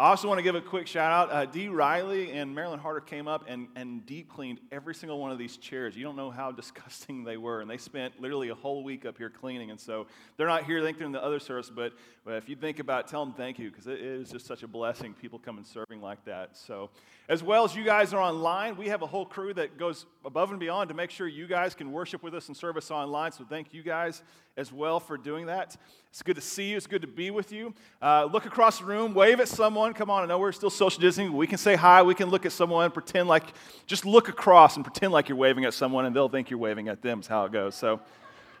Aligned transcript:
I 0.00 0.08
also 0.08 0.28
want 0.28 0.38
to 0.38 0.42
give 0.42 0.54
a 0.54 0.62
quick 0.62 0.86
shout 0.86 1.30
out. 1.30 1.54
Uh, 1.54 1.70
Riley 1.70 2.32
and 2.32 2.54
Marilyn 2.54 2.80
Harder 2.80 3.02
came 3.02 3.28
up 3.28 3.44
and, 3.46 3.68
and 3.76 4.06
deep 4.06 4.30
cleaned 4.30 4.58
every 4.72 4.94
single 4.94 5.20
one 5.20 5.30
of 5.30 5.36
these 5.36 5.58
chairs. 5.58 5.94
You 5.94 6.02
don't 6.04 6.16
know 6.16 6.30
how 6.30 6.50
disgusting 6.62 7.22
they 7.22 7.36
were. 7.36 7.60
And 7.60 7.68
they 7.70 7.76
spent 7.76 8.18
literally 8.18 8.48
a 8.48 8.54
whole 8.54 8.82
week 8.82 9.04
up 9.04 9.18
here 9.18 9.28
cleaning. 9.28 9.70
And 9.70 9.78
so 9.78 10.06
they're 10.38 10.46
not 10.46 10.64
here. 10.64 10.78
I 10.78 10.82
think 10.82 10.96
they're 10.96 11.06
in 11.06 11.12
the 11.12 11.22
other 11.22 11.38
service. 11.38 11.68
But, 11.68 11.92
but 12.24 12.36
if 12.36 12.48
you 12.48 12.56
think 12.56 12.78
about 12.78 13.04
it, 13.04 13.10
tell 13.10 13.22
them 13.22 13.34
thank 13.34 13.58
you 13.58 13.70
because 13.70 13.88
it 13.88 14.00
is 14.00 14.30
just 14.30 14.46
such 14.46 14.62
a 14.62 14.66
blessing, 14.66 15.12
people 15.12 15.38
coming 15.38 15.64
serving 15.64 16.00
like 16.00 16.24
that. 16.24 16.56
So, 16.56 16.88
as 17.28 17.42
well 17.42 17.64
as 17.64 17.76
you 17.76 17.84
guys 17.84 18.14
are 18.14 18.22
online, 18.22 18.78
we 18.78 18.88
have 18.88 19.02
a 19.02 19.06
whole 19.06 19.26
crew 19.26 19.52
that 19.52 19.76
goes 19.76 20.06
above 20.24 20.50
and 20.50 20.58
beyond 20.58 20.88
to 20.88 20.94
make 20.94 21.10
sure 21.10 21.28
you 21.28 21.46
guys 21.46 21.74
can 21.74 21.92
worship 21.92 22.22
with 22.22 22.34
us 22.34 22.48
and 22.48 22.56
serve 22.56 22.78
us 22.78 22.90
online. 22.90 23.32
So, 23.32 23.44
thank 23.44 23.74
you 23.74 23.82
guys 23.82 24.22
as 24.56 24.72
well 24.72 24.98
for 24.98 25.18
doing 25.18 25.46
that. 25.46 25.76
It's 26.10 26.22
good 26.22 26.34
to 26.34 26.42
see 26.42 26.70
you. 26.70 26.76
It's 26.76 26.88
good 26.88 27.02
to 27.02 27.08
be 27.08 27.30
with 27.30 27.52
you. 27.52 27.72
Uh, 28.02 28.24
look 28.24 28.44
across 28.44 28.80
the 28.80 28.84
room, 28.84 29.14
wave 29.14 29.38
at 29.38 29.46
someone. 29.46 29.94
Come 29.94 30.10
on, 30.10 30.24
I 30.24 30.26
know 30.26 30.40
we're 30.40 30.50
still 30.50 30.68
social 30.68 31.00
distancing. 31.00 31.32
We 31.32 31.46
can 31.46 31.56
say 31.56 31.76
hi. 31.76 32.02
We 32.02 32.16
can 32.16 32.30
look 32.30 32.44
at 32.44 32.50
someone, 32.50 32.90
pretend 32.90 33.28
like, 33.28 33.44
just 33.86 34.04
look 34.04 34.28
across 34.28 34.74
and 34.74 34.84
pretend 34.84 35.12
like 35.12 35.28
you're 35.28 35.38
waving 35.38 35.66
at 35.66 35.72
someone, 35.72 36.06
and 36.06 36.14
they'll 36.14 36.28
think 36.28 36.50
you're 36.50 36.58
waving 36.58 36.88
at 36.88 37.00
them, 37.00 37.20
is 37.20 37.28
how 37.28 37.44
it 37.44 37.52
goes. 37.52 37.76
So, 37.76 38.00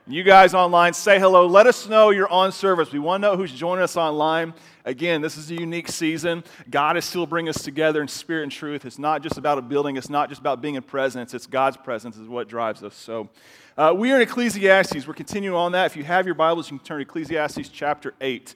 you 0.06 0.22
guys 0.22 0.54
online, 0.54 0.92
say 0.94 1.18
hello. 1.18 1.46
Let 1.46 1.66
us 1.66 1.88
know 1.88 2.10
you're 2.10 2.30
on 2.30 2.52
service. 2.52 2.90
We 2.90 2.98
want 2.98 3.22
to 3.22 3.28
know 3.28 3.36
who's 3.36 3.52
joining 3.52 3.82
us 3.82 3.96
online. 3.96 4.54
Again, 4.84 5.20
this 5.20 5.36
is 5.36 5.50
a 5.50 5.54
unique 5.54 5.88
season. 5.88 6.42
God 6.68 6.96
is 6.96 7.04
still 7.04 7.26
bringing 7.26 7.50
us 7.50 7.62
together 7.62 8.00
in 8.02 8.08
spirit 8.08 8.44
and 8.44 8.52
truth. 8.52 8.86
It's 8.86 8.98
not 8.98 9.22
just 9.22 9.36
about 9.36 9.58
a 9.58 9.62
building, 9.62 9.96
it's 9.96 10.10
not 10.10 10.28
just 10.28 10.40
about 10.40 10.62
being 10.62 10.74
in 10.74 10.82
presence, 10.82 11.34
it's 11.34 11.46
God's 11.46 11.76
presence 11.76 12.16
is 12.16 12.28
what 12.28 12.48
drives 12.48 12.82
us. 12.82 12.94
So, 12.94 13.28
uh, 13.76 13.94
we 13.96 14.10
are 14.12 14.16
in 14.16 14.22
Ecclesiastes. 14.22 15.06
We're 15.06 15.14
continuing 15.14 15.56
on 15.56 15.72
that. 15.72 15.86
If 15.86 15.96
you 15.96 16.04
have 16.04 16.26
your 16.26 16.34
Bibles, 16.34 16.70
you 16.70 16.78
can 16.78 16.84
turn 16.84 16.98
to 16.98 17.02
Ecclesiastes 17.02 17.68
chapter 17.68 18.14
8. 18.20 18.54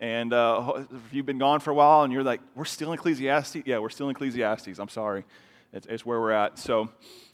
And 0.00 0.32
uh, 0.32 0.84
if 0.90 1.14
you've 1.14 1.24
been 1.24 1.38
gone 1.38 1.60
for 1.60 1.70
a 1.70 1.74
while 1.74 2.02
and 2.02 2.12
you're 2.12 2.24
like, 2.24 2.40
we're 2.54 2.64
still 2.64 2.92
in 2.92 2.98
Ecclesiastes? 2.98 3.62
Yeah, 3.64 3.78
we're 3.78 3.90
still 3.90 4.08
in 4.08 4.16
Ecclesiastes. 4.16 4.78
I'm 4.78 4.88
sorry. 4.88 5.24
It's, 5.76 5.86
it's 5.88 6.06
where 6.06 6.18
we're 6.18 6.30
at. 6.30 6.58
So, 6.58 6.88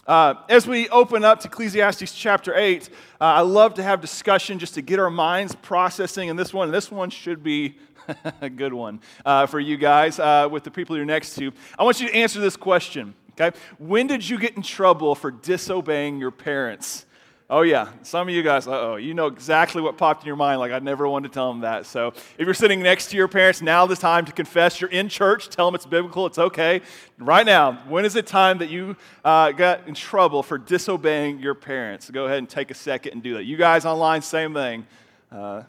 uh, 0.05 0.35
as 0.49 0.67
we 0.67 0.89
open 0.89 1.25
up 1.25 1.39
to 1.41 1.47
Ecclesiastes 1.47 2.13
chapter 2.13 2.53
8, 2.57 2.89
uh, 2.89 3.25
I 3.25 3.41
love 3.43 3.75
to 3.75 3.85
have 3.85 4.01
discussion 4.01 4.59
just 4.59 4.75
to 4.75 4.83
get 4.83 4.99
our 4.99 5.11
minds 5.11 5.55
processing. 5.55 6.29
And 6.29 6.37
this 6.37 6.53
one, 6.53 6.73
this 6.73 6.91
one 6.91 7.09
should 7.09 7.45
be 7.45 7.77
a 8.41 8.51
good 8.51 8.75
one 8.75 9.01
uh, 9.25 9.47
for 9.47 9.61
you 9.61 9.77
guys 9.77 10.19
uh, 10.19 10.49
with 10.51 10.65
the 10.65 10.73
people 10.73 10.97
you're 10.97 11.05
next 11.05 11.37
to. 11.37 11.53
I 11.79 11.85
want 11.85 12.01
you 12.01 12.09
to 12.09 12.15
answer 12.17 12.41
this 12.41 12.57
question, 12.57 13.15
okay? 13.39 13.57
When 13.79 14.09
did 14.09 14.29
you 14.29 14.41
get 14.41 14.57
in 14.57 14.63
trouble 14.63 15.15
for 15.15 15.31
disobeying 15.31 16.19
your 16.19 16.33
parents? 16.33 17.07
Oh, 17.55 17.61
yeah. 17.61 17.89
Some 18.01 18.31
of 18.31 18.35
you 18.35 18.43
guys, 18.43 18.67
oh, 18.67 18.97
you 18.97 19.13
know 19.13 19.27
exactly 19.27 19.83
what 19.83 19.99
popped 19.99 20.23
in 20.23 20.27
your 20.27 20.37
mind. 20.37 20.59
Like, 20.59 20.73
I 20.73 20.79
never 20.79 21.07
wanted 21.07 21.29
to 21.29 21.35
tell 21.35 21.53
them 21.53 21.61
that. 21.61 21.85
So, 21.85 22.07
if 22.07 22.47
you're 22.47 22.55
sitting 22.55 22.81
next 22.81 23.11
to 23.11 23.17
your 23.19 23.29
parents, 23.29 23.61
now 23.61 23.85
the 23.85 23.95
time 23.95 24.25
to 24.25 24.33
confess. 24.33 24.81
You're 24.81 24.89
in 24.89 25.11
church, 25.11 25.51
tell 25.51 25.67
them 25.67 25.75
it's 25.75 25.85
biblical, 25.85 26.25
it's 26.25 26.39
okay. 26.39 26.81
Right 27.19 27.45
now, 27.45 27.75
when 27.89 28.07
is 28.07 28.17
it 28.17 28.27
time 28.27 28.57
that 28.57 28.71
you 28.71 28.97
uh, 29.23 29.53
got 29.53 29.87
in 29.87 29.93
trouble 29.93 30.43
for 30.43 30.57
disobeying 30.57 31.41
your 31.41 31.55
parents? 31.55 32.09
Go 32.09 32.25
ahead 32.25 32.39
and 32.39 32.49
take 32.49 32.71
a 32.71 32.75
second 32.75 33.13
and 33.13 33.23
do 33.23 33.35
that. 33.35 33.45
You 33.45 33.59
guys 33.59 33.85
online, 33.85 34.23
same 34.23 34.55
thing. 34.55 34.87
Uh, 35.31 35.65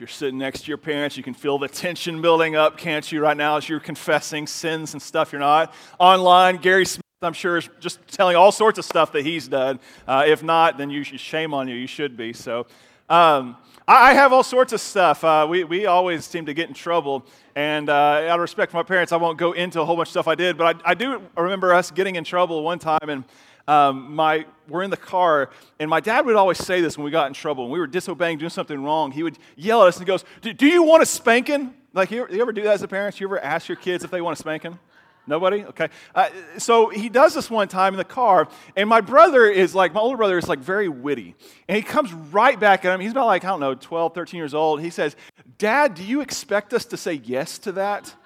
You're 0.00 0.08
sitting 0.08 0.38
next 0.38 0.62
to 0.62 0.68
your 0.68 0.78
parents, 0.78 1.18
you 1.18 1.22
can 1.22 1.34
feel 1.34 1.58
the 1.58 1.68
tension 1.68 2.22
building 2.22 2.56
up, 2.56 2.78
can't 2.78 3.12
you, 3.12 3.20
right 3.20 3.36
now 3.36 3.58
as 3.58 3.68
you're 3.68 3.78
confessing 3.78 4.46
sins 4.46 4.94
and 4.94 5.02
stuff 5.02 5.30
you're 5.30 5.40
not. 5.40 5.74
Online, 5.98 6.56
Gary 6.56 6.86
Smith, 6.86 7.04
I'm 7.20 7.34
sure, 7.34 7.58
is 7.58 7.68
just 7.80 7.98
telling 8.08 8.34
all 8.34 8.50
sorts 8.50 8.78
of 8.78 8.86
stuff 8.86 9.12
that 9.12 9.26
he's 9.26 9.46
done. 9.46 9.78
Uh, 10.08 10.24
if 10.26 10.42
not, 10.42 10.78
then 10.78 10.88
you 10.88 11.04
should, 11.04 11.20
shame 11.20 11.52
on 11.52 11.68
you. 11.68 11.74
You 11.74 11.86
should 11.86 12.16
be. 12.16 12.32
So, 12.32 12.60
um, 13.10 13.58
I, 13.86 14.12
I, 14.12 14.14
have 14.14 14.32
all 14.32 14.42
sorts 14.42 14.72
of 14.72 14.80
stuff. 14.80 15.22
Uh, 15.22 15.46
we, 15.46 15.64
we 15.64 15.84
always 15.84 16.24
seem 16.24 16.46
to 16.46 16.54
get 16.54 16.68
in 16.68 16.74
trouble. 16.74 17.26
And 17.54 17.90
uh, 17.90 17.92
out 17.92 18.36
of 18.36 18.40
respect 18.40 18.72
for 18.72 18.78
my 18.78 18.82
parents, 18.82 19.12
I 19.12 19.16
won't 19.16 19.36
go 19.36 19.52
into 19.52 19.82
a 19.82 19.84
whole 19.84 19.96
bunch 19.96 20.08
of 20.08 20.12
stuff 20.12 20.28
I 20.28 20.34
did, 20.34 20.56
but 20.56 20.82
I, 20.82 20.92
I 20.92 20.94
do 20.94 21.20
remember 21.36 21.74
us 21.74 21.90
getting 21.90 22.16
in 22.16 22.24
trouble 22.24 22.62
one 22.62 22.78
time. 22.78 23.06
And 23.06 23.24
um, 23.70 24.16
my, 24.16 24.46
we're 24.68 24.82
in 24.82 24.90
the 24.90 24.96
car, 24.96 25.50
and 25.78 25.88
my 25.88 26.00
dad 26.00 26.26
would 26.26 26.34
always 26.34 26.58
say 26.58 26.80
this 26.80 26.98
when 26.98 27.04
we 27.04 27.12
got 27.12 27.28
in 27.28 27.34
trouble. 27.34 27.64
When 27.64 27.72
we 27.72 27.78
were 27.78 27.86
disobeying, 27.86 28.38
doing 28.38 28.50
something 28.50 28.82
wrong, 28.82 29.12
he 29.12 29.22
would 29.22 29.38
yell 29.54 29.82
at 29.82 29.88
us 29.88 29.98
and 29.98 30.06
goes, 30.06 30.24
Do 30.40 30.66
you 30.66 30.82
want 30.82 31.04
a 31.04 31.06
spanking? 31.06 31.72
Like, 31.92 32.10
you, 32.10 32.26
you 32.30 32.42
ever 32.42 32.52
do 32.52 32.62
that 32.64 32.74
as 32.74 32.82
a 32.82 32.88
parent? 32.88 33.20
You 33.20 33.28
ever 33.28 33.38
ask 33.38 33.68
your 33.68 33.76
kids 33.76 34.02
if 34.02 34.10
they 34.10 34.20
want 34.20 34.36
a 34.36 34.40
spanking? 34.40 34.76
Nobody? 35.24 35.64
Okay. 35.66 35.88
Uh, 36.12 36.30
so 36.58 36.88
he 36.88 37.08
does 37.08 37.34
this 37.34 37.48
one 37.48 37.68
time 37.68 37.94
in 37.94 37.98
the 37.98 38.04
car, 38.04 38.48
and 38.74 38.88
my 38.88 39.00
brother 39.00 39.46
is 39.46 39.72
like, 39.72 39.94
my 39.94 40.00
older 40.00 40.16
brother 40.16 40.36
is 40.36 40.48
like 40.48 40.58
very 40.58 40.88
witty. 40.88 41.36
And 41.68 41.76
he 41.76 41.82
comes 41.82 42.12
right 42.12 42.58
back 42.58 42.84
at 42.84 42.92
him. 42.92 43.00
He's 43.00 43.12
about 43.12 43.26
like, 43.26 43.44
I 43.44 43.48
don't 43.50 43.60
know, 43.60 43.76
12, 43.76 44.14
13 44.14 44.36
years 44.36 44.52
old. 44.52 44.80
He 44.80 44.90
says, 44.90 45.14
Dad, 45.58 45.94
do 45.94 46.02
you 46.02 46.22
expect 46.22 46.74
us 46.74 46.86
to 46.86 46.96
say 46.96 47.12
yes 47.12 47.56
to 47.58 47.72
that? 47.72 48.16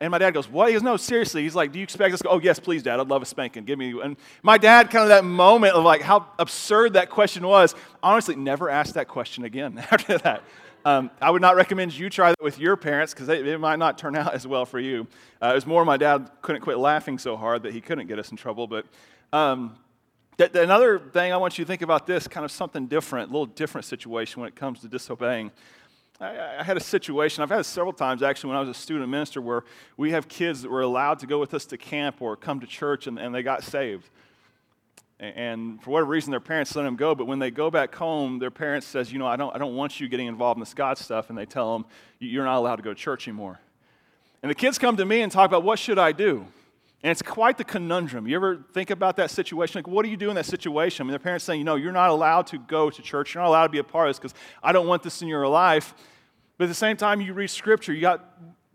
And 0.00 0.10
my 0.10 0.18
dad 0.18 0.32
goes, 0.32 0.48
What? 0.48 0.68
He 0.68 0.72
goes, 0.74 0.82
No, 0.82 0.96
seriously. 0.96 1.42
He's 1.42 1.54
like, 1.54 1.72
Do 1.72 1.78
you 1.78 1.82
expect 1.82 2.14
us 2.14 2.20
to 2.20 2.24
go, 2.24 2.30
Oh, 2.30 2.40
yes, 2.40 2.58
please, 2.58 2.82
Dad. 2.82 3.00
I'd 3.00 3.08
love 3.08 3.22
a 3.22 3.26
spanking. 3.26 3.64
Give 3.64 3.78
me. 3.78 3.94
And 4.02 4.16
my 4.42 4.56
dad, 4.56 4.90
kind 4.90 5.02
of 5.02 5.08
that 5.10 5.24
moment 5.24 5.74
of 5.74 5.84
like 5.84 6.00
how 6.00 6.26
absurd 6.38 6.94
that 6.94 7.10
question 7.10 7.46
was, 7.46 7.74
honestly, 8.02 8.34
never 8.34 8.70
asked 8.70 8.94
that 8.94 9.08
question 9.08 9.44
again 9.44 9.78
after 9.90 10.18
that. 10.18 10.42
Um, 10.82 11.10
I 11.20 11.30
would 11.30 11.42
not 11.42 11.56
recommend 11.56 11.92
you 11.92 12.08
try 12.08 12.30
that 12.30 12.42
with 12.42 12.58
your 12.58 12.74
parents 12.74 13.12
because 13.12 13.28
it, 13.28 13.60
might 13.60 13.78
not 13.78 13.98
turn 13.98 14.16
out 14.16 14.32
as 14.32 14.46
well 14.46 14.64
for 14.64 14.80
you. 14.80 15.06
Uh, 15.42 15.48
it 15.48 15.54
was 15.54 15.66
more 15.66 15.84
my 15.84 15.98
dad 15.98 16.30
couldn't 16.40 16.62
quit 16.62 16.78
laughing 16.78 17.18
so 17.18 17.36
hard 17.36 17.64
that 17.64 17.74
he 17.74 17.80
couldn't 17.82 18.06
get 18.06 18.18
us 18.18 18.30
in 18.30 18.38
trouble. 18.38 18.66
But 18.66 18.86
um, 19.32 19.76
th- 20.38 20.54
another 20.54 20.98
thing 20.98 21.32
I 21.32 21.36
want 21.36 21.58
you 21.58 21.64
to 21.64 21.68
think 21.68 21.82
about 21.82 22.06
this 22.06 22.26
kind 22.26 22.44
of 22.44 22.50
something 22.50 22.86
different, 22.86 23.28
a 23.28 23.32
little 23.32 23.46
different 23.46 23.84
situation 23.84 24.40
when 24.40 24.48
it 24.48 24.56
comes 24.56 24.80
to 24.80 24.88
disobeying. 24.88 25.50
I, 26.20 26.62
had 26.62 26.76
a 26.76 26.80
situation, 26.80 27.42
I've 27.42 27.50
had 27.50 27.64
several 27.64 27.94
times 27.94 28.22
actually 28.22 28.48
when 28.48 28.58
I 28.58 28.60
was 28.60 28.68
a 28.68 28.74
student 28.74 29.08
minister, 29.08 29.40
where 29.40 29.64
we 29.96 30.10
have 30.10 30.28
kids 30.28 30.62
that 30.62 30.70
were 30.70 30.82
allowed 30.82 31.18
to 31.20 31.26
go 31.26 31.38
with 31.38 31.54
us 31.54 31.64
to 31.66 31.78
camp 31.78 32.20
or 32.20 32.36
come 32.36 32.60
to 32.60 32.66
church 32.66 33.06
and, 33.06 33.18
and 33.18 33.34
they 33.34 33.42
got 33.42 33.62
saved. 33.62 34.08
And 35.18 35.82
for 35.82 35.90
whatever 35.90 36.10
reason, 36.10 36.30
their 36.30 36.40
parents 36.40 36.74
let 36.74 36.84
them 36.84 36.96
go. 36.96 37.14
But 37.14 37.26
when 37.26 37.38
they 37.38 37.50
go 37.50 37.70
back 37.70 37.94
home, 37.94 38.38
their 38.38 38.50
parents 38.50 38.86
says, 38.86 39.12
you 39.12 39.18
know, 39.18 39.26
I 39.26 39.36
don't, 39.36 39.54
I 39.54 39.58
don't 39.58 39.76
want 39.76 40.00
you 40.00 40.08
getting 40.08 40.26
involved 40.26 40.56
in 40.56 40.60
this 40.60 40.72
God 40.72 40.96
stuff. 40.96 41.28
And 41.28 41.36
they 41.36 41.44
tell 41.44 41.74
them, 41.74 41.84
you're 42.18 42.44
not 42.44 42.56
allowed 42.56 42.76
to 42.76 42.82
go 42.82 42.94
to 42.94 42.98
church 42.98 43.28
anymore. 43.28 43.60
And 44.42 44.48
the 44.48 44.54
kids 44.54 44.78
come 44.78 44.96
to 44.96 45.04
me 45.04 45.20
and 45.20 45.30
talk 45.30 45.50
about, 45.50 45.62
what 45.62 45.78
should 45.78 45.98
I 45.98 46.12
do? 46.12 46.46
And 47.02 47.10
it's 47.10 47.22
quite 47.22 47.58
the 47.58 47.64
conundrum. 47.64 48.26
You 48.26 48.36
ever 48.36 48.64
think 48.72 48.90
about 48.90 49.16
that 49.16 49.30
situation? 49.30 49.78
Like, 49.78 49.88
what 49.88 50.04
do 50.04 50.10
you 50.10 50.16
do 50.16 50.30
in 50.30 50.36
that 50.36 50.46
situation? 50.46 51.02
I 51.02 51.04
mean, 51.04 51.12
their 51.12 51.18
parents 51.18 51.44
saying, 51.44 51.58
you 51.58 51.64
know, 51.64 51.76
you're 51.76 51.92
not 51.92 52.10
allowed 52.10 52.46
to 52.48 52.58
go 52.58 52.88
to 52.90 53.02
church. 53.02 53.34
You're 53.34 53.42
not 53.42 53.48
allowed 53.48 53.66
to 53.66 53.72
be 53.72 53.78
a 53.78 53.84
part 53.84 54.08
of 54.08 54.14
this 54.14 54.18
because 54.18 54.34
I 54.62 54.72
don't 54.72 54.86
want 54.86 55.02
this 55.02 55.20
in 55.20 55.28
your 55.28 55.46
life. 55.48 55.94
But 56.60 56.64
at 56.64 56.68
the 56.68 56.74
same 56.74 56.98
time, 56.98 57.22
you 57.22 57.32
read 57.32 57.48
Scripture, 57.48 57.94
you 57.94 58.02
got 58.02 58.22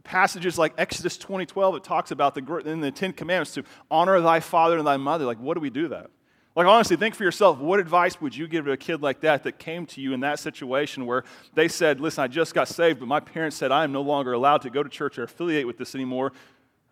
passages 0.04 0.58
like 0.58 0.74
Exodus 0.76 1.20
20:12 1.20 1.76
that 1.76 1.84
talks 1.84 2.10
about 2.10 2.34
the 2.34 2.42
in 2.66 2.80
the 2.80 2.90
Ten 2.90 3.14
Commandments 3.14 3.54
to 3.54 3.64
honor 3.92 4.20
thy 4.22 4.40
father 4.40 4.80
and 4.80 4.88
thy 4.88 4.98
mother. 4.98 5.24
Like, 5.24 5.38
what 5.38 5.54
do 5.54 5.60
we 5.60 5.70
do 5.70 5.88
that? 5.90 6.10
Like, 6.56 6.66
honestly, 6.66 6.98
think 6.98 7.14
for 7.14 7.24
yourself. 7.24 7.60
What 7.60 7.80
advice 7.80 8.20
would 8.20 8.36
you 8.36 8.48
give 8.48 8.66
to 8.66 8.72
a 8.72 8.78
kid 8.78 9.04
like 9.04 9.20
that 9.20 9.44
that 9.44 9.60
came 9.60 9.86
to 9.86 10.02
you 10.02 10.14
in 10.14 10.22
that 10.22 10.40
situation 10.40 11.06
where 11.06 11.26
they 11.54 11.68
said, 11.68 12.02
"Listen, 12.02 12.24
I 12.24 12.28
just 12.28 12.56
got 12.56 12.68
saved, 12.68 13.02
but 13.02 13.08
my 13.08 13.20
parents 13.20 13.56
said 13.56 13.72
I 13.72 13.84
am 13.84 13.92
no 13.92 14.02
longer 14.02 14.34
allowed 14.34 14.64
to 14.64 14.72
go 14.72 14.82
to 14.82 14.90
church 14.90 15.20
or 15.20 15.24
affiliate 15.26 15.68
with 15.68 15.78
this 15.78 15.94
anymore." 15.94 16.32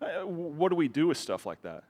Uh, 0.00 0.24
what 0.24 0.68
do 0.68 0.76
we 0.76 0.86
do 0.86 1.08
with 1.08 1.18
stuff 1.18 1.44
like 1.44 1.62
that? 1.62 1.82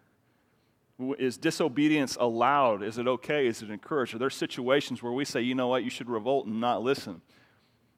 Is 1.19 1.37
disobedience 1.37 2.17
allowed? 2.19 2.83
Is 2.83 2.97
it 2.97 3.07
okay? 3.07 3.49
Is 3.49 3.61
it 3.61 3.69
encouraged? 3.69 4.15
Are 4.15 4.19
there 4.19 4.31
situations 4.31 5.03
where 5.03 5.13
we 5.13 5.27
say, 5.27 5.43
you 5.43 5.55
know 5.55 5.69
what, 5.69 5.85
you 5.85 5.91
should 5.91 6.09
revolt 6.09 6.47
and 6.47 6.59
not 6.59 6.83
listen? 6.83 7.21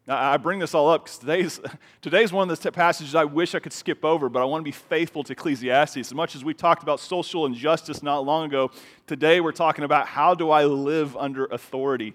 I 0.08 0.36
bring 0.36 0.60
this 0.60 0.72
all 0.72 0.88
up 0.88 1.04
because 1.04 1.18
today's, 1.18 1.60
today's 2.00 2.32
one 2.32 2.48
of 2.48 2.60
the 2.60 2.72
passages 2.72 3.14
I 3.14 3.24
wish 3.24 3.54
I 3.54 3.58
could 3.58 3.72
skip 3.72 4.04
over, 4.04 4.28
but 4.28 4.40
I 4.40 4.44
want 4.44 4.60
to 4.60 4.64
be 4.64 4.72
faithful 4.72 5.24
to 5.24 5.32
Ecclesiastes. 5.32 5.96
As 5.96 6.14
much 6.14 6.36
as 6.36 6.44
we 6.44 6.54
talked 6.54 6.84
about 6.84 7.00
social 7.00 7.44
injustice 7.44 8.02
not 8.02 8.24
long 8.24 8.46
ago, 8.46 8.70
today 9.08 9.40
we're 9.40 9.52
talking 9.52 9.84
about 9.84 10.06
how 10.06 10.34
do 10.34 10.50
I 10.50 10.64
live 10.64 11.16
under 11.16 11.46
authority. 11.46 12.14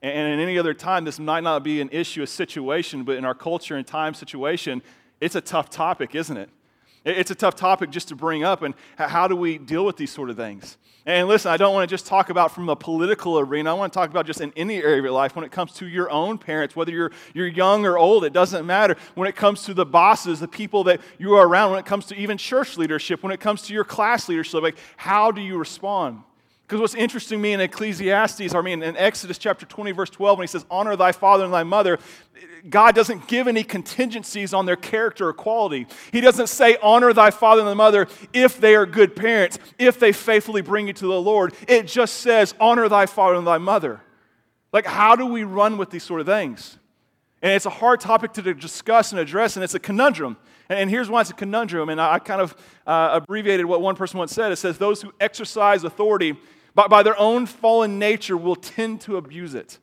And 0.00 0.32
in 0.32 0.40
any 0.40 0.58
other 0.58 0.72
time, 0.72 1.04
this 1.04 1.18
might 1.18 1.42
not 1.42 1.62
be 1.62 1.80
an 1.80 1.90
issue, 1.92 2.22
a 2.22 2.26
situation, 2.26 3.04
but 3.04 3.16
in 3.16 3.24
our 3.24 3.34
culture 3.34 3.76
and 3.76 3.86
time 3.86 4.14
situation, 4.14 4.82
it's 5.20 5.34
a 5.34 5.40
tough 5.40 5.68
topic, 5.68 6.14
isn't 6.14 6.36
it? 6.36 6.48
It's 7.06 7.30
a 7.30 7.36
tough 7.36 7.54
topic 7.54 7.90
just 7.90 8.08
to 8.08 8.16
bring 8.16 8.42
up, 8.42 8.62
and 8.62 8.74
how 8.96 9.28
do 9.28 9.36
we 9.36 9.58
deal 9.58 9.86
with 9.86 9.96
these 9.96 10.10
sort 10.10 10.28
of 10.28 10.36
things? 10.36 10.76
And 11.06 11.28
listen, 11.28 11.52
I 11.52 11.56
don't 11.56 11.72
want 11.72 11.88
to 11.88 11.92
just 11.92 12.04
talk 12.04 12.30
about 12.30 12.50
from 12.50 12.68
a 12.68 12.74
political 12.74 13.38
arena. 13.38 13.70
I 13.70 13.74
want 13.74 13.92
to 13.92 13.96
talk 13.96 14.10
about 14.10 14.26
just 14.26 14.40
in 14.40 14.52
any 14.56 14.78
area 14.78 14.98
of 14.98 15.04
your 15.04 15.12
life 15.12 15.36
when 15.36 15.44
it 15.44 15.52
comes 15.52 15.72
to 15.74 15.86
your 15.86 16.10
own 16.10 16.36
parents, 16.36 16.74
whether 16.74 16.90
you're, 16.90 17.12
you're 17.32 17.46
young 17.46 17.86
or 17.86 17.96
old, 17.96 18.24
it 18.24 18.32
doesn't 18.32 18.66
matter. 18.66 18.96
When 19.14 19.28
it 19.28 19.36
comes 19.36 19.62
to 19.66 19.74
the 19.74 19.86
bosses, 19.86 20.40
the 20.40 20.48
people 20.48 20.82
that 20.84 21.00
you 21.16 21.34
are 21.34 21.46
around, 21.46 21.70
when 21.70 21.78
it 21.78 21.86
comes 21.86 22.06
to 22.06 22.16
even 22.16 22.38
church 22.38 22.76
leadership, 22.76 23.22
when 23.22 23.30
it 23.30 23.38
comes 23.38 23.62
to 23.62 23.72
your 23.72 23.84
class 23.84 24.28
leadership, 24.28 24.60
like 24.60 24.76
how 24.96 25.30
do 25.30 25.40
you 25.40 25.58
respond? 25.58 26.24
Because 26.66 26.80
what's 26.80 26.96
interesting 26.96 27.38
to 27.38 27.42
me 27.42 27.52
in 27.52 27.60
Ecclesiastes, 27.60 28.52
I 28.52 28.60
mean, 28.60 28.82
in 28.82 28.96
Exodus 28.96 29.38
chapter 29.38 29.64
20, 29.64 29.92
verse 29.92 30.10
12, 30.10 30.38
when 30.38 30.42
he 30.42 30.48
says, 30.48 30.66
Honor 30.68 30.96
thy 30.96 31.12
father 31.12 31.44
and 31.44 31.54
thy 31.54 31.62
mother, 31.62 32.00
God 32.68 32.96
doesn't 32.96 33.28
give 33.28 33.46
any 33.46 33.62
contingencies 33.62 34.52
on 34.52 34.66
their 34.66 34.74
character 34.74 35.28
or 35.28 35.32
quality. 35.32 35.86
He 36.10 36.20
doesn't 36.20 36.48
say, 36.48 36.76
Honor 36.82 37.12
thy 37.12 37.30
father 37.30 37.60
and 37.60 37.68
thy 37.68 37.74
mother 37.74 38.08
if 38.32 38.60
they 38.60 38.74
are 38.74 38.84
good 38.84 39.14
parents, 39.14 39.60
if 39.78 40.00
they 40.00 40.10
faithfully 40.10 40.60
bring 40.60 40.88
you 40.88 40.92
to 40.94 41.06
the 41.06 41.20
Lord. 41.20 41.54
It 41.68 41.86
just 41.86 42.16
says, 42.16 42.52
Honor 42.58 42.88
thy 42.88 43.06
father 43.06 43.36
and 43.36 43.46
thy 43.46 43.58
mother. 43.58 44.00
Like, 44.72 44.86
how 44.86 45.14
do 45.14 45.26
we 45.26 45.44
run 45.44 45.78
with 45.78 45.90
these 45.90 46.02
sort 46.02 46.20
of 46.20 46.26
things? 46.26 46.78
And 47.42 47.52
it's 47.52 47.66
a 47.66 47.70
hard 47.70 48.00
topic 48.00 48.32
to 48.32 48.54
discuss 48.54 49.12
and 49.12 49.20
address, 49.20 49.56
and 49.56 49.62
it's 49.62 49.74
a 49.74 49.78
conundrum. 49.78 50.36
And 50.68 50.90
here's 50.90 51.08
why 51.08 51.20
it's 51.20 51.30
a 51.30 51.34
conundrum. 51.34 51.90
And 51.90 52.00
I 52.00 52.18
kind 52.18 52.40
of 52.40 52.56
uh, 52.88 53.20
abbreviated 53.22 53.66
what 53.66 53.80
one 53.80 53.94
person 53.94 54.18
once 54.18 54.32
said. 54.32 54.50
It 54.50 54.56
says, 54.56 54.78
Those 54.78 55.00
who 55.00 55.12
exercise 55.20 55.84
authority 55.84 56.36
by, 56.76 56.86
by 56.86 57.02
their 57.02 57.18
own 57.18 57.46
fallen 57.46 57.98
nature, 57.98 58.36
will 58.36 58.54
tend 58.54 59.00
to 59.02 59.16
abuse 59.16 59.54
it. 59.54 59.80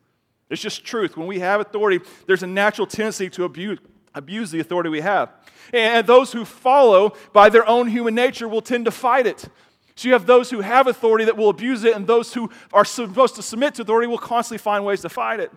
It's 0.50 0.62
just 0.62 0.86
truth. 0.86 1.18
When 1.18 1.28
we 1.28 1.40
have 1.40 1.60
authority, 1.60 2.00
there's 2.28 2.44
a 2.44 2.48
natural 2.48 2.88
tendency 2.88 3.30
to 3.32 3.44
abuse, 3.44 3.80
abuse 4.14 4.52
the 4.52 4.60
authority 4.60 4.90
we 4.90 5.02
have. 5.02 5.32
And 5.74 6.06
those 6.06 6.32
who 6.32 6.46
follow 6.46 7.14
by 7.34 7.50
their 7.50 7.68
own 7.68 7.88
human 7.88 8.14
nature 8.14 8.48
will 8.48 8.62
tend 8.62 8.86
to 8.86 8.92
fight 8.92 9.26
it. 9.28 9.50
So 9.96 10.08
you 10.08 10.14
have 10.14 10.26
those 10.26 10.50
who 10.50 10.62
have 10.62 10.88
authority 10.88 11.26
that 11.26 11.38
will 11.38 11.50
abuse 11.50 11.84
it, 11.84 11.96
and 11.96 12.06
those 12.06 12.34
who 12.34 12.50
are 12.72 12.86
supposed 12.86 13.36
to 13.36 13.42
submit 13.42 13.76
to 13.76 13.82
authority 13.82 14.08
will 14.08 14.18
constantly 14.18 14.60
find 14.60 14.86
ways 14.86 15.02
to 15.02 15.10
fight 15.10 15.40
it. 15.40 15.52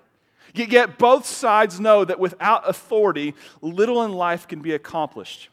Yet 0.54 0.98
both 0.98 1.26
sides 1.26 1.78
know 1.78 2.04
that 2.04 2.18
without 2.18 2.68
authority, 2.68 3.34
little 3.60 4.02
in 4.04 4.12
life 4.12 4.48
can 4.48 4.62
be 4.62 4.72
accomplished. 4.72 5.50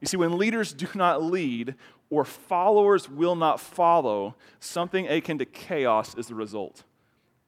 You 0.00 0.08
see, 0.08 0.16
when 0.16 0.38
leaders 0.38 0.72
do 0.72 0.88
not 0.94 1.22
lead, 1.22 1.76
or 2.10 2.24
followers 2.24 3.08
will 3.08 3.36
not 3.36 3.60
follow, 3.60 4.34
something 4.58 5.08
akin 5.08 5.38
to 5.38 5.44
chaos 5.44 6.14
is 6.16 6.26
the 6.26 6.34
result. 6.34 6.82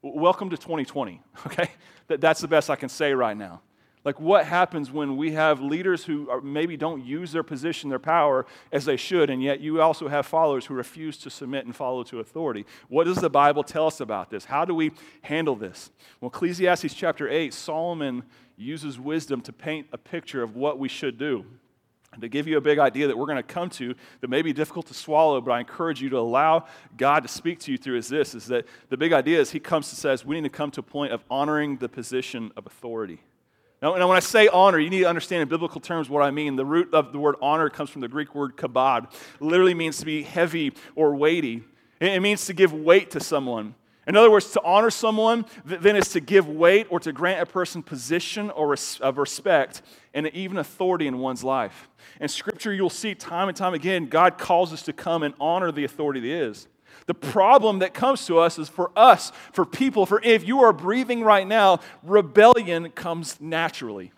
Welcome 0.00 0.50
to 0.50 0.56
2020, 0.56 1.20
okay? 1.46 1.70
That, 2.06 2.20
that's 2.20 2.40
the 2.40 2.48
best 2.48 2.70
I 2.70 2.76
can 2.76 2.88
say 2.88 3.12
right 3.12 3.36
now. 3.36 3.60
Like, 4.04 4.18
what 4.18 4.46
happens 4.46 4.90
when 4.90 5.16
we 5.16 5.32
have 5.32 5.60
leaders 5.60 6.04
who 6.04 6.28
are, 6.28 6.40
maybe 6.40 6.76
don't 6.76 7.04
use 7.04 7.30
their 7.30 7.44
position, 7.44 7.88
their 7.88 8.00
power 8.00 8.46
as 8.72 8.84
they 8.84 8.96
should, 8.96 9.30
and 9.30 9.40
yet 9.40 9.60
you 9.60 9.80
also 9.80 10.08
have 10.08 10.26
followers 10.26 10.66
who 10.66 10.74
refuse 10.74 11.16
to 11.18 11.30
submit 11.30 11.66
and 11.66 11.76
follow 11.76 12.02
to 12.04 12.18
authority? 12.18 12.66
What 12.88 13.04
does 13.04 13.18
the 13.18 13.30
Bible 13.30 13.62
tell 13.62 13.86
us 13.86 14.00
about 14.00 14.28
this? 14.28 14.44
How 14.44 14.64
do 14.64 14.74
we 14.74 14.90
handle 15.22 15.54
this? 15.54 15.92
Well, 16.20 16.30
Ecclesiastes 16.30 16.94
chapter 16.94 17.28
8, 17.28 17.54
Solomon 17.54 18.24
uses 18.56 18.98
wisdom 18.98 19.40
to 19.42 19.52
paint 19.52 19.86
a 19.92 19.98
picture 19.98 20.42
of 20.42 20.56
what 20.56 20.80
we 20.80 20.88
should 20.88 21.16
do 21.16 21.44
to 22.20 22.28
give 22.28 22.46
you 22.46 22.58
a 22.58 22.60
big 22.60 22.78
idea 22.78 23.06
that 23.06 23.16
we're 23.16 23.26
going 23.26 23.36
to 23.36 23.42
come 23.42 23.70
to 23.70 23.94
that 24.20 24.28
may 24.28 24.42
be 24.42 24.52
difficult 24.52 24.86
to 24.86 24.94
swallow, 24.94 25.40
but 25.40 25.52
I 25.52 25.60
encourage 25.60 26.02
you 26.02 26.10
to 26.10 26.18
allow 26.18 26.66
God 26.96 27.20
to 27.20 27.28
speak 27.28 27.58
to 27.60 27.72
you 27.72 27.78
through 27.78 27.96
is 27.96 28.08
this 28.08 28.34
is 28.34 28.46
that 28.46 28.66
the 28.90 28.96
big 28.96 29.12
idea 29.12 29.40
is 29.40 29.50
he 29.50 29.60
comes 29.60 29.88
to 29.90 29.96
says 29.96 30.24
we 30.24 30.36
need 30.36 30.44
to 30.44 30.56
come 30.56 30.70
to 30.72 30.80
a 30.80 30.84
point 30.84 31.12
of 31.12 31.24
honoring 31.30 31.78
the 31.78 31.88
position 31.88 32.52
of 32.56 32.66
authority. 32.66 33.20
Now, 33.80 33.96
now 33.96 34.08
when 34.08 34.16
I 34.16 34.20
say 34.20 34.46
honor, 34.48 34.78
you 34.78 34.90
need 34.90 35.00
to 35.00 35.08
understand 35.08 35.42
in 35.42 35.48
biblical 35.48 35.80
terms 35.80 36.08
what 36.08 36.22
I 36.22 36.30
mean. 36.30 36.54
The 36.56 36.64
root 36.64 36.94
of 36.94 37.12
the 37.12 37.18
word 37.18 37.36
honor 37.42 37.68
comes 37.68 37.90
from 37.90 38.00
the 38.00 38.08
Greek 38.08 38.34
word 38.34 38.56
kabod. 38.56 39.12
It 39.12 39.42
literally 39.42 39.74
means 39.74 39.98
to 39.98 40.06
be 40.06 40.22
heavy 40.22 40.72
or 40.94 41.16
weighty. 41.16 41.64
It 42.00 42.20
means 42.20 42.46
to 42.46 42.52
give 42.52 42.72
weight 42.72 43.10
to 43.12 43.20
someone. 43.20 43.74
In 44.06 44.16
other 44.16 44.30
words, 44.30 44.50
to 44.52 44.62
honor 44.62 44.90
someone 44.90 45.44
then 45.64 45.94
is 45.94 46.08
to 46.10 46.20
give 46.20 46.48
weight 46.48 46.88
or 46.90 46.98
to 47.00 47.12
grant 47.12 47.40
a 47.40 47.46
person 47.46 47.82
position 47.82 48.50
or 48.50 48.74
of 49.00 49.18
respect 49.18 49.82
and 50.12 50.26
even 50.28 50.58
authority 50.58 51.06
in 51.06 51.18
one's 51.18 51.44
life. 51.44 51.88
In 52.20 52.28
Scripture, 52.28 52.72
you'll 52.72 52.90
see 52.90 53.14
time 53.14 53.48
and 53.48 53.56
time 53.56 53.74
again, 53.74 54.06
God 54.06 54.38
calls 54.38 54.72
us 54.72 54.82
to 54.82 54.92
come 54.92 55.22
and 55.22 55.34
honor 55.38 55.70
the 55.70 55.84
authority 55.84 56.20
that 56.20 56.28
is. 56.28 56.66
The 57.06 57.14
problem 57.14 57.78
that 57.80 57.94
comes 57.94 58.26
to 58.26 58.38
us 58.38 58.58
is 58.58 58.68
for 58.68 58.90
us, 58.96 59.32
for 59.52 59.64
people, 59.64 60.06
for 60.06 60.20
if 60.22 60.46
you 60.46 60.60
are 60.62 60.72
breathing 60.72 61.22
right 61.22 61.46
now, 61.46 61.80
rebellion 62.02 62.90
comes 62.90 63.40
naturally. 63.40 64.12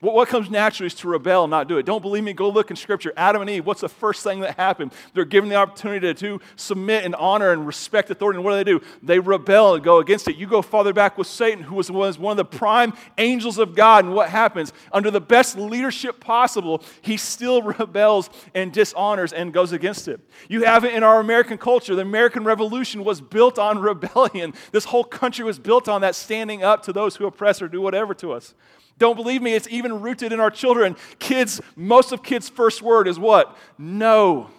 What 0.00 0.28
comes 0.28 0.48
naturally 0.48 0.86
is 0.86 0.94
to 0.96 1.08
rebel 1.08 1.44
and 1.44 1.50
not 1.50 1.66
do 1.66 1.76
it. 1.78 1.84
Don't 1.84 2.02
believe 2.02 2.22
me? 2.22 2.32
Go 2.32 2.48
look 2.48 2.70
in 2.70 2.76
Scripture. 2.76 3.12
Adam 3.16 3.42
and 3.42 3.50
Eve, 3.50 3.66
what's 3.66 3.80
the 3.80 3.88
first 3.88 4.22
thing 4.22 4.38
that 4.40 4.56
happened? 4.56 4.92
They're 5.12 5.24
given 5.24 5.50
the 5.50 5.56
opportunity 5.56 6.14
to, 6.14 6.40
submit 6.54 7.04
and 7.04 7.16
honor 7.16 7.50
and 7.50 7.66
respect 7.66 8.08
authority. 8.08 8.36
And 8.36 8.44
what 8.44 8.52
do 8.52 8.56
they 8.58 8.64
do? 8.64 8.80
They 9.02 9.18
rebel 9.18 9.74
and 9.74 9.82
go 9.82 9.98
against 9.98 10.28
it. 10.28 10.36
You 10.36 10.46
go 10.46 10.62
farther 10.62 10.92
back 10.92 11.18
with 11.18 11.26
Satan, 11.26 11.64
who 11.64 11.74
was, 11.74 11.90
was 11.90 12.16
one 12.16 12.32
of 12.32 12.36
the 12.36 12.58
prime 12.58 12.92
angels 13.16 13.58
of 13.58 13.74
God. 13.74 14.04
And 14.04 14.14
what 14.14 14.28
happens? 14.28 14.72
Under 14.92 15.10
the 15.10 15.20
best 15.20 15.58
leadership 15.58 16.20
possible, 16.20 16.84
he 17.00 17.16
still 17.16 17.62
rebels 17.78 18.30
and 18.54 18.72
dishonors 18.72 19.32
and 19.32 19.52
goes 19.52 19.72
against 19.72 20.06
it. 20.06 20.20
You 20.48 20.62
have 20.62 20.84
it 20.84 20.94
in 20.94 21.02
our 21.02 21.18
American 21.18 21.58
culture. 21.58 21.96
The 21.96 22.02
American 22.02 22.44
Revolution 22.44 23.02
was 23.02 23.20
built 23.20 23.58
on 23.58 23.78
rebellion. 23.80 24.54
This 24.70 24.84
whole 24.84 25.04
country 25.04 25.44
was 25.44 25.58
built 25.58 25.88
on 25.88 26.02
that 26.02 26.14
standing 26.14 26.62
up 26.62 26.84
to 26.84 26.92
those 26.92 27.16
who 27.16 27.26
oppress 27.26 27.60
or 27.60 27.66
do 27.66 27.80
whatever 27.80 28.14
to 28.14 28.30
us. 28.30 28.54
Don't 28.98 29.16
believe 29.16 29.40
me, 29.40 29.54
it's 29.54 29.68
even 29.68 30.00
rooted 30.00 30.32
in 30.32 30.40
our 30.40 30.50
children. 30.50 30.96
Kids, 31.18 31.60
most 31.76 32.12
of 32.12 32.22
kids' 32.22 32.48
first 32.48 32.82
word 32.82 33.08
is 33.08 33.18
what? 33.18 33.56
No. 33.78 34.50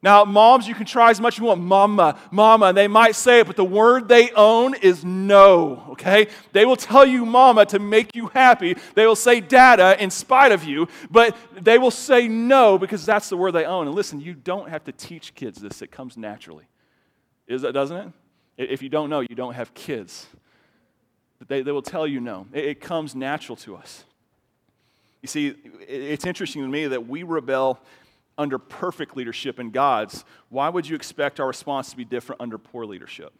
Now, 0.00 0.24
moms, 0.24 0.68
you 0.68 0.76
can 0.76 0.86
try 0.86 1.10
as 1.10 1.20
much 1.20 1.34
as 1.34 1.38
you 1.40 1.46
want, 1.46 1.60
mama, 1.60 2.16
mama, 2.30 2.66
and 2.66 2.76
they 2.76 2.86
might 2.86 3.16
say 3.16 3.40
it, 3.40 3.48
but 3.48 3.56
the 3.56 3.64
word 3.64 4.06
they 4.06 4.30
own 4.30 4.74
is 4.74 5.04
no, 5.04 5.82
okay? 5.90 6.28
They 6.52 6.64
will 6.64 6.76
tell 6.76 7.04
you 7.04 7.26
mama 7.26 7.66
to 7.66 7.80
make 7.80 8.14
you 8.14 8.28
happy. 8.28 8.76
They 8.94 9.08
will 9.08 9.16
say 9.16 9.40
dada 9.40 10.00
in 10.00 10.10
spite 10.10 10.52
of 10.52 10.62
you, 10.62 10.86
but 11.10 11.36
they 11.60 11.78
will 11.78 11.90
say 11.90 12.28
no 12.28 12.78
because 12.78 13.04
that's 13.04 13.28
the 13.28 13.36
word 13.36 13.52
they 13.52 13.64
own. 13.64 13.88
And 13.88 13.96
listen, 13.96 14.20
you 14.20 14.34
don't 14.34 14.68
have 14.68 14.84
to 14.84 14.92
teach 14.92 15.34
kids 15.34 15.60
this, 15.60 15.82
it 15.82 15.90
comes 15.90 16.16
naturally. 16.16 16.68
Is 17.48 17.62
that, 17.62 17.72
doesn't 17.72 17.96
it? 17.96 18.12
If 18.70 18.82
you 18.82 18.88
don't 18.88 19.10
know, 19.10 19.20
you 19.20 19.34
don't 19.34 19.54
have 19.54 19.74
kids. 19.74 20.28
They, 21.48 21.62
they 21.62 21.72
will 21.72 21.82
tell 21.82 22.06
you 22.06 22.20
no. 22.20 22.46
It, 22.52 22.64
it 22.64 22.80
comes 22.80 23.14
natural 23.14 23.56
to 23.56 23.76
us. 23.76 24.04
You 25.22 25.28
see, 25.28 25.54
it's 25.80 26.26
interesting 26.26 26.62
to 26.62 26.68
me 26.68 26.86
that 26.86 27.08
we 27.08 27.24
rebel 27.24 27.80
under 28.36 28.58
perfect 28.58 29.16
leadership 29.16 29.58
in 29.58 29.70
God's. 29.70 30.24
Why 30.48 30.68
would 30.68 30.88
you 30.88 30.94
expect 30.94 31.40
our 31.40 31.46
response 31.48 31.90
to 31.90 31.96
be 31.96 32.04
different 32.04 32.40
under 32.40 32.56
poor 32.56 32.86
leadership? 32.86 33.32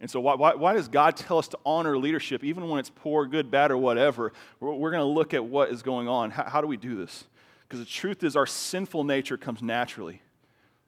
And 0.00 0.10
so, 0.10 0.20
why, 0.20 0.34
why, 0.34 0.54
why, 0.54 0.74
does 0.74 0.88
God 0.88 1.16
tell 1.16 1.38
us 1.38 1.48
to 1.48 1.58
honor 1.64 1.96
leadership, 1.96 2.44
even 2.44 2.68
when 2.68 2.80
it's 2.80 2.90
poor, 2.90 3.24
good, 3.26 3.50
bad, 3.50 3.70
or 3.70 3.78
whatever? 3.78 4.32
We're, 4.60 4.74
we're 4.74 4.90
going 4.90 5.00
to 5.00 5.06
look 5.06 5.32
at 5.32 5.44
what 5.44 5.70
is 5.70 5.82
going 5.82 6.06
on. 6.06 6.32
How, 6.32 6.44
how 6.44 6.60
do 6.60 6.66
we 6.66 6.76
do 6.76 6.96
this? 6.96 7.24
Because 7.66 7.78
the 7.78 7.90
truth 7.90 8.22
is, 8.22 8.36
our 8.36 8.46
sinful 8.46 9.04
nature 9.04 9.38
comes 9.38 9.62
naturally, 9.62 10.20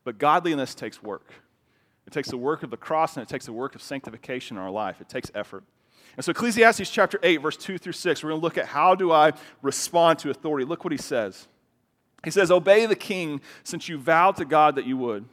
but 0.05 0.19
godliness 0.19 0.75
takes 0.75 1.03
work. 1.03 1.33
It 2.07 2.12
takes 2.12 2.29
the 2.29 2.37
work 2.37 2.62
of 2.62 2.71
the 2.71 2.77
cross 2.77 3.17
and 3.17 3.23
it 3.23 3.29
takes 3.29 3.47
the 3.47 3.53
work 3.53 3.75
of 3.75 3.83
sanctification 3.83 4.57
in 4.57 4.62
our 4.62 4.71
life. 4.71 5.00
It 5.00 5.09
takes 5.09 5.31
effort. 5.35 5.65
And 6.19 6.25
so, 6.25 6.31
Ecclesiastes 6.31 6.91
chapter 6.91 7.21
8, 7.23 7.37
verse 7.37 7.57
2 7.57 7.79
through 7.79 7.93
6, 7.93 8.25
we're 8.25 8.31
going 8.31 8.41
to 8.41 8.45
look 8.45 8.59
at 8.59 8.67
how 8.67 8.97
do 8.97 9.13
I 9.13 9.35
respond 9.63 10.19
to 10.19 10.31
authority. 10.31 10.67
Look 10.67 10.83
what 10.83 10.91
he 10.91 10.99
says. 10.99 11.47
He 12.25 12.33
says, 12.33 12.51
Obey 12.51 12.87
the 12.87 12.97
king 12.97 13.41
since 13.63 13.89
you 13.89 13.99
vowed 13.99 14.35
to 14.39 14.45
God 14.45 14.75
that 14.75 14.85
you 14.85 14.97
would. 14.97 15.27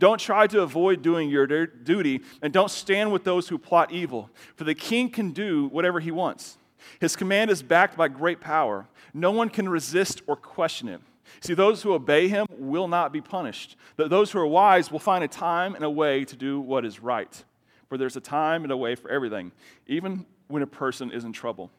Don't 0.00 0.18
try 0.18 0.48
to 0.48 0.62
avoid 0.62 1.00
doing 1.00 1.30
your 1.30 1.46
duty, 1.46 2.22
and 2.42 2.52
don't 2.52 2.72
stand 2.72 3.12
with 3.12 3.22
those 3.22 3.50
who 3.50 3.56
plot 3.56 3.92
evil, 3.92 4.30
for 4.56 4.64
the 4.64 4.74
king 4.74 5.10
can 5.10 5.30
do 5.30 5.68
whatever 5.68 6.00
he 6.00 6.10
wants. 6.10 6.58
His 7.00 7.14
command 7.14 7.52
is 7.52 7.62
backed 7.62 7.96
by 7.96 8.08
great 8.08 8.40
power. 8.40 8.88
No 9.14 9.30
one 9.30 9.48
can 9.48 9.68
resist 9.68 10.22
or 10.26 10.34
question 10.34 10.88
it. 10.88 11.00
See, 11.40 11.54
those 11.54 11.82
who 11.82 11.92
obey 11.92 12.26
him 12.26 12.48
will 12.50 12.88
not 12.88 13.12
be 13.12 13.20
punished. 13.20 13.76
Those 13.94 14.32
who 14.32 14.40
are 14.40 14.46
wise 14.46 14.90
will 14.90 14.98
find 14.98 15.22
a 15.22 15.28
time 15.28 15.76
and 15.76 15.84
a 15.84 15.90
way 15.90 16.24
to 16.24 16.34
do 16.34 16.60
what 16.60 16.84
is 16.84 16.98
right. 16.98 17.44
For 17.88 17.98
there's 17.98 18.16
a 18.16 18.20
time 18.20 18.62
and 18.62 18.72
a 18.72 18.76
way 18.76 18.94
for 18.94 19.10
everything, 19.10 19.52
even 19.86 20.24
when 20.48 20.62
a 20.62 20.66
person 20.66 21.10
is 21.10 21.24
in 21.24 21.32
trouble. 21.32 21.70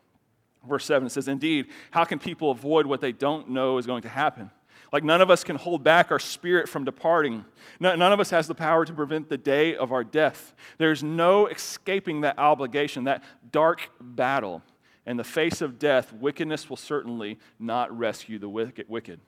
Verse 0.67 0.85
7 0.85 1.09
says, 1.09 1.27
Indeed, 1.27 1.67
how 1.91 2.05
can 2.05 2.19
people 2.19 2.51
avoid 2.51 2.85
what 2.85 3.01
they 3.01 3.11
don't 3.11 3.49
know 3.49 3.77
is 3.77 3.85
going 3.85 4.03
to 4.03 4.09
happen? 4.09 4.49
Like 4.91 5.03
none 5.03 5.21
of 5.21 5.31
us 5.31 5.43
can 5.43 5.55
hold 5.55 5.83
back 5.83 6.11
our 6.11 6.19
spirit 6.19 6.69
from 6.69 6.85
departing. 6.85 7.45
None 7.79 8.01
of 8.01 8.19
us 8.19 8.29
has 8.29 8.47
the 8.47 8.55
power 8.55 8.85
to 8.85 8.93
prevent 8.93 9.27
the 9.27 9.37
day 9.37 9.75
of 9.75 9.91
our 9.91 10.03
death. 10.03 10.53
There's 10.77 11.03
no 11.03 11.47
escaping 11.47 12.21
that 12.21 12.37
obligation, 12.37 13.05
that 13.05 13.23
dark 13.51 13.89
battle. 13.99 14.61
In 15.05 15.17
the 15.17 15.23
face 15.23 15.61
of 15.61 15.79
death, 15.79 16.13
wickedness 16.13 16.69
will 16.69 16.77
certainly 16.77 17.39
not 17.59 17.95
rescue 17.97 18.39
the 18.39 18.47
wicked. 18.47 19.19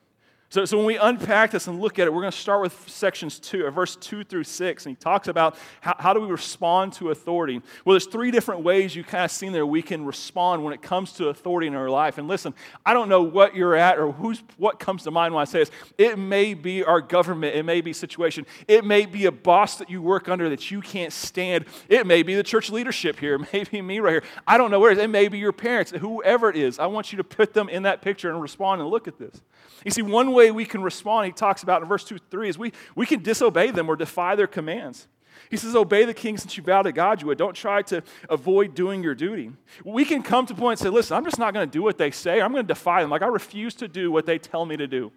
So, 0.50 0.64
so 0.64 0.78
when 0.78 0.86
we 0.86 0.98
unpack 0.98 1.52
this 1.52 1.68
and 1.68 1.82
look 1.82 1.98
at 1.98 2.06
it, 2.06 2.14
we're 2.14 2.22
going 2.22 2.32
to 2.32 2.38
start 2.38 2.62
with 2.62 2.88
sections 2.88 3.40
two, 3.40 3.66
or 3.66 3.72
verse 3.72 3.96
two 3.96 4.24
through 4.24 4.44
six, 4.44 4.86
and 4.86 4.96
he 4.96 4.96
talks 4.96 5.28
about 5.28 5.58
how, 5.82 5.96
how 5.98 6.14
do 6.14 6.22
we 6.22 6.28
respond 6.28 6.94
to 6.94 7.10
authority. 7.10 7.62
Well, 7.84 7.94
there's 7.94 8.06
three 8.06 8.30
different 8.30 8.62
ways 8.62 8.96
you 8.96 9.04
kind 9.04 9.26
of 9.26 9.32
seen 9.32 9.54
there 9.54 9.66
we 9.66 9.82
can 9.82 10.06
respond 10.06 10.64
when 10.64 10.72
it 10.72 10.84
comes 10.84 11.14
to 11.14 11.30
authority 11.30 11.68
in 11.68 11.74
our 11.74 11.90
life. 11.90 12.20
And 12.20 12.28
listen, 12.28 12.54
I 12.86 12.94
don't 12.94 13.10
know 13.10 13.24
what 13.24 13.56
you're 13.56 13.76
at 13.76 13.98
or 13.98 14.12
who's 14.12 14.44
what 14.58 14.80
comes 14.80 15.04
to 15.04 15.12
mind 15.12 15.34
when 15.34 15.42
I 15.42 15.46
say 15.46 15.60
this. 15.60 15.72
It 15.98 16.20
may 16.20 16.54
be 16.54 16.84
our 16.84 17.02
government, 17.02 17.56
it 17.56 17.64
may 17.64 17.82
be 17.82 17.92
situation, 17.92 18.46
it 18.68 18.86
may 18.86 19.08
be 19.08 19.26
a 19.26 19.32
boss 19.32 19.78
that 19.78 19.90
you 19.90 20.02
work 20.02 20.30
under 20.30 20.48
that 20.50 20.70
you 20.70 20.80
can't 20.80 21.12
stand. 21.12 21.66
It 21.90 22.06
may 22.06 22.22
be 22.22 22.36
the 22.36 22.44
church 22.44 22.70
leadership 22.70 23.20
here, 23.20 23.36
it 23.42 23.52
may 23.52 23.64
be 23.64 23.82
me 23.82 24.00
right 24.00 24.12
here. 24.12 24.24
I 24.48 24.60
don't 24.60 24.70
know 24.70 24.80
where 24.80 24.92
it 24.92 25.00
is. 25.00 25.04
It 25.04 25.10
may 25.10 25.28
be 25.28 25.40
your 25.40 25.54
parents, 25.54 25.92
whoever 25.92 26.52
it 26.52 26.56
is. 26.56 26.78
I 26.78 26.86
want 26.86 27.12
you 27.12 27.18
to 27.18 27.24
put 27.24 27.54
them 27.54 27.68
in 27.68 27.84
that 27.84 28.04
picture 28.04 28.30
and 28.30 28.40
respond 28.40 28.80
and 28.82 28.90
look 28.90 29.08
at 29.08 29.18
this. 29.18 29.42
You 29.84 29.92
see, 29.92 30.02
one 30.02 30.32
way 30.36 30.52
we 30.52 30.66
can 30.66 30.84
respond, 30.84 31.26
he 31.26 31.32
talks 31.32 31.64
about 31.64 31.82
in 31.82 31.88
verse 31.88 32.04
2 32.04 32.20
3, 32.30 32.50
is 32.50 32.58
we, 32.58 32.72
we 32.96 33.06
can 33.06 33.24
disobey 33.24 33.72
them 33.72 33.90
or 33.90 33.96
defy 33.96 34.36
their 34.36 34.48
commands. 34.48 35.08
He 35.50 35.58
says, 35.58 35.76
Obey 35.76 36.06
the 36.06 36.14
king 36.14 36.38
since 36.38 36.58
you 36.58 36.64
vow 36.64 36.82
to 36.82 36.92
God 36.92 37.22
you 37.22 37.28
would. 37.28 37.38
Don't 37.38 37.56
try 37.56 37.82
to 37.84 38.04
avoid 38.30 38.76
doing 38.76 39.04
your 39.04 39.16
duty. 39.16 39.52
We 39.84 40.06
can 40.06 40.24
come 40.24 40.46
to 40.48 40.56
point 40.56 40.80
and 40.80 40.88
say, 40.88 40.90
Listen, 40.90 41.18
I'm 41.18 41.26
just 41.26 41.40
not 41.40 41.54
going 41.54 41.68
to 41.68 41.72
do 41.72 41.84
what 41.84 41.98
they 41.98 42.12
say. 42.12 42.42
I'm 42.42 42.52
going 42.52 42.64
to 42.66 42.74
defy 42.74 43.02
them. 43.02 43.10
Like, 43.10 43.22
I 43.22 43.28
refuse 43.28 43.76
to 43.76 43.88
do 43.88 44.12
what 44.12 44.26
they 44.26 44.38
tell 44.38 44.66
me 44.66 44.78
to 44.78 44.88
do. 44.88 45.12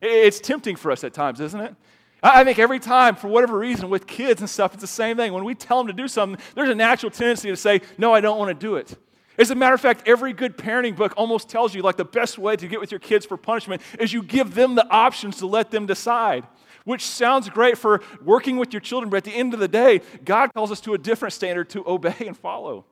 It's 0.00 0.40
tempting 0.40 0.76
for 0.76 0.90
us 0.90 1.04
at 1.04 1.14
times, 1.14 1.40
isn't 1.40 1.60
it? 1.60 1.74
I 2.22 2.44
think 2.44 2.58
every 2.60 2.78
time, 2.78 3.16
for 3.16 3.26
whatever 3.28 3.58
reason, 3.58 3.90
with 3.90 4.06
kids 4.06 4.40
and 4.40 4.48
stuff, 4.48 4.74
it's 4.74 4.80
the 4.80 4.86
same 4.86 5.16
thing. 5.16 5.32
When 5.32 5.44
we 5.44 5.54
tell 5.56 5.78
them 5.78 5.88
to 5.88 5.92
do 5.92 6.06
something, 6.06 6.40
there's 6.54 6.68
a 6.68 6.74
natural 6.74 7.10
tendency 7.10 7.48
to 7.48 7.56
say, 7.56 7.80
No, 7.98 8.14
I 8.14 8.20
don't 8.20 8.38
want 8.38 8.48
to 8.48 8.54
do 8.54 8.76
it. 8.76 8.96
As 9.38 9.50
a 9.50 9.54
matter 9.54 9.74
of 9.74 9.80
fact, 9.80 10.06
every 10.06 10.32
good 10.32 10.58
parenting 10.58 10.94
book 10.94 11.14
almost 11.16 11.48
tells 11.48 11.74
you 11.74 11.82
like 11.82 11.96
the 11.96 12.04
best 12.04 12.38
way 12.38 12.54
to 12.56 12.68
get 12.68 12.80
with 12.80 12.90
your 12.90 13.00
kids 13.00 13.24
for 13.24 13.36
punishment 13.36 13.80
is 13.98 14.12
you 14.12 14.22
give 14.22 14.54
them 14.54 14.74
the 14.74 14.86
options 14.90 15.38
to 15.38 15.46
let 15.46 15.70
them 15.70 15.86
decide. 15.86 16.46
Which 16.84 17.06
sounds 17.06 17.48
great 17.48 17.78
for 17.78 18.02
working 18.24 18.56
with 18.56 18.72
your 18.72 18.80
children, 18.80 19.08
but 19.08 19.18
at 19.18 19.24
the 19.24 19.34
end 19.34 19.54
of 19.54 19.60
the 19.60 19.68
day, 19.68 20.00
God 20.24 20.52
calls 20.52 20.70
us 20.70 20.80
to 20.82 20.94
a 20.94 20.98
different 20.98 21.32
standard 21.32 21.70
to 21.70 21.88
obey 21.88 22.14
and 22.26 22.36
follow. 22.36 22.84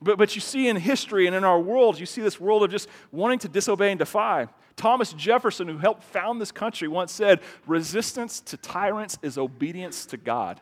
But, 0.00 0.18
but 0.18 0.34
you 0.34 0.40
see 0.40 0.68
in 0.68 0.76
history 0.76 1.26
and 1.26 1.34
in 1.34 1.44
our 1.44 1.58
world, 1.58 1.98
you 1.98 2.06
see 2.06 2.20
this 2.20 2.38
world 2.38 2.62
of 2.62 2.70
just 2.70 2.88
wanting 3.10 3.38
to 3.40 3.48
disobey 3.48 3.90
and 3.90 3.98
defy. 3.98 4.46
Thomas 4.76 5.12
Jefferson, 5.12 5.68
who 5.68 5.78
helped 5.78 6.04
found 6.04 6.40
this 6.40 6.52
country, 6.52 6.88
once 6.88 7.10
said, 7.10 7.40
Resistance 7.66 8.40
to 8.40 8.56
tyrants 8.56 9.18
is 9.22 9.38
obedience 9.38 10.06
to 10.06 10.16
God. 10.16 10.60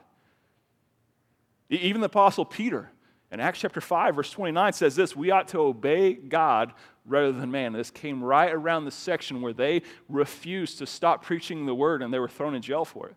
Even 1.69 2.01
the 2.01 2.07
Apostle 2.07 2.45
Peter, 2.45 2.91
and 3.33 3.41
Acts 3.41 3.61
chapter 3.61 3.81
5, 3.81 4.15
verse 4.15 4.31
29 4.31 4.75
says 4.75 4.95
this 4.95 5.17
We 5.17 5.31
ought 5.31 5.49
to 5.49 5.59
obey 5.59 6.13
God 6.13 6.75
rather 7.07 7.33
than 7.33 7.51
man. 7.51 7.73
This 7.73 7.91
came 7.91 8.23
right 8.23 8.53
around 8.53 8.85
the 8.85 8.91
section 8.91 9.41
where 9.41 9.55
they 9.55 9.83
refused 10.11 10.79
to 10.79 10.87
stop 10.87 11.25
preaching 11.25 11.65
the 11.65 11.75
word 11.75 12.03
and 12.03 12.13
they 12.13 12.19
were 12.19 12.29
thrown 12.29 12.55
in 12.55 12.61
jail 12.61 12.85
for 12.85 13.11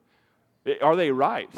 it. 0.66 0.82
Are 0.82 0.96
they 0.96 1.12
right? 1.12 1.50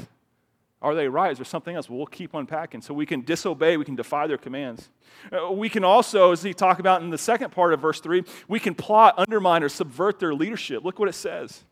Are 0.82 0.96
they 0.96 1.08
right? 1.08 1.32
Is 1.32 1.38
there 1.38 1.46
something 1.46 1.76
else? 1.76 1.88
Well, 1.88 1.98
we'll 1.98 2.08
keep 2.08 2.34
unpacking. 2.34 2.82
So 2.82 2.96
we 2.96 3.06
can 3.06 3.22
disobey, 3.22 3.78
we 3.78 3.86
can 3.86 3.96
defy 3.96 4.26
their 4.26 4.40
commands. 4.40 4.90
Uh, 5.32 5.52
we 5.52 5.70
can 5.70 5.84
also, 5.84 6.32
as 6.32 6.42
he 6.42 6.54
talked 6.54 6.80
about 6.80 7.04
in 7.04 7.12
the 7.12 7.18
second 7.18 7.52
part 7.52 7.74
of 7.74 7.80
verse 7.80 8.00
3, 8.00 8.24
we 8.48 8.60
can 8.60 8.74
plot, 8.74 9.14
undermine, 9.20 9.62
or 9.62 9.70
subvert 9.70 10.18
their 10.18 10.34
leadership. 10.34 10.84
Look 10.84 10.98
what 10.98 11.10
it 11.10 11.14
says. 11.14 11.64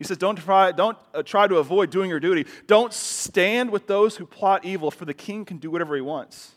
He 0.00 0.04
says, 0.04 0.16
Don't 0.16 0.36
try, 0.36 0.72
don't, 0.72 0.96
uh, 1.12 1.22
try 1.22 1.46
to 1.46 1.58
avoid 1.58 1.90
doing 1.90 2.08
your 2.08 2.20
duty. 2.20 2.46
Don't 2.66 2.92
stand 2.92 3.70
with 3.70 3.86
those 3.86 4.16
who 4.16 4.24
plot 4.24 4.64
evil, 4.64 4.90
for 4.90 5.04
the 5.04 5.12
king 5.12 5.44
can 5.44 5.58
do 5.58 5.70
whatever 5.70 5.94
he 5.94 6.00
wants. 6.00 6.52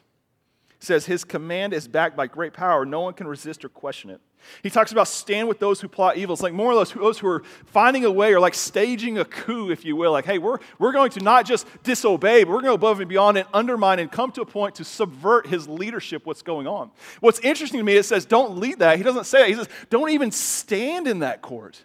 He 0.80 0.86
says, 0.86 1.06
His 1.06 1.26
command 1.26 1.74
is 1.74 1.86
backed 1.86 2.16
by 2.16 2.28
great 2.28 2.54
power. 2.54 2.86
No 2.86 3.02
one 3.02 3.14
can 3.14 3.28
resist 3.28 3.66
or 3.66 3.70
question 3.70 4.10
it. 4.10 4.22
He 4.62 4.70
talks 4.70 4.94
about 4.94 5.10
stand 5.10 5.50
with 5.50 5.60
those 5.60 5.82
who 5.82 5.90
plot 5.90 6.16
evil. 6.16 6.34
It's 6.34 6.42
like 6.42 6.54
more 6.54 6.72
or 6.72 6.76
less 6.76 6.92
those 6.92 7.20
who 7.20 7.28
are 7.28 7.44
finding 7.66 8.06
a 8.06 8.12
way 8.12 8.34
or 8.34 8.40
like 8.40 8.54
staging 8.54 9.18
a 9.18 9.26
coup, 9.26 9.72
if 9.72 9.84
you 9.84 9.98
will. 9.98 10.14
Like, 10.14 10.26
hey, 10.26 10.38
we're, 10.38 10.60
we're 10.80 10.94
going 10.94 11.12
to 11.12 11.20
not 11.20 11.46
just 11.46 11.68
disobey, 11.84 12.46
but 12.46 12.52
we're 12.52 12.62
going 12.62 12.66
to 12.66 12.70
go 12.70 12.76
above 12.76 13.02
and 13.02 13.10
beyond 13.10 13.38
and 13.38 13.48
undermine 13.54 14.00
and 14.00 14.10
come 14.10 14.32
to 14.34 14.42
a 14.42 14.46
point 14.46 14.76
to 14.76 14.86
subvert 14.86 15.48
his 15.48 15.68
leadership, 15.68 16.26
what's 16.26 16.42
going 16.42 16.68
on. 16.68 16.92
What's 17.20 17.40
interesting 17.40 17.80
to 17.80 17.84
me, 17.84 17.96
it 17.96 18.04
says, 18.04 18.26
don't 18.26 18.58
lead 18.58 18.80
that. 18.80 18.98
He 18.98 19.04
doesn't 19.04 19.26
say 19.26 19.44
it. 19.44 19.50
He 19.50 19.56
says, 19.56 19.70
don't 19.90 20.10
even 20.12 20.32
stand 20.32 21.08
in 21.08 21.20
that 21.20 21.42
court. 21.42 21.84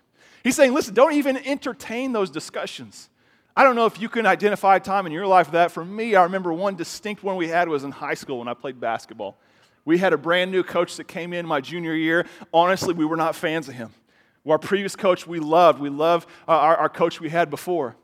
He's 0.49 0.57
saying, 0.57 0.73
listen, 0.73 0.95
don't 0.95 1.13
even 1.13 1.37
entertain 1.37 2.13
those 2.13 2.31
discussions. 2.31 3.11
I 3.55 3.65
don't 3.65 3.77
know 3.77 3.85
if 3.85 4.01
you 4.01 4.09
can 4.09 4.25
identify 4.25 4.77
a 4.77 4.81
time 4.81 5.05
in 5.05 5.13
your 5.13 5.27
life 5.27 5.51
that. 5.51 5.71
For 5.71 5.85
me, 5.85 6.15
I 6.15 6.23
remember 6.23 6.55
one 6.55 6.75
distinct 6.75 7.23
one 7.23 7.37
we 7.37 7.49
had 7.49 7.69
was 7.69 7.85
in 7.85 7.91
high 7.91 8.15
school 8.15 8.39
when 8.39 8.49
I 8.49 8.55
played 8.55 8.81
basketball. 8.81 9.37
We 9.85 9.99
had 9.99 10.15
a 10.15 10.17
brand 10.17 10.51
new 10.51 10.63
coach 10.63 10.97
that 10.97 11.05
came 11.05 11.35
in 11.35 11.45
my 11.45 11.61
junior 11.61 11.95
year. 11.95 12.25
Honestly, 12.51 12.95
we 12.95 13.05
were 13.05 13.19
not 13.19 13.37
fans 13.37 13.69
of 13.69 13.75
him. 13.75 13.93
Our 14.49 14.59
previous 14.59 14.97
coach 14.97 15.27
we 15.27 15.39
loved. 15.39 15.81
We 15.81 15.91
loved 15.91 16.27
uh, 16.49 16.53
our, 16.53 16.77
our 16.79 16.89
coach 16.89 17.21
we 17.21 17.29
had 17.29 17.51
before. 17.51 17.95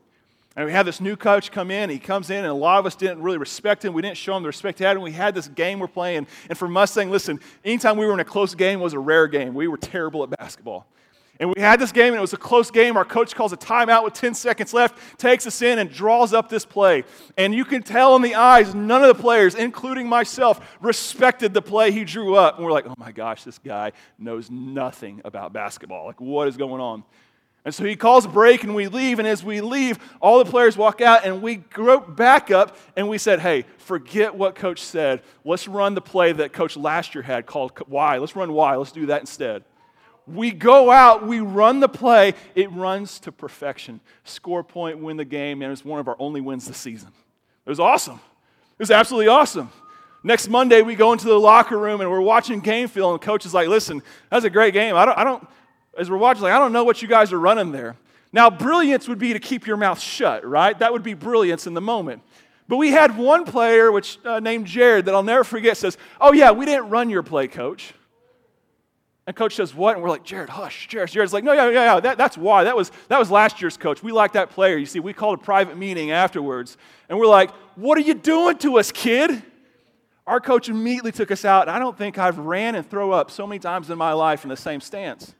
And 0.55 0.67
we 0.67 0.71
had 0.71 0.85
this 0.85 1.01
new 1.01 1.15
coach 1.15 1.51
come 1.51 1.71
in. 1.71 1.89
He 1.89 1.97
comes 1.97 2.29
in, 2.29 2.37
and 2.37 2.45
a 2.45 2.53
lot 2.53 2.77
of 2.77 2.85
us 2.85 2.95
didn't 2.95 3.23
really 3.23 3.39
respect 3.39 3.83
him. 3.83 3.91
We 3.91 4.03
didn't 4.03 4.17
show 4.17 4.37
him 4.37 4.43
the 4.43 4.49
respect 4.49 4.77
he 4.77 4.85
had. 4.85 4.97
And 4.97 5.03
we 5.03 5.13
had 5.13 5.33
this 5.33 5.47
game 5.47 5.79
we're 5.79 5.87
playing. 5.87 6.27
And 6.47 6.55
for 6.55 6.67
Mustang, 6.67 7.09
listen, 7.09 7.39
anytime 7.63 7.97
we 7.97 8.05
were 8.05 8.13
in 8.13 8.19
a 8.19 8.23
close 8.23 8.53
game 8.53 8.81
was 8.81 8.93
a 8.93 8.99
rare 8.99 9.25
game. 9.25 9.55
We 9.55 9.67
were 9.67 9.77
terrible 9.77 10.21
at 10.21 10.29
basketball. 10.29 10.85
And 11.39 11.53
we 11.53 11.61
had 11.61 11.81
this 11.81 11.91
game, 11.91 12.07
and 12.07 12.15
it 12.15 12.21
was 12.21 12.31
a 12.31 12.37
close 12.37 12.71
game. 12.71 12.95
Our 12.95 13.03
coach 13.03 13.35
calls 13.35 13.51
a 13.51 13.57
timeout 13.57 14.05
with 14.05 14.13
10 14.13 14.33
seconds 14.33 14.73
left, 14.73 15.19
takes 15.19 15.45
us 15.45 15.61
in, 15.61 15.79
and 15.79 15.91
draws 15.91 16.33
up 16.33 16.47
this 16.47 16.65
play. 16.65 17.03
And 17.37 17.53
you 17.53 17.65
can 17.65 17.83
tell 17.83 18.15
in 18.15 18.21
the 18.21 18.35
eyes, 18.35 18.73
none 18.73 19.03
of 19.03 19.15
the 19.15 19.21
players, 19.21 19.53
including 19.53 20.07
myself, 20.07 20.77
respected 20.79 21.53
the 21.53 21.61
play 21.61 21.91
he 21.91 22.05
drew 22.05 22.35
up. 22.35 22.55
And 22.55 22.65
we're 22.65 22.71
like, 22.71 22.87
oh 22.87 22.95
my 22.97 23.11
gosh, 23.11 23.43
this 23.43 23.57
guy 23.57 23.91
knows 24.17 24.49
nothing 24.49 25.21
about 25.25 25.51
basketball. 25.51 26.05
Like, 26.05 26.21
what 26.21 26.47
is 26.47 26.55
going 26.55 26.79
on? 26.79 27.03
And 27.65 27.73
so 27.73 27.83
he 27.83 27.97
calls 27.97 28.25
a 28.25 28.29
break, 28.29 28.63
and 28.63 28.73
we 28.73 28.87
leave. 28.87 29.19
And 29.19 29.27
as 29.27 29.43
we 29.43 29.59
leave, 29.59 29.99
all 30.21 30.41
the 30.41 30.49
players 30.49 30.77
walk 30.77 31.01
out, 31.01 31.25
and 31.25 31.41
we 31.41 31.55
go 31.55 31.99
back 31.99 32.49
up, 32.49 32.77
and 32.95 33.09
we 33.09 33.17
said, 33.17 33.41
hey, 33.41 33.65
forget 33.77 34.33
what 34.35 34.55
coach 34.55 34.81
said. 34.81 35.21
Let's 35.43 35.67
run 35.67 35.95
the 35.95 36.01
play 36.01 36.31
that 36.31 36.53
coach 36.53 36.77
last 36.77 37.13
year 37.13 37.23
had 37.23 37.45
called 37.45 37.73
Y. 37.89 38.19
Let's 38.19 38.37
run 38.37 38.53
Y. 38.53 38.75
Let's 38.77 38.93
do 38.93 39.07
that 39.07 39.19
instead. 39.19 39.65
We 40.27 40.51
go 40.51 40.89
out, 40.89 41.25
we 41.25 41.39
run 41.39 41.79
the 41.79 41.89
play, 41.89 42.33
it 42.55 42.71
runs 42.71 43.19
to 43.21 43.31
perfection. 43.31 43.99
Score 44.23 44.63
point, 44.63 44.97
win 44.99 45.17
the 45.17 45.25
game, 45.25 45.61
and 45.61 45.71
it's 45.71 45.85
one 45.85 45.99
of 45.99 46.07
our 46.07 46.15
only 46.17 46.41
wins 46.41 46.67
this 46.67 46.77
season. 46.77 47.09
It 47.65 47.69
was 47.69 47.79
awesome. 47.79 48.15
It 48.15 48.79
was 48.79 48.91
absolutely 48.91 49.27
awesome. 49.27 49.69
Next 50.23 50.49
Monday, 50.49 50.81
we 50.81 50.95
go 50.95 51.13
into 51.13 51.27
the 51.27 51.39
locker 51.39 51.77
room 51.77 52.01
and 52.01 52.09
we're 52.09 52.19
watching 52.19 52.59
game 52.59 52.87
film, 52.87 53.13
and 53.13 53.21
coach 53.21 53.45
is 53.45 53.53
like, 53.53 53.67
listen, 53.67 54.01
that's 54.31 54.43
a 54.43 54.49
great 54.49 54.73
game. 54.73 54.95
I 54.95 55.05
don't, 55.05 55.17
I 55.17 55.23
don't, 55.23 55.47
as 55.97 56.09
we're 56.09 56.17
watching, 56.17 56.43
like, 56.43 56.53
I 56.53 56.59
don't 56.59 56.73
know 56.73 56.83
what 56.83 57.01
you 57.01 57.07
guys 57.07 57.31
are 57.31 57.39
running 57.39 57.71
there. 57.71 57.95
Now, 58.33 58.49
brilliance 58.49 59.07
would 59.07 59.19
be 59.19 59.33
to 59.33 59.39
keep 59.39 59.67
your 59.67 59.77
mouth 59.77 59.99
shut, 59.99 60.43
right? 60.43 60.77
That 60.79 60.91
would 60.91 61.03
be 61.03 61.13
brilliance 61.13 61.67
in 61.67 61.73
the 61.73 61.81
moment. 61.81 62.21
But 62.67 62.77
we 62.77 62.89
had 62.89 63.17
one 63.17 63.45
player, 63.45 63.91
which 63.91 64.17
uh, 64.25 64.39
named 64.39 64.65
Jared, 64.65 65.05
that 65.05 65.13
I'll 65.13 65.23
never 65.23 65.43
forget, 65.43 65.77
says, 65.77 65.97
Oh, 66.19 66.33
yeah, 66.33 66.51
we 66.51 66.65
didn't 66.65 66.89
run 66.89 67.09
your 67.09 67.23
play, 67.23 67.47
coach. 67.47 67.93
And 69.27 69.35
coach 69.35 69.55
says, 69.55 69.73
What? 69.73 69.95
And 69.95 70.03
we're 70.03 70.09
like, 70.09 70.23
Jared, 70.23 70.49
hush. 70.49 70.87
Jared. 70.87 71.09
Jared's 71.09 71.33
like, 71.33 71.43
No, 71.43 71.53
yeah, 71.53 71.69
yeah, 71.69 71.95
yeah. 71.95 71.99
That, 71.99 72.17
that's 72.17 72.37
why. 72.37 72.63
That 72.65 72.75
was, 72.75 72.91
that 73.07 73.17
was 73.17 73.31
last 73.31 73.61
year's 73.61 73.77
coach. 73.77 74.03
We 74.03 74.11
like 74.11 74.33
that 74.33 74.51
player. 74.51 74.77
You 74.77 74.85
see, 74.85 74.99
we 74.99 75.13
called 75.13 75.39
a 75.39 75.41
private 75.41 75.77
meeting 75.77 76.11
afterwards. 76.11 76.77
And 77.09 77.17
we're 77.17 77.27
like, 77.27 77.51
What 77.75 77.97
are 77.97 78.01
you 78.01 78.13
doing 78.13 78.57
to 78.59 78.77
us, 78.77 78.91
kid? 78.91 79.41
Our 80.27 80.39
coach 80.39 80.69
immediately 80.69 81.11
took 81.11 81.31
us 81.31 81.45
out. 81.45 81.69
I 81.69 81.77
don't 81.77 81.97
think 81.97 82.17
I've 82.17 82.39
ran 82.39 82.75
and 82.75 82.87
throw 82.87 83.11
up 83.11 83.29
so 83.29 83.45
many 83.45 83.59
times 83.59 83.89
in 83.89 83.97
my 83.97 84.13
life 84.13 84.43
in 84.43 84.49
the 84.49 84.57
same 84.57 84.81
stance. 84.81 85.35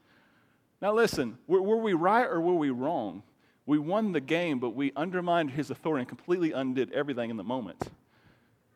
Now, 0.81 0.93
listen, 0.93 1.39
were, 1.47 1.61
were 1.61 1.77
we 1.77 1.93
right 1.93 2.27
or 2.27 2.39
were 2.39 2.53
we 2.53 2.69
wrong? 2.69 3.23
We 3.65 3.79
won 3.79 4.11
the 4.11 4.21
game, 4.21 4.59
but 4.59 4.71
we 4.75 4.91
undermined 4.95 5.51
his 5.51 5.71
authority 5.71 6.01
and 6.01 6.07
completely 6.07 6.51
undid 6.51 6.91
everything 6.91 7.31
in 7.31 7.37
the 7.37 7.43
moment. 7.43 7.81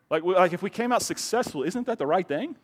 Like, 0.09 0.23
like 0.23 0.53
if 0.53 0.63
we 0.63 0.71
came 0.71 0.91
out 0.91 1.03
successful, 1.03 1.61
isn't 1.61 1.85
that 1.85 1.99
the 1.99 2.07
right 2.07 2.27
thing? 2.27 2.55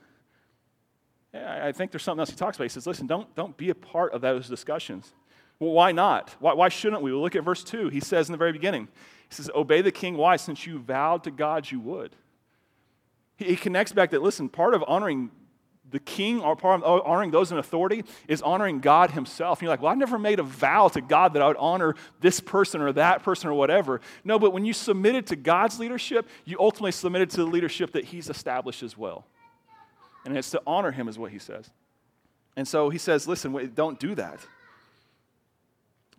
I 1.35 1.71
think 1.71 1.91
there's 1.91 2.03
something 2.03 2.19
else 2.19 2.29
he 2.29 2.35
talks 2.35 2.57
about. 2.57 2.65
He 2.65 2.69
says, 2.69 2.87
listen, 2.87 3.07
don't, 3.07 3.33
don't 3.35 3.57
be 3.57 3.69
a 3.69 3.75
part 3.75 4.13
of 4.13 4.21
those 4.21 4.47
discussions. 4.47 5.13
Well, 5.59 5.71
why 5.71 5.91
not? 5.91 6.35
Why, 6.39 6.53
why 6.53 6.69
shouldn't 6.69 7.01
we? 7.01 7.11
Well, 7.11 7.21
look 7.21 7.35
at 7.35 7.43
verse 7.43 7.63
2. 7.63 7.89
He 7.89 7.99
says 7.99 8.27
in 8.27 8.31
the 8.31 8.37
very 8.37 8.51
beginning, 8.51 8.87
he 9.29 9.35
says, 9.35 9.49
Obey 9.55 9.81
the 9.81 9.91
king. 9.91 10.17
Why? 10.17 10.35
Since 10.35 10.65
you 10.65 10.79
vowed 10.79 11.23
to 11.23 11.31
God 11.31 11.69
you 11.69 11.79
would. 11.79 12.15
He, 13.37 13.45
he 13.45 13.55
connects 13.55 13.93
back 13.93 14.11
that, 14.11 14.21
listen, 14.21 14.49
part 14.49 14.73
of 14.73 14.83
honoring 14.87 15.31
the 15.91 15.99
king 15.99 16.41
or 16.41 16.55
part 16.55 16.81
of 16.81 16.87
oh, 16.87 17.01
honoring 17.05 17.31
those 17.31 17.51
in 17.51 17.57
authority 17.57 18.03
is 18.27 18.41
honoring 18.41 18.79
God 18.79 19.11
himself. 19.11 19.59
And 19.59 19.63
you're 19.63 19.71
like, 19.71 19.81
well, 19.81 19.91
I 19.91 19.95
never 19.95 20.17
made 20.17 20.39
a 20.39 20.43
vow 20.43 20.87
to 20.89 20.99
God 21.01 21.33
that 21.33 21.41
I 21.41 21.47
would 21.47 21.57
honor 21.57 21.95
this 22.21 22.39
person 22.39 22.81
or 22.81 22.91
that 22.93 23.23
person 23.23 23.49
or 23.49 23.53
whatever. 23.53 24.01
No, 24.23 24.39
but 24.39 24.51
when 24.51 24.65
you 24.65 24.73
submitted 24.73 25.27
to 25.27 25.35
God's 25.35 25.79
leadership, 25.79 26.27
you 26.43 26.57
ultimately 26.59 26.91
submitted 26.91 27.29
to 27.31 27.37
the 27.37 27.45
leadership 27.45 27.91
that 27.93 28.05
he's 28.05 28.29
established 28.29 28.83
as 28.83 28.97
well 28.97 29.25
and 30.25 30.37
it's 30.37 30.51
to 30.51 30.61
honor 30.65 30.91
him, 30.91 31.07
is 31.07 31.17
what 31.17 31.31
he 31.31 31.39
says. 31.39 31.69
And 32.57 32.67
so 32.67 32.89
he 32.89 32.97
says, 32.97 33.27
listen, 33.27 33.53
wait, 33.53 33.75
don't 33.75 33.99
do 33.99 34.15
that. 34.15 34.39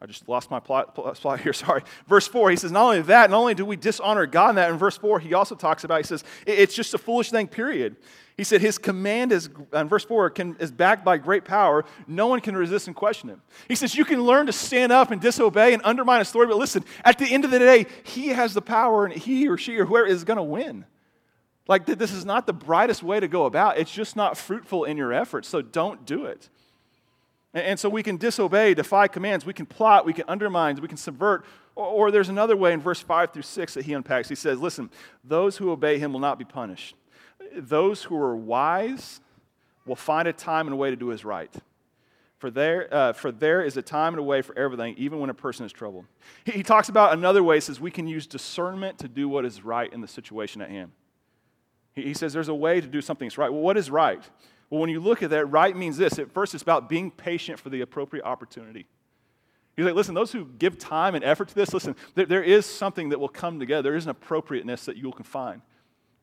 I 0.00 0.04
just 0.04 0.28
lost 0.28 0.50
my 0.50 0.60
plot, 0.60 0.94
plot 0.94 1.40
here, 1.40 1.52
sorry. 1.54 1.82
Verse 2.06 2.28
4, 2.28 2.50
he 2.50 2.56
says, 2.56 2.70
Not 2.70 2.84
only 2.84 3.02
that, 3.02 3.30
not 3.30 3.38
only 3.38 3.54
do 3.54 3.64
we 3.64 3.76
dishonor 3.76 4.26
God 4.26 4.50
in 4.50 4.56
that, 4.56 4.70
in 4.70 4.76
verse 4.76 4.98
4, 4.98 5.20
he 5.20 5.32
also 5.32 5.54
talks 5.54 5.84
about, 5.84 5.98
he 5.98 6.04
says, 6.04 6.22
it's 6.46 6.74
just 6.74 6.92
a 6.92 6.98
foolish 6.98 7.30
thing, 7.30 7.48
period. 7.48 7.96
He 8.36 8.44
said, 8.44 8.60
His 8.60 8.76
command 8.76 9.32
is, 9.32 9.48
in 9.72 9.88
verse 9.88 10.04
4, 10.04 10.28
can, 10.30 10.56
is 10.60 10.70
backed 10.70 11.02
by 11.02 11.16
great 11.16 11.46
power. 11.46 11.86
No 12.06 12.26
one 12.26 12.40
can 12.40 12.54
resist 12.54 12.88
and 12.88 12.94
question 12.94 13.30
him. 13.30 13.40
He 13.68 13.74
says, 13.74 13.94
You 13.94 14.04
can 14.04 14.22
learn 14.22 14.46
to 14.46 14.52
stand 14.52 14.92
up 14.92 15.10
and 15.10 15.20
disobey 15.20 15.72
and 15.72 15.80
undermine 15.82 16.18
his 16.18 16.28
authority, 16.28 16.50
but 16.50 16.58
listen, 16.58 16.84
at 17.02 17.18
the 17.18 17.26
end 17.26 17.46
of 17.46 17.50
the 17.50 17.58
day, 17.58 17.86
he 18.04 18.28
has 18.28 18.52
the 18.52 18.62
power 18.62 19.06
and 19.06 19.14
he 19.14 19.48
or 19.48 19.56
she 19.56 19.78
or 19.78 19.86
whoever 19.86 20.06
is 20.06 20.24
going 20.24 20.36
to 20.36 20.42
win. 20.42 20.84
Like, 21.68 21.86
this 21.86 22.12
is 22.12 22.24
not 22.24 22.46
the 22.46 22.52
brightest 22.52 23.02
way 23.02 23.18
to 23.18 23.26
go 23.26 23.46
about. 23.46 23.78
It's 23.78 23.92
just 23.92 24.14
not 24.14 24.36
fruitful 24.36 24.84
in 24.84 24.96
your 24.96 25.12
efforts, 25.12 25.48
so 25.48 25.62
don't 25.62 26.06
do 26.06 26.24
it. 26.26 26.48
And 27.52 27.80
so 27.80 27.88
we 27.88 28.02
can 28.02 28.18
disobey, 28.18 28.74
defy 28.74 29.08
commands, 29.08 29.46
we 29.46 29.54
can 29.54 29.66
plot, 29.66 30.04
we 30.04 30.12
can 30.12 30.24
undermine, 30.28 30.76
we 30.76 30.88
can 30.88 30.98
subvert. 30.98 31.44
Or 31.74 32.10
there's 32.10 32.28
another 32.28 32.56
way 32.56 32.72
in 32.72 32.80
verse 32.80 33.00
5 33.00 33.32
through 33.32 33.42
6 33.42 33.74
that 33.74 33.84
he 33.84 33.94
unpacks. 33.94 34.28
He 34.28 34.34
says, 34.34 34.60
Listen, 34.60 34.90
those 35.24 35.56
who 35.56 35.70
obey 35.70 35.98
him 35.98 36.12
will 36.12 36.20
not 36.20 36.38
be 36.38 36.44
punished. 36.44 36.94
Those 37.56 38.02
who 38.02 38.16
are 38.16 38.36
wise 38.36 39.20
will 39.86 39.96
find 39.96 40.28
a 40.28 40.32
time 40.32 40.66
and 40.66 40.74
a 40.74 40.76
way 40.76 40.90
to 40.90 40.96
do 40.96 41.12
as 41.12 41.24
right. 41.24 41.52
For 42.38 42.50
there, 42.50 42.92
uh, 42.92 43.12
for 43.14 43.32
there 43.32 43.62
is 43.62 43.78
a 43.78 43.82
time 43.82 44.12
and 44.12 44.20
a 44.20 44.22
way 44.22 44.42
for 44.42 44.56
everything, 44.58 44.94
even 44.98 45.18
when 45.18 45.30
a 45.30 45.34
person 45.34 45.64
is 45.64 45.72
troubled. 45.72 46.04
He, 46.44 46.52
he 46.52 46.62
talks 46.62 46.90
about 46.90 47.14
another 47.14 47.42
way, 47.42 47.58
says 47.60 47.80
we 47.80 47.90
can 47.90 48.06
use 48.06 48.26
discernment 48.26 48.98
to 48.98 49.08
do 49.08 49.28
what 49.28 49.46
is 49.46 49.64
right 49.64 49.90
in 49.90 50.02
the 50.02 50.08
situation 50.08 50.60
at 50.60 50.68
hand. 50.68 50.92
He, 51.96 52.12
says 52.12 52.34
there's 52.34 52.48
a 52.48 52.54
way 52.54 52.80
to 52.80 52.86
do 52.86 53.00
something 53.00 53.26
that's 53.26 53.38
right. 53.38 53.50
Well, 53.50 53.62
what 53.62 53.78
is 53.78 53.90
right? 53.90 54.22
Well, 54.68 54.80
when 54.80 54.90
you 54.90 55.00
look 55.00 55.22
at 55.22 55.30
that, 55.30 55.46
right 55.46 55.74
means 55.74 55.96
this. 55.96 56.18
At 56.18 56.30
first, 56.30 56.54
it's 56.54 56.62
about 56.62 56.88
being 56.88 57.10
patient 57.10 57.58
for 57.58 57.70
the 57.70 57.80
appropriate 57.80 58.24
opportunity. 58.24 58.86
He's 59.76 59.84
like, 59.84 59.94
listen, 59.94 60.14
those 60.14 60.32
who 60.32 60.44
give 60.44 60.78
time 60.78 61.14
and 61.14 61.24
effort 61.24 61.48
to 61.48 61.54
this, 61.54 61.72
listen, 61.72 61.96
there, 62.14 62.26
there 62.26 62.42
is 62.42 62.66
something 62.66 63.08
that 63.10 63.20
will 63.20 63.28
come 63.28 63.58
together. 63.58 63.82
There 63.82 63.96
is 63.96 64.04
an 64.04 64.10
appropriateness 64.10 64.84
that 64.84 64.96
you 64.96 65.10
can 65.12 65.24
find. 65.24 65.62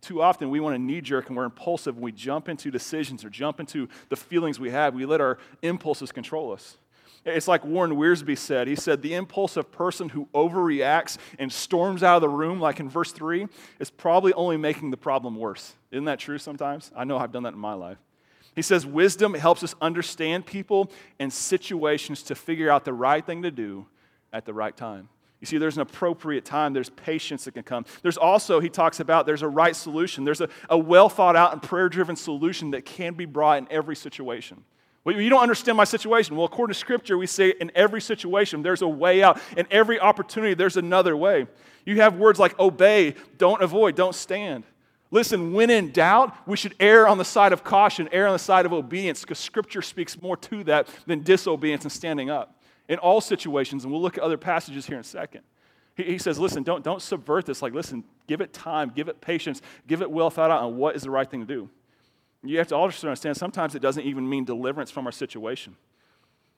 Too 0.02 0.22
often, 0.22 0.50
we 0.50 0.60
want 0.60 0.76
to 0.76 0.82
knee 0.82 1.02
jerk 1.02 1.28
and 1.28 1.38
we're 1.38 1.46
impulsive 1.46 1.96
and 1.96 2.04
we 2.04 2.12
jump 2.12 2.50
into 2.50 2.70
decisions 2.70 3.24
or 3.24 3.30
jump 3.30 3.60
into 3.60 3.88
the 4.10 4.16
feelings 4.16 4.60
we 4.60 4.70
have. 4.70 4.94
We 4.94 5.06
let 5.06 5.22
our 5.22 5.38
impulses 5.62 6.12
control 6.12 6.52
us. 6.52 6.78
It's 7.26 7.48
like 7.48 7.64
Warren 7.64 7.92
Wiersbe 7.94 8.38
said. 8.38 8.68
He 8.68 8.76
said, 8.76 9.02
The 9.02 9.14
impulsive 9.14 9.72
person 9.72 10.10
who 10.10 10.28
overreacts 10.34 11.18
and 11.40 11.52
storms 11.52 12.04
out 12.04 12.18
of 12.18 12.22
the 12.22 12.30
room, 12.30 12.60
like 12.60 12.80
in 12.80 12.90
verse 12.90 13.12
3, 13.12 13.48
is 13.80 13.90
probably 13.90 14.34
only 14.34 14.58
making 14.58 14.92
the 14.92 14.98
problem 14.98 15.38
worse. 15.38 15.74
Isn't 15.92 16.06
that 16.06 16.20
true 16.20 16.38
sometimes? 16.38 16.92
I 16.96 17.06
know 17.06 17.18
I've 17.18 17.32
done 17.32 17.44
that 17.44 17.54
in 17.54 17.60
my 17.60 17.74
life. 17.74 17.98
He 18.56 18.62
says 18.62 18.86
wisdom 18.86 19.34
helps 19.34 19.64
us 19.64 19.74
understand 19.82 20.46
people 20.46 20.92
and 21.18 21.32
situations 21.32 22.24
to 22.24 22.36
figure 22.36 22.70
out 22.70 22.86
the 22.86 22.94
right 22.94 23.26
thing 23.26 23.44
to 23.44 23.52
do 23.52 23.88
at 24.32 24.46
the 24.46 24.54
right 24.54 24.76
time. 24.76 25.10
You 25.40 25.48
see, 25.48 25.58
there's 25.58 25.76
an 25.76 25.82
appropriate 25.82 26.46
time, 26.46 26.72
there's 26.72 26.90
patience 26.90 27.46
that 27.46 27.54
can 27.54 27.64
come. 27.64 27.86
There's 28.02 28.18
also, 28.18 28.60
he 28.60 28.70
talks 28.70 29.00
about, 29.00 29.26
there's 29.26 29.42
a 29.42 29.48
right 29.48 29.76
solution. 29.76 30.24
There's 30.24 30.40
a, 30.40 30.48
a 30.70 30.78
well 30.78 31.10
thought 31.10 31.36
out 31.36 31.52
and 31.52 31.62
prayer 31.62 31.90
driven 31.90 32.16
solution 32.16 32.72
that 32.72 32.86
can 32.86 33.14
be 33.14 33.26
brought 33.26 33.58
in 33.58 33.68
every 33.70 33.96
situation. 33.96 34.64
Well, 35.06 35.20
you 35.20 35.30
don't 35.30 35.42
understand 35.42 35.76
my 35.76 35.84
situation. 35.84 36.36
Well, 36.36 36.46
according 36.46 36.74
to 36.74 36.80
Scripture, 36.80 37.18
we 37.18 37.28
say 37.28 37.54
in 37.60 37.72
every 37.76 38.02
situation, 38.02 38.64
there's 38.64 38.82
a 38.82 38.88
way 38.88 39.22
out. 39.22 39.40
In 39.58 39.68
every 39.70 40.00
opportunity, 40.00 40.54
there's 40.54 40.78
another 40.78 41.18
way. 41.18 41.48
You 41.86 42.00
have 42.02 42.16
words 42.16 42.40
like 42.40 42.58
obey, 42.58 43.16
don't 43.38 43.62
avoid, 43.62 43.96
don't 43.96 44.16
stand. 44.16 44.64
Listen, 45.12 45.54
when 45.54 45.70
in 45.70 45.92
doubt, 45.92 46.36
we 46.48 46.58
should 46.58 46.74
err 46.80 47.08
on 47.08 47.18
the 47.18 47.26
side 47.26 47.54
of 47.54 47.64
caution, 47.64 48.10
err 48.12 48.28
on 48.28 48.34
the 48.34 48.40
side 48.40 48.66
of 48.66 48.74
obedience, 48.74 49.22
because 49.22 49.38
Scripture 49.38 49.82
speaks 49.82 50.20
more 50.22 50.38
to 50.38 50.64
that 50.64 50.88
than 51.06 51.22
disobedience 51.22 51.84
and 51.84 51.92
standing 51.92 52.30
up 52.30 52.60
in 52.88 52.98
all 52.98 53.22
situations. 53.22 53.84
And 53.84 53.92
we'll 53.92 54.02
look 54.02 54.18
at 54.18 54.24
other 54.24 54.38
passages 54.38 54.86
here 54.86 54.96
in 54.96 55.02
a 55.02 55.04
second. 55.04 55.42
He, 55.96 56.04
he 56.04 56.18
says, 56.18 56.40
listen, 56.40 56.64
don't, 56.64 56.84
don't 56.84 57.02
subvert 57.02 57.46
this. 57.46 57.62
Like, 57.62 57.74
listen, 57.74 58.04
give 58.26 58.42
it 58.42 58.54
time, 58.54 58.92
give 58.96 59.08
it 59.10 59.22
patience, 59.22 59.62
give 59.86 60.02
it 60.02 60.10
well 60.10 60.30
thought 60.30 60.50
out 60.50 60.64
on 60.64 60.78
what 60.78 60.96
is 60.96 61.04
the 61.04 61.12
right 61.12 61.30
thing 61.30 61.42
to 61.42 61.46
do. 61.46 61.70
You 62.44 62.58
have 62.58 62.68
to 62.68 62.76
also 62.76 63.08
understand 63.08 63.38
sometimes 63.38 63.74
it 63.74 63.82
doesn't 63.82 64.04
even 64.04 64.28
mean 64.28 64.44
deliverance 64.44 64.92
from 64.92 65.06
our 65.06 65.12
situation. 65.12 65.78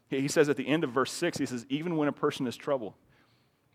He, 0.08 0.28
says 0.28 0.50
at 0.50 0.58
the 0.58 0.68
end 0.68 0.84
of 0.84 0.92
verse 0.92 1.12
6, 1.12 1.38
he 1.38 1.46
says, 1.46 1.66
even 1.70 1.98
when 1.98 2.08
a 2.08 2.12
person 2.12 2.48
is 2.48 2.56
troubled. 2.56 2.94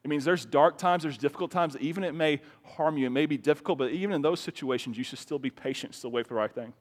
It 0.02 0.08
means 0.08 0.24
there's 0.24 0.44
dark 0.44 0.78
times, 0.78 1.02
there's 1.02 1.18
difficult 1.18 1.50
times. 1.50 1.76
Even 1.78 2.04
it 2.04 2.14
may 2.14 2.40
harm 2.64 2.96
you, 2.96 3.06
it 3.06 3.10
may 3.10 3.26
be 3.26 3.36
difficult, 3.36 3.78
but 3.78 3.90
even 3.90 4.14
in 4.14 4.22
those 4.22 4.40
situations, 4.40 4.96
you 4.96 5.04
should 5.04 5.18
still 5.18 5.38
be 5.38 5.50
patient, 5.50 5.94
still 5.94 6.10
wait 6.10 6.26
for 6.26 6.34
the 6.34 6.40
right 6.40 6.52
thing. 6.52 6.72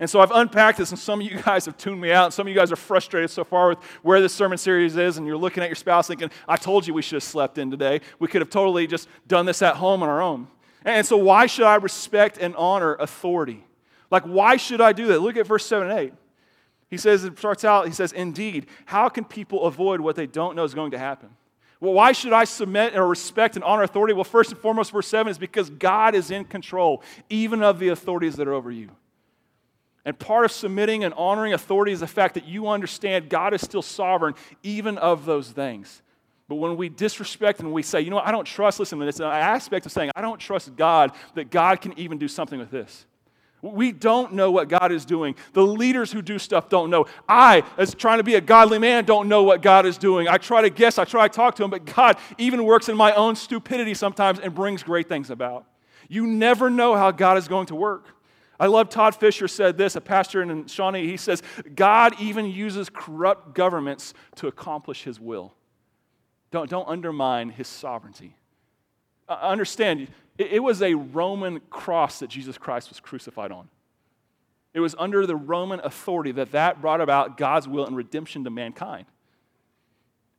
And 0.00 0.08
so 0.08 0.20
I've 0.20 0.30
unpacked 0.30 0.78
this, 0.78 0.90
and 0.90 0.98
some 0.98 1.20
of 1.20 1.26
you 1.26 1.40
guys 1.42 1.64
have 1.66 1.76
tuned 1.76 2.00
me 2.00 2.12
out. 2.12 2.32
Some 2.32 2.46
of 2.46 2.52
you 2.52 2.58
guys 2.58 2.72
are 2.72 2.76
frustrated 2.76 3.30
so 3.30 3.44
far 3.44 3.70
with 3.70 3.78
where 4.02 4.20
this 4.20 4.34
sermon 4.34 4.58
series 4.58 4.96
is, 4.96 5.16
and 5.16 5.26
you're 5.26 5.36
looking 5.36 5.62
at 5.62 5.68
your 5.68 5.76
spouse 5.76 6.08
thinking, 6.08 6.30
I 6.46 6.56
told 6.56 6.86
you 6.86 6.94
we 6.94 7.02
should 7.02 7.16
have 7.16 7.22
slept 7.22 7.58
in 7.58 7.70
today. 7.70 8.00
We 8.18 8.28
could 8.28 8.42
have 8.42 8.50
totally 8.50 8.86
just 8.86 9.08
done 9.26 9.46
this 9.46 9.62
at 9.62 9.76
home 9.76 10.02
on 10.02 10.08
our 10.08 10.20
own. 10.20 10.48
And 10.84 11.06
so, 11.06 11.16
why 11.16 11.46
should 11.46 11.66
I 11.66 11.76
respect 11.76 12.38
and 12.38 12.54
honor 12.56 12.94
authority? 12.94 13.65
Like, 14.10 14.24
why 14.24 14.56
should 14.56 14.80
I 14.80 14.92
do 14.92 15.06
that? 15.08 15.20
Look 15.20 15.36
at 15.36 15.46
verse 15.46 15.66
7 15.66 15.90
and 15.90 15.98
8. 15.98 16.12
He 16.88 16.96
says, 16.96 17.24
it 17.24 17.38
starts 17.38 17.64
out, 17.64 17.86
he 17.86 17.92
says, 17.92 18.12
Indeed, 18.12 18.66
how 18.84 19.08
can 19.08 19.24
people 19.24 19.64
avoid 19.64 20.00
what 20.00 20.14
they 20.14 20.26
don't 20.26 20.54
know 20.54 20.64
is 20.64 20.74
going 20.74 20.92
to 20.92 20.98
happen? 20.98 21.30
Well, 21.80 21.92
why 21.92 22.12
should 22.12 22.32
I 22.32 22.44
submit 22.44 22.96
or 22.96 23.06
respect 23.06 23.56
and 23.56 23.64
honor 23.64 23.82
authority? 23.82 24.14
Well, 24.14 24.24
first 24.24 24.50
and 24.50 24.60
foremost, 24.60 24.92
verse 24.92 25.08
7 25.08 25.30
is 25.30 25.38
because 25.38 25.68
God 25.68 26.14
is 26.14 26.30
in 26.30 26.44
control, 26.44 27.02
even 27.28 27.62
of 27.62 27.78
the 27.78 27.88
authorities 27.88 28.36
that 28.36 28.48
are 28.48 28.54
over 28.54 28.70
you. 28.70 28.90
And 30.04 30.18
part 30.18 30.44
of 30.44 30.52
submitting 30.52 31.02
and 31.04 31.12
honoring 31.14 31.52
authority 31.52 31.92
is 31.92 32.00
the 32.00 32.06
fact 32.06 32.34
that 32.34 32.46
you 32.46 32.68
understand 32.68 33.28
God 33.28 33.52
is 33.52 33.60
still 33.60 33.82
sovereign, 33.82 34.34
even 34.62 34.96
of 34.98 35.26
those 35.26 35.50
things. 35.50 36.00
But 36.48 36.56
when 36.56 36.76
we 36.76 36.88
disrespect 36.88 37.58
and 37.58 37.72
we 37.72 37.82
say, 37.82 38.00
you 38.00 38.10
know 38.10 38.16
what, 38.16 38.26
I 38.26 38.30
don't 38.30 38.44
trust, 38.44 38.78
listen, 38.78 39.02
it's 39.02 39.18
an 39.18 39.26
aspect 39.26 39.84
of 39.84 39.90
saying, 39.90 40.12
I 40.14 40.20
don't 40.20 40.38
trust 40.38 40.76
God 40.76 41.12
that 41.34 41.50
God 41.50 41.80
can 41.80 41.98
even 41.98 42.18
do 42.18 42.28
something 42.28 42.58
with 42.58 42.70
this. 42.70 43.04
We 43.74 43.92
don't 43.92 44.34
know 44.34 44.50
what 44.50 44.68
God 44.68 44.92
is 44.92 45.04
doing. 45.04 45.34
The 45.52 45.62
leaders 45.66 46.12
who 46.12 46.22
do 46.22 46.38
stuff 46.38 46.68
don't 46.68 46.90
know. 46.90 47.06
I, 47.28 47.62
as 47.76 47.94
trying 47.94 48.18
to 48.18 48.24
be 48.24 48.34
a 48.34 48.40
godly 48.40 48.78
man, 48.78 49.04
don't 49.04 49.28
know 49.28 49.42
what 49.42 49.62
God 49.62 49.86
is 49.86 49.98
doing. 49.98 50.28
I 50.28 50.38
try 50.38 50.62
to 50.62 50.70
guess, 50.70 50.98
I 50.98 51.04
try 51.04 51.28
to 51.28 51.34
talk 51.34 51.56
to 51.56 51.64
Him, 51.64 51.70
but 51.70 51.84
God 51.84 52.16
even 52.38 52.64
works 52.64 52.88
in 52.88 52.96
my 52.96 53.12
own 53.12 53.36
stupidity 53.36 53.94
sometimes 53.94 54.38
and 54.38 54.54
brings 54.54 54.82
great 54.82 55.08
things 55.08 55.30
about. 55.30 55.66
You 56.08 56.26
never 56.26 56.70
know 56.70 56.94
how 56.94 57.10
God 57.10 57.38
is 57.38 57.48
going 57.48 57.66
to 57.66 57.74
work. 57.74 58.06
I 58.58 58.66
love 58.66 58.88
Todd 58.88 59.14
Fisher 59.14 59.48
said 59.48 59.76
this, 59.76 59.96
a 59.96 60.00
pastor 60.00 60.42
in 60.42 60.66
Shawnee. 60.66 61.06
He 61.06 61.16
says, 61.16 61.42
God 61.74 62.14
even 62.20 62.46
uses 62.46 62.88
corrupt 62.88 63.54
governments 63.54 64.14
to 64.36 64.46
accomplish 64.46 65.02
His 65.02 65.20
will. 65.20 65.54
Don't, 66.50 66.70
don't 66.70 66.88
undermine 66.88 67.50
His 67.50 67.68
sovereignty. 67.68 68.36
Uh, 69.28 69.38
understand, 69.42 70.08
it, 70.38 70.52
it 70.52 70.62
was 70.62 70.82
a 70.82 70.94
Roman 70.94 71.60
cross 71.70 72.20
that 72.20 72.28
Jesus 72.28 72.58
Christ 72.58 72.88
was 72.88 73.00
crucified 73.00 73.52
on. 73.52 73.68
It 74.74 74.80
was 74.80 74.94
under 74.98 75.26
the 75.26 75.36
Roman 75.36 75.80
authority 75.80 76.32
that 76.32 76.52
that 76.52 76.82
brought 76.82 77.00
about 77.00 77.38
God's 77.38 77.66
will 77.66 77.86
and 77.86 77.96
redemption 77.96 78.44
to 78.44 78.50
mankind. 78.50 79.06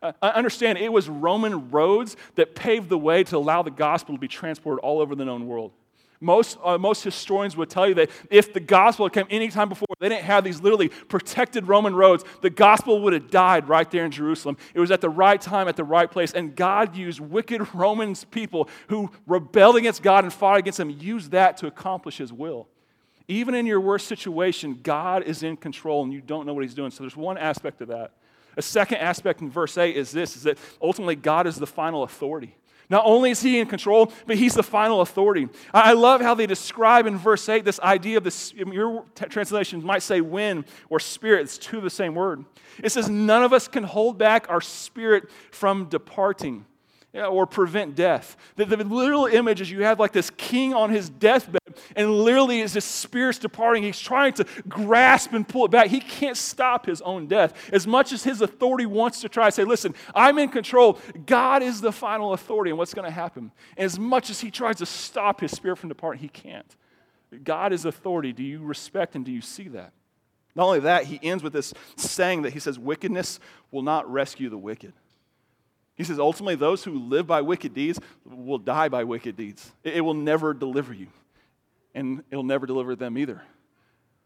I 0.01 0.29
understand 0.29 0.77
it 0.77 0.93
was 0.93 1.09
Roman 1.09 1.71
roads 1.71 2.15
that 2.35 2.53
paved 2.53 2.87
the 2.87 2.99
way 2.99 3.23
to 3.25 3.37
allow 3.37 3.63
the 3.63 3.71
gospel 3.71 4.13
to 4.13 4.19
be 4.19 4.27
transported 4.27 4.79
all 4.83 5.01
over 5.01 5.15
the 5.15 5.25
known 5.25 5.47
world. 5.47 5.71
Most, 6.19 6.57
uh, 6.63 6.77
most 6.77 7.03
historians 7.03 7.55
would 7.55 7.69
tell 7.69 7.87
you 7.87 7.93
that 7.95 8.09
if 8.29 8.53
the 8.53 8.59
gospel 8.59 9.05
had 9.05 9.13
come 9.13 9.27
any 9.29 9.49
time 9.49 9.69
before, 9.69 9.87
they 9.99 10.09
didn't 10.09 10.23
have 10.23 10.43
these 10.43 10.61
literally 10.61 10.89
protected 10.89 11.67
Roman 11.67 11.95
roads, 11.95 12.23
the 12.41 12.49
gospel 12.49 13.01
would 13.01 13.13
have 13.13 13.29
died 13.29 13.69
right 13.69 13.89
there 13.89 14.05
in 14.05 14.11
Jerusalem. 14.11 14.57
It 14.73 14.79
was 14.79 14.89
at 14.91 15.01
the 15.01 15.09
right 15.09 15.39
time, 15.39 15.67
at 15.67 15.75
the 15.75 15.83
right 15.83 16.09
place. 16.09 16.33
And 16.33 16.55
God 16.55 16.95
used 16.95 17.19
wicked 17.19 17.61
Roman 17.73 18.15
people 18.31 18.69
who 18.87 19.11
rebelled 19.27 19.75
against 19.75 20.01
God 20.01 20.23
and 20.23 20.33
fought 20.33 20.59
against 20.59 20.79
him, 20.79 20.89
used 20.89 21.31
that 21.31 21.57
to 21.57 21.67
accomplish 21.67 22.17
his 22.17 22.33
will. 22.33 22.67
Even 23.27 23.55
in 23.55 23.65
your 23.65 23.81
worst 23.81 24.07
situation, 24.07 24.79
God 24.81 25.23
is 25.23 25.43
in 25.43 25.57
control 25.57 26.03
and 26.03 26.13
you 26.13 26.21
don't 26.21 26.45
know 26.45 26.53
what 26.53 26.63
he's 26.63 26.73
doing. 26.73 26.91
So 26.91 27.03
there's 27.03 27.17
one 27.17 27.37
aspect 27.37 27.81
of 27.81 27.89
that. 27.89 28.11
A 28.55 28.61
second 28.61 28.97
aspect 28.97 29.41
in 29.41 29.51
verse 29.51 29.77
8 29.77 29.95
is 29.95 30.11
this 30.11 30.35
is 30.35 30.43
that 30.43 30.57
ultimately 30.81 31.15
God 31.15 31.45
is 31.45 31.57
the 31.57 31.67
final 31.67 32.03
authority. 32.03 32.55
Not 32.89 33.03
only 33.05 33.31
is 33.31 33.41
he 33.41 33.59
in 33.59 33.67
control, 33.67 34.11
but 34.25 34.37
he's 34.37 34.53
the 34.53 34.63
final 34.63 35.01
authority. 35.01 35.49
I 35.73 35.93
love 35.93 36.21
how 36.21 36.33
they 36.33 36.47
describe 36.47 37.05
in 37.05 37.17
verse 37.17 37.47
8 37.49 37.65
this 37.65 37.79
idea 37.81 38.17
of 38.17 38.23
this. 38.23 38.53
Um, 38.61 38.71
your 38.71 39.03
translation 39.29 39.83
might 39.83 40.03
say 40.03 40.21
wind 40.21 40.65
or 40.89 40.99
spirit, 40.99 41.41
it's 41.41 41.57
two 41.57 41.77
of 41.77 41.83
the 41.83 41.89
same 41.89 42.15
word. 42.15 42.45
It 42.81 42.91
says, 42.91 43.09
None 43.09 43.43
of 43.43 43.51
us 43.51 43.67
can 43.67 43.83
hold 43.83 44.17
back 44.17 44.49
our 44.49 44.61
spirit 44.61 45.29
from 45.51 45.85
departing 45.85 46.65
or 47.25 47.45
prevent 47.45 47.95
death. 47.95 48.37
The, 48.55 48.65
the, 48.65 48.77
literal 48.83 49.25
image 49.25 49.61
is 49.61 49.71
you 49.71 49.83
have 49.83 49.99
like 49.99 50.11
this 50.11 50.29
king 50.29 50.73
on 50.73 50.89
his 50.89 51.09
deathbed, 51.09 51.61
and 51.95 52.11
literally 52.11 52.59
his 52.59 52.83
spirit's 52.83 53.39
departing, 53.39 53.83
he's 53.83 53.99
trying 53.99 54.33
to 54.33 54.45
grasp 54.67 55.33
and 55.33 55.47
pull 55.47 55.65
it 55.65 55.71
back. 55.71 55.87
He 55.87 55.99
can't 55.99 56.37
stop 56.37 56.85
his 56.85 57.01
own 57.01 57.27
death. 57.27 57.69
As 57.71 57.87
much 57.87 58.11
as 58.11 58.23
his 58.23 58.41
authority 58.41 58.85
wants 58.85 59.21
to 59.21 59.29
try 59.29 59.47
to 59.47 59.51
say, 59.51 59.63
listen, 59.63 59.95
I'm 60.13 60.37
in 60.37 60.49
control, 60.49 60.99
God 61.25 61.63
is 61.63 61.81
the 61.81 61.91
final 61.91 62.33
authority 62.33 62.71
and 62.71 62.77
what's 62.77 62.93
going 62.93 63.07
to 63.07 63.11
happen. 63.11 63.51
And 63.75 63.85
as 63.85 63.97
much 63.97 64.29
as 64.29 64.39
he 64.39 64.51
tries 64.51 64.77
to 64.77 64.85
stop 64.85 65.41
his 65.41 65.51
spirit 65.51 65.77
from 65.77 65.89
departing, 65.89 66.21
he 66.21 66.29
can't. 66.29 66.75
God 67.43 67.73
is 67.73 67.85
authority. 67.85 68.31
Do 68.31 68.43
you 68.43 68.59
respect 68.63 69.15
and 69.15 69.25
do 69.25 69.31
you 69.31 69.41
see 69.41 69.67
that? 69.69 69.91
Not 70.55 70.65
only 70.65 70.79
that, 70.81 71.05
he 71.05 71.19
ends 71.21 71.43
with 71.43 71.53
this 71.53 71.73
saying 71.97 72.41
that 72.41 72.53
he 72.53 72.59
says, 72.59 72.79
wickedness 72.79 73.39
will 73.69 73.83
not 73.83 74.11
rescue 74.11 74.49
the 74.49 74.57
wicked. 74.57 74.93
He 75.97 76.03
says, 76.03 76.19
ultimately, 76.19 76.55
those 76.55 76.83
who 76.83 76.99
live 76.99 77.25
by 77.25 77.41
wicked 77.41 77.73
deeds 77.73 77.99
will 78.23 78.59
die 78.59 78.87
by 78.87 79.03
wicked 79.03 79.35
deeds. 79.35 79.71
It 79.83 80.01
will 80.01 80.13
never 80.13 80.53
deliver 80.53 80.93
you, 80.93 81.07
and 81.95 82.23
it'll 82.29 82.43
never 82.43 82.67
deliver 82.67 82.95
them 82.95 83.17
either. 83.17 83.41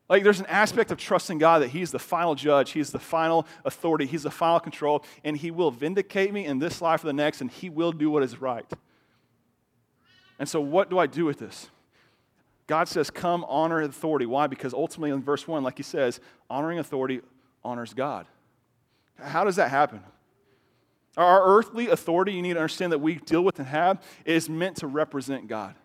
Like, 0.09 0.23
there's 0.23 0.41
an 0.41 0.47
aspect 0.47 0.91
of 0.91 0.97
trusting 0.97 1.37
God 1.37 1.59
that 1.61 1.69
He's 1.69 1.91
the 1.91 1.99
final 1.99 2.35
judge, 2.35 2.71
He's 2.71 2.91
the 2.91 2.99
final 2.99 3.47
authority, 3.63 4.05
He's 4.05 4.23
the 4.23 4.31
final 4.31 4.59
control, 4.59 5.05
and 5.23 5.37
He 5.37 5.49
will 5.49 5.71
vindicate 5.71 6.33
me 6.33 6.45
in 6.45 6.59
this 6.59 6.81
life 6.81 7.05
or 7.05 7.07
the 7.07 7.13
next, 7.13 7.39
and 7.39 7.49
He 7.49 7.69
will 7.69 7.93
do 7.93 8.11
what 8.11 8.21
is 8.21 8.41
right. 8.41 8.69
And 10.37 10.49
so, 10.49 10.59
what 10.59 10.89
do 10.89 10.99
I 10.99 11.07
do 11.07 11.23
with 11.23 11.39
this? 11.39 11.69
God 12.67 12.89
says, 12.89 13.09
Come, 13.09 13.45
honor 13.47 13.81
authority. 13.81 14.25
Why? 14.25 14.47
Because 14.47 14.73
ultimately, 14.73 15.11
in 15.11 15.23
verse 15.23 15.47
1, 15.47 15.63
like 15.63 15.77
He 15.77 15.83
says, 15.83 16.19
honoring 16.49 16.79
authority 16.79 17.21
honors 17.63 17.93
God. 17.93 18.25
How 19.17 19.45
does 19.45 19.55
that 19.55 19.69
happen? 19.69 20.01
Our 21.17 21.43
earthly 21.57 21.87
authority, 21.87 22.33
you 22.33 22.41
need 22.41 22.53
to 22.53 22.59
understand 22.59 22.93
that 22.93 22.99
we 22.99 23.15
deal 23.15 23.41
with 23.41 23.59
and 23.59 23.67
have, 23.67 24.01
is 24.25 24.49
meant 24.49 24.77
to 24.77 24.87
represent 24.87 25.47
God. 25.47 25.75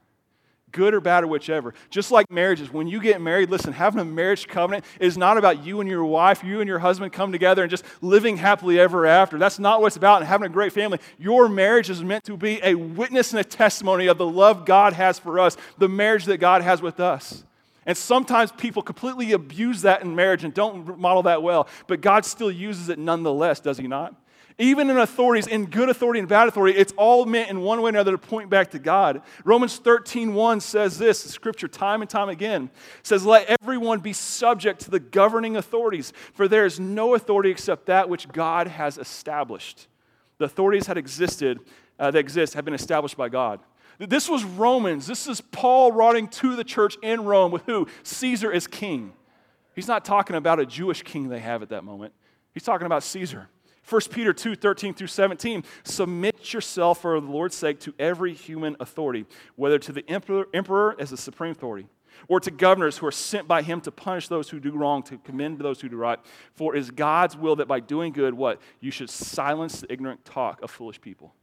Good 0.73 0.95
or 0.95 1.01
bad 1.01 1.25
or 1.25 1.29
whichever. 1.29 1.75
Just 1.91 2.11
like 2.11 2.31
marriages, 2.31 2.73
when 2.73 2.87
you 2.87 3.01
get 3.01 3.21
married, 3.21 3.51
listen, 3.51 3.73
having 3.73 4.01
a 4.01 4.05
marriage 4.05 4.47
covenant 4.47 4.85
is 5.01 5.17
not 5.17 5.39
about 5.39 5.65
you 5.65 5.81
and 5.81 5.89
your 5.89 6.05
wife, 6.05 6.45
you 6.45 6.61
and 6.61 6.69
your 6.69 6.81
husband 6.81 7.13
come 7.13 7.33
together 7.33 7.63
and 7.63 7.71
just 7.71 7.85
living 8.03 8.37
happily 8.37 8.79
ever 8.79 9.07
after. 9.07 9.39
That's 9.39 9.59
not 9.59 9.81
what 9.81 9.89
it's 9.89 9.97
about 9.97 10.19
and 10.19 10.29
having 10.29 10.47
a 10.47 10.53
great 10.53 10.73
family. 10.73 10.99
Your 11.19 11.49
marriage 11.49 11.89
is 11.89 12.05
meant 12.05 12.25
to 12.25 12.37
be 12.37 12.61
a 12.63 12.75
witness 12.75 13.33
and 13.33 13.41
a 13.41 13.45
testimony 13.45 14.07
of 14.07 14.19
the 14.19 14.27
love 14.27 14.65
God 14.65 14.93
has 14.93 15.19
for 15.19 15.39
us, 15.41 15.57
the 15.79 15.89
marriage 15.89 16.27
that 16.27 16.39
God 16.39 16.63
has 16.63 16.83
with 16.83 17.01
us. 17.01 17.45
And 17.87 17.97
sometimes 17.97 18.53
people 18.53 18.83
completely 18.83 19.33
abuse 19.33 19.83
that 19.83 20.03
in 20.03 20.15
marriage 20.15 20.45
and 20.45 20.53
don't 20.53 20.99
model 20.99 21.23
that 21.23 21.43
well, 21.43 21.69
but 21.87 22.01
God 22.01 22.25
still 22.25 22.51
uses 22.51 22.89
it 22.89 22.99
nonetheless, 22.99 23.61
does 23.61 23.79
He 23.79 23.87
not? 23.87 24.15
Even 24.59 24.89
in 24.89 24.97
authorities, 24.97 25.47
in 25.47 25.67
good 25.67 25.91
authority 25.91 26.19
and 26.19 26.29
bad 26.29 26.49
authority, 26.49 26.79
it's 26.79 26.95
all 26.97 27.27
meant 27.27 27.51
in 27.51 27.61
one 27.61 27.83
way 27.83 27.89
or 27.89 27.91
another 27.91 28.13
to 28.13 28.19
point 28.19 28.49
back 28.49 28.71
to 28.71 28.79
God. 28.79 29.21
Romans 29.45 29.77
13, 29.77 30.33
1 30.33 30.61
says 30.61 30.97
this, 30.99 31.23
scripture 31.23 31.69
time 31.69 32.01
and 32.01 32.09
time 32.09 32.31
again, 32.31 32.71
says, 33.03 33.27
Let 33.27 33.55
everyone 33.61 34.01
be 34.01 34.15
subject 34.15 34.81
to 34.83 34.91
the 34.91 35.01
governing 35.01 35.57
authorities, 35.59 36.15
for 36.33 36.49
there 36.49 36.65
is 36.65 36.81
no 36.81 37.15
authority 37.15 37.51
except 37.51 37.87
that 37.87 38.09
which 38.09 38.29
God 38.29 38.67
has 38.67 38.97
established. 38.97 39.89
The 40.39 40.47
authorities 40.47 40.87
had 40.87 40.97
existed, 40.97 41.61
uh, 41.99 42.11
that 42.11 42.19
exist, 42.19 42.55
have 42.55 42.65
been 42.65 42.75
established 42.75 43.17
by 43.19 43.29
God. 43.29 43.61
This 43.99 44.27
was 44.29 44.43
Romans. 44.45 45.07
This 45.07 45.27
is 45.27 45.43
Paul 45.43 45.93
writing 45.93 46.29
to 46.29 46.57
the 46.57 46.65
church 46.65 46.97
in 47.03 47.25
Rome 47.25 47.53
with 47.53 47.65
who? 47.67 47.89
Caesar 48.05 48.51
is 48.51 48.67
king. 48.67 49.13
He's 49.75 49.89
not 49.89 50.07
talking 50.07 50.37
about 50.37 50.61
a 50.61 50.67
Jewish 50.67 51.03
king 51.03 51.29
they 51.29 51.41
have 51.41 51.63
at 51.63 51.69
that 51.71 51.85
moment. 51.85 52.15
He's 52.55 52.63
talking 52.63 52.87
about 52.87 53.03
Caesar. 53.03 53.49
1 53.89 54.01
Peter 54.11 54.33
2 54.33 54.57
13 54.57 54.95
through 54.95 55.07
17. 55.07 55.65
Submit 55.85 56.53
yourself 56.53 57.03
for 57.03 57.21
the 57.21 57.27
Lord's 57.27 57.55
sake 57.55 57.79
to 57.81 57.95
every 57.99 58.33
human 58.33 58.77
authority, 58.81 59.27
whether 59.55 59.79
to 59.79 59.93
the 59.93 60.09
emperor, 60.11 60.47
emperor 60.53 60.97
as 60.99 61.11
the 61.11 61.17
supreme 61.17 61.53
authority, 61.53 61.87
or 62.29 62.41
to 62.41 62.51
governors 62.51 62.99
who 62.99 63.07
are 63.07 63.13
sent 63.13 63.47
by 63.47 63.63
him 63.63 63.81
to 63.83 63.93
punish 63.93 64.29
those 64.29 64.51
who 64.51 64.59
do 64.59 64.73
wrong, 64.73 65.03
to 65.05 65.19
commend 65.19 65.59
those 65.59 65.81
who 65.81 65.89
do 65.89 65.97
right. 65.97 66.19
For 66.55 66.75
it 66.75 66.81
is 66.81 66.91
God's 66.91 67.37
will 67.37 67.57
that 67.57 67.69
by 67.69 67.81
doing 67.81 68.13
good, 68.13 68.35
what? 68.35 68.61
You 68.81 68.91
should 68.91 69.11
silence 69.11 69.81
the 69.81 69.93
ignorant 69.93 70.25
talk 70.25 70.63
of 70.63 70.71
foolish 70.71 71.01
people. 71.01 71.35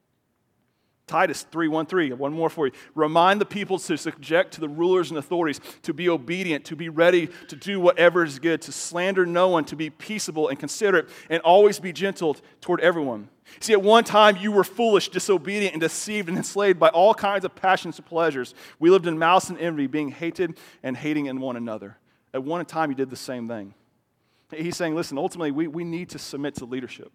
Titus 1.14 1.46
3:13, 1.52 2.18
one 2.18 2.34
more 2.34 2.50
for 2.50 2.66
you. 2.66 2.74
Remind 2.96 3.40
the 3.40 3.46
people 3.46 3.78
to 3.78 3.98
subject 4.00 4.52
to 4.56 4.60
the 4.60 4.68
rulers 4.68 5.12
and 5.12 5.20
authorities, 5.20 5.62
to 5.84 5.94
be 5.94 6.10
obedient, 6.10 6.66
to 6.66 6.76
be 6.76 6.90
ready 6.90 7.30
to 7.50 7.56
do 7.56 7.80
whatever 7.80 8.24
is 8.24 8.40
good, 8.40 8.64
to 8.64 8.72
slander 8.72 9.24
no 9.24 9.48
one, 9.48 9.64
to 9.66 9.76
be 9.76 9.92
peaceable 9.92 10.48
and 10.48 10.58
considerate, 10.58 11.08
and 11.30 11.40
always 11.44 11.80
be 11.80 11.94
gentle 11.94 12.36
toward 12.62 12.82
everyone. 12.82 13.30
See, 13.60 13.74
at 13.74 13.84
one 13.84 14.04
time 14.06 14.38
you 14.38 14.52
were 14.52 14.64
foolish, 14.64 15.10
disobedient, 15.10 15.76
and 15.76 15.82
deceived 15.82 16.30
and 16.30 16.38
enslaved 16.38 16.80
by 16.80 16.90
all 16.90 17.14
kinds 17.14 17.46
of 17.46 17.54
passions 17.54 18.00
and 18.00 18.08
pleasures. 18.08 18.56
We 18.80 18.90
lived 18.90 19.06
in 19.06 19.20
malice 19.20 19.52
and 19.52 19.60
envy, 19.60 19.86
being 19.86 20.10
hated 20.10 20.58
and 20.82 20.98
hating 20.98 21.28
in 21.28 21.40
one 21.40 21.58
another. 21.58 22.00
At 22.34 22.44
one 22.44 22.66
time 22.66 22.90
you 22.90 22.96
did 22.96 23.12
the 23.12 23.16
same 23.16 23.48
thing. 23.48 23.76
He's 24.52 24.76
saying, 24.76 24.96
listen, 24.96 25.20
ultimately 25.20 25.52
we, 25.52 25.68
we 25.68 25.84
need 25.84 26.10
to 26.10 26.18
submit 26.18 26.56
to 26.56 26.66
leadership. 26.66 27.12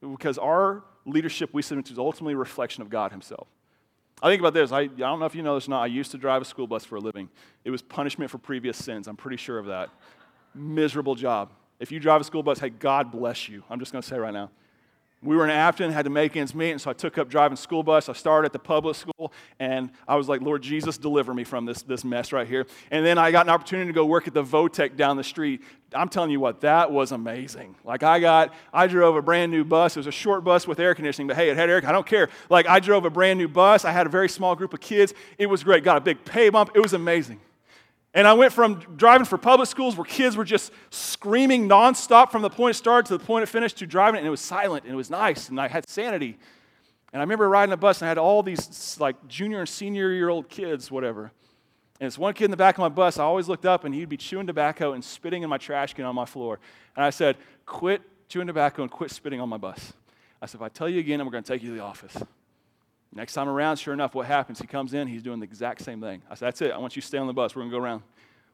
Because 0.00 0.38
our 0.38 0.84
leadership 1.04 1.50
we 1.52 1.62
submit 1.62 1.86
to 1.86 1.92
is 1.92 1.98
ultimately 1.98 2.34
a 2.34 2.36
reflection 2.38 2.82
of 2.82 2.90
God 2.90 3.10
Himself. 3.10 3.48
I 4.22 4.28
think 4.30 4.40
about 4.40 4.54
this. 4.54 4.70
I, 4.70 4.80
I 4.80 4.86
don't 4.86 5.18
know 5.18 5.26
if 5.26 5.34
you 5.34 5.42
know 5.42 5.56
this 5.56 5.66
or 5.66 5.70
not. 5.70 5.82
I 5.82 5.86
used 5.86 6.12
to 6.12 6.18
drive 6.18 6.42
a 6.42 6.44
school 6.44 6.68
bus 6.68 6.84
for 6.84 6.96
a 6.96 7.00
living. 7.00 7.28
It 7.64 7.70
was 7.70 7.82
punishment 7.82 8.30
for 8.30 8.38
previous 8.38 8.76
sins. 8.76 9.08
I'm 9.08 9.16
pretty 9.16 9.36
sure 9.36 9.58
of 9.58 9.66
that. 9.66 9.90
Miserable 10.54 11.16
job. 11.16 11.50
If 11.80 11.90
you 11.90 11.98
drive 11.98 12.20
a 12.20 12.24
school 12.24 12.44
bus, 12.44 12.60
hey, 12.60 12.70
God 12.70 13.10
bless 13.10 13.48
you. 13.48 13.64
I'm 13.68 13.80
just 13.80 13.90
going 13.90 14.02
to 14.02 14.08
say 14.08 14.16
right 14.16 14.32
now. 14.32 14.50
We 15.24 15.36
were 15.36 15.44
in 15.44 15.50
Afton, 15.50 15.92
had 15.92 16.04
to 16.06 16.10
make 16.10 16.36
ends 16.36 16.52
meet, 16.52 16.72
and 16.72 16.80
so 16.80 16.90
I 16.90 16.94
took 16.94 17.16
up 17.16 17.28
driving 17.28 17.56
school 17.56 17.84
bus. 17.84 18.08
I 18.08 18.12
started 18.12 18.46
at 18.46 18.52
the 18.52 18.58
public 18.58 18.96
school, 18.96 19.32
and 19.60 19.90
I 20.08 20.16
was 20.16 20.28
like, 20.28 20.40
Lord 20.40 20.62
Jesus, 20.62 20.98
deliver 20.98 21.32
me 21.32 21.44
from 21.44 21.64
this, 21.64 21.82
this 21.82 22.04
mess 22.04 22.32
right 22.32 22.46
here. 22.46 22.66
And 22.90 23.06
then 23.06 23.18
I 23.18 23.30
got 23.30 23.46
an 23.46 23.50
opportunity 23.50 23.86
to 23.86 23.92
go 23.92 24.04
work 24.04 24.26
at 24.26 24.34
the 24.34 24.42
Votech 24.42 24.96
down 24.96 25.16
the 25.16 25.22
street. 25.22 25.62
I'm 25.94 26.08
telling 26.08 26.30
you 26.30 26.40
what, 26.40 26.62
that 26.62 26.90
was 26.90 27.12
amazing. 27.12 27.76
Like 27.84 28.02
I 28.02 28.18
got, 28.18 28.52
I 28.72 28.88
drove 28.88 29.14
a 29.14 29.22
brand 29.22 29.52
new 29.52 29.64
bus. 29.64 29.96
It 29.96 30.00
was 30.00 30.06
a 30.08 30.12
short 30.12 30.42
bus 30.42 30.66
with 30.66 30.80
air 30.80 30.94
conditioning, 30.94 31.28
but 31.28 31.36
hey, 31.36 31.50
it 31.50 31.56
had 31.56 31.70
air. 31.70 31.80
I 31.86 31.92
don't 31.92 32.06
care. 32.06 32.28
Like 32.50 32.66
I 32.66 32.80
drove 32.80 33.04
a 33.04 33.10
brand 33.10 33.38
new 33.38 33.48
bus. 33.48 33.84
I 33.84 33.92
had 33.92 34.06
a 34.06 34.10
very 34.10 34.28
small 34.28 34.56
group 34.56 34.74
of 34.74 34.80
kids. 34.80 35.14
It 35.38 35.46
was 35.46 35.62
great. 35.62 35.84
Got 35.84 35.98
a 35.98 36.00
big 36.00 36.24
pay 36.24 36.48
bump. 36.48 36.70
It 36.74 36.80
was 36.80 36.94
amazing. 36.94 37.40
And 38.14 38.26
I 38.28 38.34
went 38.34 38.52
from 38.52 38.80
driving 38.96 39.24
for 39.24 39.38
public 39.38 39.68
schools 39.68 39.96
where 39.96 40.04
kids 40.04 40.36
were 40.36 40.44
just 40.44 40.70
screaming 40.90 41.68
nonstop 41.68 42.30
from 42.30 42.42
the 42.42 42.50
point 42.50 42.70
of 42.70 42.76
start 42.76 43.06
to 43.06 43.16
the 43.16 43.24
point 43.24 43.42
of 43.42 43.48
finish 43.48 43.72
to 43.74 43.86
driving, 43.86 44.18
and 44.18 44.26
it 44.26 44.30
was 44.30 44.40
silent 44.40 44.84
and 44.84 44.92
it 44.92 44.96
was 44.96 45.08
nice, 45.08 45.48
and 45.48 45.58
I 45.58 45.68
had 45.68 45.88
sanity. 45.88 46.38
And 47.12 47.20
I 47.20 47.24
remember 47.24 47.48
riding 47.48 47.72
a 47.72 47.76
bus 47.76 48.00
and 48.00 48.06
I 48.06 48.08
had 48.08 48.18
all 48.18 48.42
these 48.42 48.96
like 48.98 49.28
junior 49.28 49.60
and 49.60 49.68
senior 49.68 50.10
year 50.12 50.28
old 50.28 50.48
kids, 50.48 50.90
whatever. 50.90 51.30
And 52.00 52.06
it's 52.06 52.18
one 52.18 52.34
kid 52.34 52.46
in 52.46 52.50
the 52.50 52.56
back 52.56 52.76
of 52.76 52.80
my 52.80 52.88
bus. 52.88 53.18
I 53.18 53.24
always 53.24 53.48
looked 53.48 53.66
up 53.66 53.84
and 53.84 53.94
he'd 53.94 54.08
be 54.08 54.16
chewing 54.16 54.46
tobacco 54.46 54.92
and 54.92 55.04
spitting 55.04 55.42
in 55.42 55.48
my 55.48 55.58
trash 55.58 55.94
can 55.94 56.04
on 56.04 56.14
my 56.14 56.24
floor. 56.24 56.58
And 56.96 57.04
I 57.04 57.10
said, 57.10 57.36
Quit 57.66 58.02
chewing 58.28 58.46
tobacco 58.46 58.82
and 58.82 58.90
quit 58.90 59.10
spitting 59.10 59.40
on 59.40 59.48
my 59.48 59.58
bus. 59.58 59.92
I 60.40 60.46
said, 60.46 60.58
If 60.58 60.62
I 60.62 60.68
tell 60.68 60.88
you 60.88 61.00
again, 61.00 61.20
I'm 61.20 61.28
going 61.28 61.44
to 61.44 61.52
take 61.52 61.62
you 61.62 61.68
to 61.70 61.76
the 61.76 61.82
office. 61.82 62.16
Next 63.14 63.34
time 63.34 63.48
around, 63.48 63.76
sure 63.76 63.92
enough, 63.92 64.14
what 64.14 64.26
happens? 64.26 64.58
He 64.58 64.66
comes 64.66 64.94
in, 64.94 65.06
he's 65.06 65.22
doing 65.22 65.38
the 65.38 65.44
exact 65.44 65.82
same 65.82 66.00
thing. 66.00 66.22
I 66.30 66.34
said, 66.34 66.46
That's 66.46 66.62
it. 66.62 66.70
I 66.72 66.78
want 66.78 66.96
you 66.96 67.02
to 67.02 67.08
stay 67.08 67.18
on 67.18 67.26
the 67.26 67.32
bus. 67.32 67.54
We're 67.54 67.62
going 67.62 67.70
to 67.70 67.78
go 67.78 67.82
around. 67.84 68.02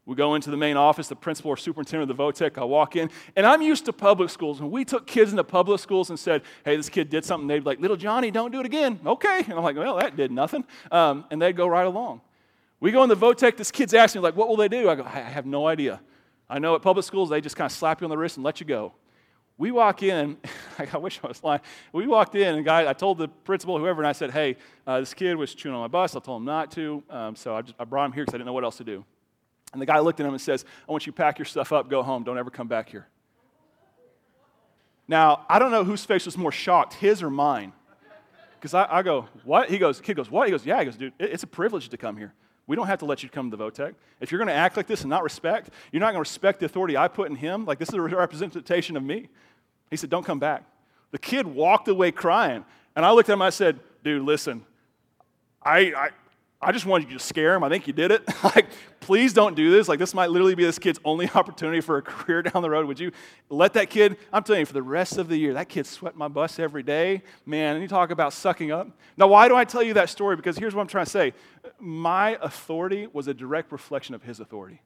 We 0.09 0.16
go 0.16 0.35
into 0.35 0.51
the 0.51 0.57
main 0.57 0.79
office, 0.79 1.07
the 1.07 1.14
principal 1.14 1.51
or 1.51 1.59
superintendent 1.59 2.11
of 2.11 2.16
the 2.16 2.23
VOTEC. 2.23 2.57
I 2.57 2.64
walk 2.64 2.97
in, 2.97 3.11
and 3.37 3.44
I'm 3.44 3.61
used 3.61 3.85
to 3.85 3.92
public 3.92 4.31
schools. 4.31 4.59
And 4.59 4.71
we 4.71 4.83
took 4.83 5.07
kids 5.07 5.33
into 5.33 5.44
public 5.44 5.81
schools 5.81 6.09
and 6.09 6.18
said, 6.18 6.42
hey, 6.64 6.77
this 6.77 6.88
kid 6.88 7.11
did 7.11 7.27
something. 7.27 7.47
They'd 7.47 7.59
be 7.59 7.66
like, 7.66 7.79
little 7.79 7.97
Johnny, 7.97 8.31
don't 8.31 8.51
do 8.51 8.59
it 8.59 8.64
again. 8.64 8.99
Okay. 9.05 9.40
And 9.40 9.53
I'm 9.53 9.62
like, 9.62 9.77
well, 9.77 9.99
that 9.99 10.16
did 10.16 10.33
nothing. 10.33 10.64
Um, 10.90 11.27
and 11.31 11.42
they'd 11.42 11.55
go 11.55 11.66
right 11.66 11.87
along. 11.87 12.23
We 12.81 12.90
go 12.90 13.03
in 13.03 13.11
the 13.11 13.16
VOTEC, 13.16 13.59
this 13.59 13.71
kid's 13.71 13.92
asking 13.92 14.23
like, 14.23 14.35
what 14.35 14.49
will 14.49 14.57
they 14.57 14.68
do? 14.68 14.88
I 14.88 14.94
go, 14.94 15.05
I 15.05 15.18
have 15.18 15.44
no 15.44 15.66
idea. 15.66 16.01
I 16.49 16.59
know 16.59 16.75
at 16.75 16.81
public 16.81 17.05
schools, 17.05 17.29
they 17.29 17.42
just 17.42 17.57
kind 17.57 17.71
of 17.71 17.77
slap 17.77 18.01
you 18.01 18.07
on 18.07 18.11
the 18.11 18.16
wrist 18.16 18.38
and 18.38 18.44
let 18.44 18.61
you 18.61 18.66
go. 18.66 18.94
We 19.59 19.73
walk 19.73 20.05
in, 20.05 20.37
I 20.92 20.97
wish 20.99 21.18
I 21.23 21.27
was 21.27 21.42
lying. 21.42 21.61
We 21.92 22.07
walked 22.07 22.37
in, 22.37 22.55
and 22.55 22.64
guy, 22.64 22.88
I 22.88 22.92
told 22.92 23.18
the 23.18 23.27
principal, 23.27 23.77
whoever, 23.77 24.01
and 24.01 24.07
I 24.07 24.12
said, 24.12 24.31
hey, 24.31 24.57
uh, 24.87 25.01
this 25.01 25.12
kid 25.12 25.37
was 25.37 25.53
chewing 25.53 25.75
on 25.75 25.81
my 25.81 25.88
bus. 25.88 26.14
I 26.14 26.21
told 26.21 26.40
him 26.40 26.47
not 26.47 26.71
to. 26.73 27.03
Um, 27.11 27.35
so 27.35 27.57
I, 27.57 27.62
just, 27.62 27.75
I 27.79 27.85
brought 27.85 28.07
him 28.07 28.12
here 28.12 28.25
because 28.25 28.35
I 28.35 28.38
didn't 28.38 28.47
know 28.47 28.53
what 28.53 28.62
else 28.62 28.77
to 28.77 28.85
do. 28.85 29.05
And 29.73 29.83
the 29.83 29.87
guy 29.87 29.99
looked 29.99 30.21
at 30.21 30.27
him 30.27 30.33
and 30.33 30.40
says, 30.40 30.64
I 30.88 30.92
want 30.92 31.07
you 31.07 31.12
to 31.12 31.16
pack 31.16 31.38
your 31.38 31.44
stuff 31.44 31.73
up, 31.73 31.90
go 31.90 32.05
home, 32.05 32.23
don't 32.23 32.38
ever 32.38 32.51
come 32.51 32.68
back 32.68 32.88
here. 32.88 33.09
Now, 35.09 35.44
I 35.49 35.59
don't 35.59 35.73
know 35.73 35.85
whose 35.85 36.05
face 36.05 36.25
was 36.25 36.38
more 36.38 36.53
shocked, 36.53 36.94
his 36.94 37.23
or 37.23 37.31
mine. 37.31 37.73
Because 38.61 38.75
I, 38.75 38.87
I, 38.88 39.03
go, 39.03 39.27
what? 39.44 39.71
He 39.71 39.79
goes, 39.79 40.01
kid 40.01 40.16
goes, 40.16 40.31
what? 40.31 40.47
He 40.47 40.53
goes, 40.53 40.64
yeah. 40.64 40.79
He 40.79 40.85
goes, 40.85 40.97
dude, 40.97 41.12
it's 41.18 41.42
a 41.42 41.49
privilege 41.49 41.88
to 41.88 41.97
come 41.97 42.16
here. 42.16 42.33
We 42.68 42.77
don't 42.77 42.87
have 42.87 42.99
to 42.99 43.07
let 43.07 43.23
you 43.23 43.31
come 43.31 43.51
to 43.51 43.57
VOTEC. 43.57 43.94
If 44.21 44.31
you're 44.31 44.38
going 44.38 44.49
to 44.49 44.55
act 44.55 44.77
like 44.77 44.87
this 44.87 45.01
and 45.01 45.09
not 45.09 45.23
respect, 45.23 45.71
you're 45.90 46.01
not 46.01 46.09
going 46.12 46.16
to 46.16 46.29
respect 46.29 46.61
the 46.61 46.66
authority 46.66 46.97
I 46.97 47.09
put 47.09 47.31
in 47.31 47.37
him. 47.37 47.64
Like 47.64 47.79
this 47.79 47.88
is 47.88 47.94
a 47.94 48.01
representation 48.01 48.97
of 48.97 49.03
me. 49.03 49.29
He 49.90 49.96
said, 49.96 50.11
Don't 50.11 50.24
come 50.24 50.38
back. 50.38 50.64
The 51.11 51.18
kid 51.18 51.46
walked 51.46 51.88
away 51.88 52.12
crying. 52.12 52.64
And 52.94 53.05
I 53.07 53.12
looked 53.12 53.29
at 53.29 53.33
him 53.33 53.42
I 53.42 53.51
said, 53.51 53.81
Dude, 54.05 54.22
listen, 54.22 54.64
I, 55.62 55.92
I, 55.96 56.11
I 56.61 56.72
just 56.72 56.87
wanted 56.87 57.09
you 57.11 57.18
to 57.18 57.24
scare 57.24 57.55
him. 57.55 57.62
I 57.62 57.68
think 57.68 57.87
you 57.87 57.92
did 57.92 58.11
it. 58.11 58.22
like, 58.44 58.66
please 59.01 59.33
don't 59.33 59.55
do 59.55 59.70
this. 59.70 59.87
Like, 59.87 59.98
this 59.98 60.12
might 60.12 60.31
literally 60.31 60.57
be 60.57 60.64
this 60.64 60.79
kid's 60.79 60.98
only 61.05 61.31
opportunity 61.35 61.81
for 61.81 61.98
a 61.98 62.03
career 62.03 62.42
down 62.42 62.62
the 62.62 62.70
road. 62.70 62.87
Would 62.87 62.98
you 62.98 63.12
let 63.48 63.74
that 63.74 63.90
kid? 63.90 64.16
I'm 64.33 64.42
telling 64.42 64.61
you, 64.61 64.66
for 64.66 64.72
the 64.72 64.83
rest 64.83 65.18
of 65.18 65.29
the 65.29 65.37
year, 65.37 65.55
that 65.55 65.68
kid 65.68 65.87
sweat 65.87 66.16
my 66.16 66.27
bus 66.27 66.59
every 66.59 66.83
day. 66.83 67.22
Man, 67.46 67.77
and 67.77 67.83
you 67.83 67.88
talk 67.88 68.11
about 68.11 68.33
sucking 68.33 68.72
up. 68.72 68.88
Now, 69.16 69.29
why 69.29 69.46
do 69.48 69.55
I 69.55 69.64
tell 69.64 69.83
you 69.83 69.94
that 69.94 70.09
story? 70.11 70.35
Because 70.35 70.59
here's 70.59 70.74
what 70.74 70.83
I'm 70.83 70.88
trying 70.88 71.07
to 71.07 71.11
say 71.11 71.33
my 71.79 72.37
authority 72.42 73.07
was 73.12 73.29
a 73.29 73.35
direct 73.35 73.70
reflection 73.70 74.14
of 74.14 74.22
his 74.22 74.40
authority. 74.40 74.81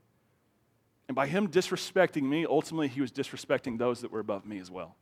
And 1.09 1.15
by 1.15 1.27
him 1.27 1.49
disrespecting 1.49 2.23
me, 2.23 2.47
ultimately, 2.47 2.89
he 2.89 3.01
was 3.01 3.13
disrespecting 3.13 3.79
those 3.79 4.01
that 4.01 4.11
were 4.11 4.21
above 4.21 4.47
me 4.47 4.59
as 4.59 4.71
well. 4.71 4.97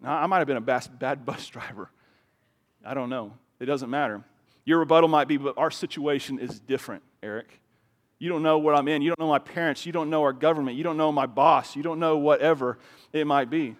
Now, 0.00 0.16
I 0.16 0.26
might 0.26 0.38
have 0.38 0.46
been 0.46 0.56
a 0.56 0.60
bad 0.60 1.26
bus 1.26 1.46
driver. 1.48 1.90
I 2.84 2.94
don't 2.94 3.10
know. 3.10 3.32
It 3.58 3.66
doesn't 3.66 3.90
matter. 3.90 4.22
Your 4.64 4.78
rebuttal 4.78 5.08
might 5.08 5.28
be, 5.28 5.36
but 5.36 5.56
our 5.56 5.70
situation 5.70 6.38
is 6.38 6.60
different, 6.60 7.02
Eric. 7.22 7.60
You 8.18 8.28
don't 8.28 8.42
know 8.42 8.58
what 8.58 8.74
I'm 8.74 8.88
in. 8.88 9.02
You 9.02 9.10
don't 9.10 9.20
know 9.20 9.28
my 9.28 9.38
parents. 9.38 9.84
You 9.84 9.92
don't 9.92 10.10
know 10.10 10.22
our 10.22 10.32
government. 10.32 10.76
You 10.76 10.84
don't 10.84 10.96
know 10.96 11.12
my 11.12 11.26
boss. 11.26 11.76
You 11.76 11.82
don't 11.82 11.98
know 11.98 12.16
whatever 12.16 12.78
it 13.12 13.26
might 13.26 13.50
be. 13.50 13.76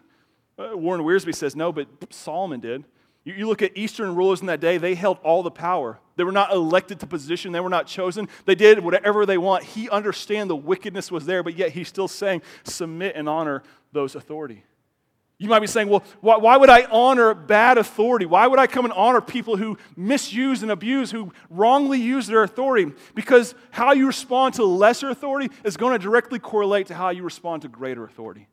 Uh, 0.58 0.76
Warren 0.76 1.02
Wiersbe 1.02 1.34
says, 1.34 1.56
no, 1.56 1.72
but 1.72 1.88
Solomon 2.10 2.60
did. 2.60 2.84
You, 3.26 3.34
you 3.34 3.46
look 3.46 3.60
at 3.60 3.76
Eastern 3.76 4.14
rulers 4.14 4.40
in 4.40 4.46
that 4.46 4.60
day, 4.60 4.78
they 4.78 4.94
held 4.94 5.18
all 5.22 5.42
the 5.42 5.50
power. 5.50 5.98
They 6.14 6.24
were 6.24 6.32
not 6.32 6.50
elected 6.50 7.00
to 7.00 7.06
position, 7.06 7.52
they 7.52 7.60
were 7.60 7.68
not 7.68 7.86
chosen. 7.86 8.28
They 8.46 8.54
did 8.54 8.78
whatever 8.78 9.26
they 9.26 9.36
want. 9.36 9.64
He 9.64 9.90
understand 9.90 10.48
the 10.48 10.56
wickedness 10.56 11.10
was 11.10 11.26
there, 11.26 11.42
but 11.42 11.58
yet 11.58 11.72
he's 11.72 11.88
still 11.88 12.08
saying, 12.08 12.40
submit 12.64 13.16
and 13.16 13.28
honor 13.28 13.62
those 13.92 14.14
authority. 14.14 14.64
You 15.38 15.50
might 15.50 15.60
be 15.60 15.66
saying, 15.66 15.88
well, 15.88 16.02
why, 16.22 16.38
why, 16.38 16.56
would 16.56 16.70
I 16.70 16.84
honor 16.84 17.34
bad 17.34 17.76
authority? 17.76 18.24
Why 18.24 18.46
would 18.46 18.58
I 18.58 18.66
come 18.66 18.86
and 18.86 18.94
honor 18.94 19.20
people 19.20 19.58
who 19.58 19.76
misuse 19.94 20.62
and 20.62 20.70
abuse, 20.70 21.10
who 21.10 21.30
wrongly 21.50 22.00
use 22.00 22.26
their 22.26 22.42
authority? 22.42 22.92
Because 23.14 23.54
how 23.70 23.92
you 23.92 24.06
respond 24.06 24.54
to 24.54 24.64
lesser 24.64 25.10
authority 25.10 25.54
is 25.62 25.76
going 25.76 25.92
to 25.92 25.98
directly 25.98 26.38
correlate 26.38 26.86
to 26.86 26.94
how 26.94 27.10
you 27.10 27.22
respond 27.22 27.62
to 27.62 27.68
greater 27.68 28.02
authority. 28.04 28.48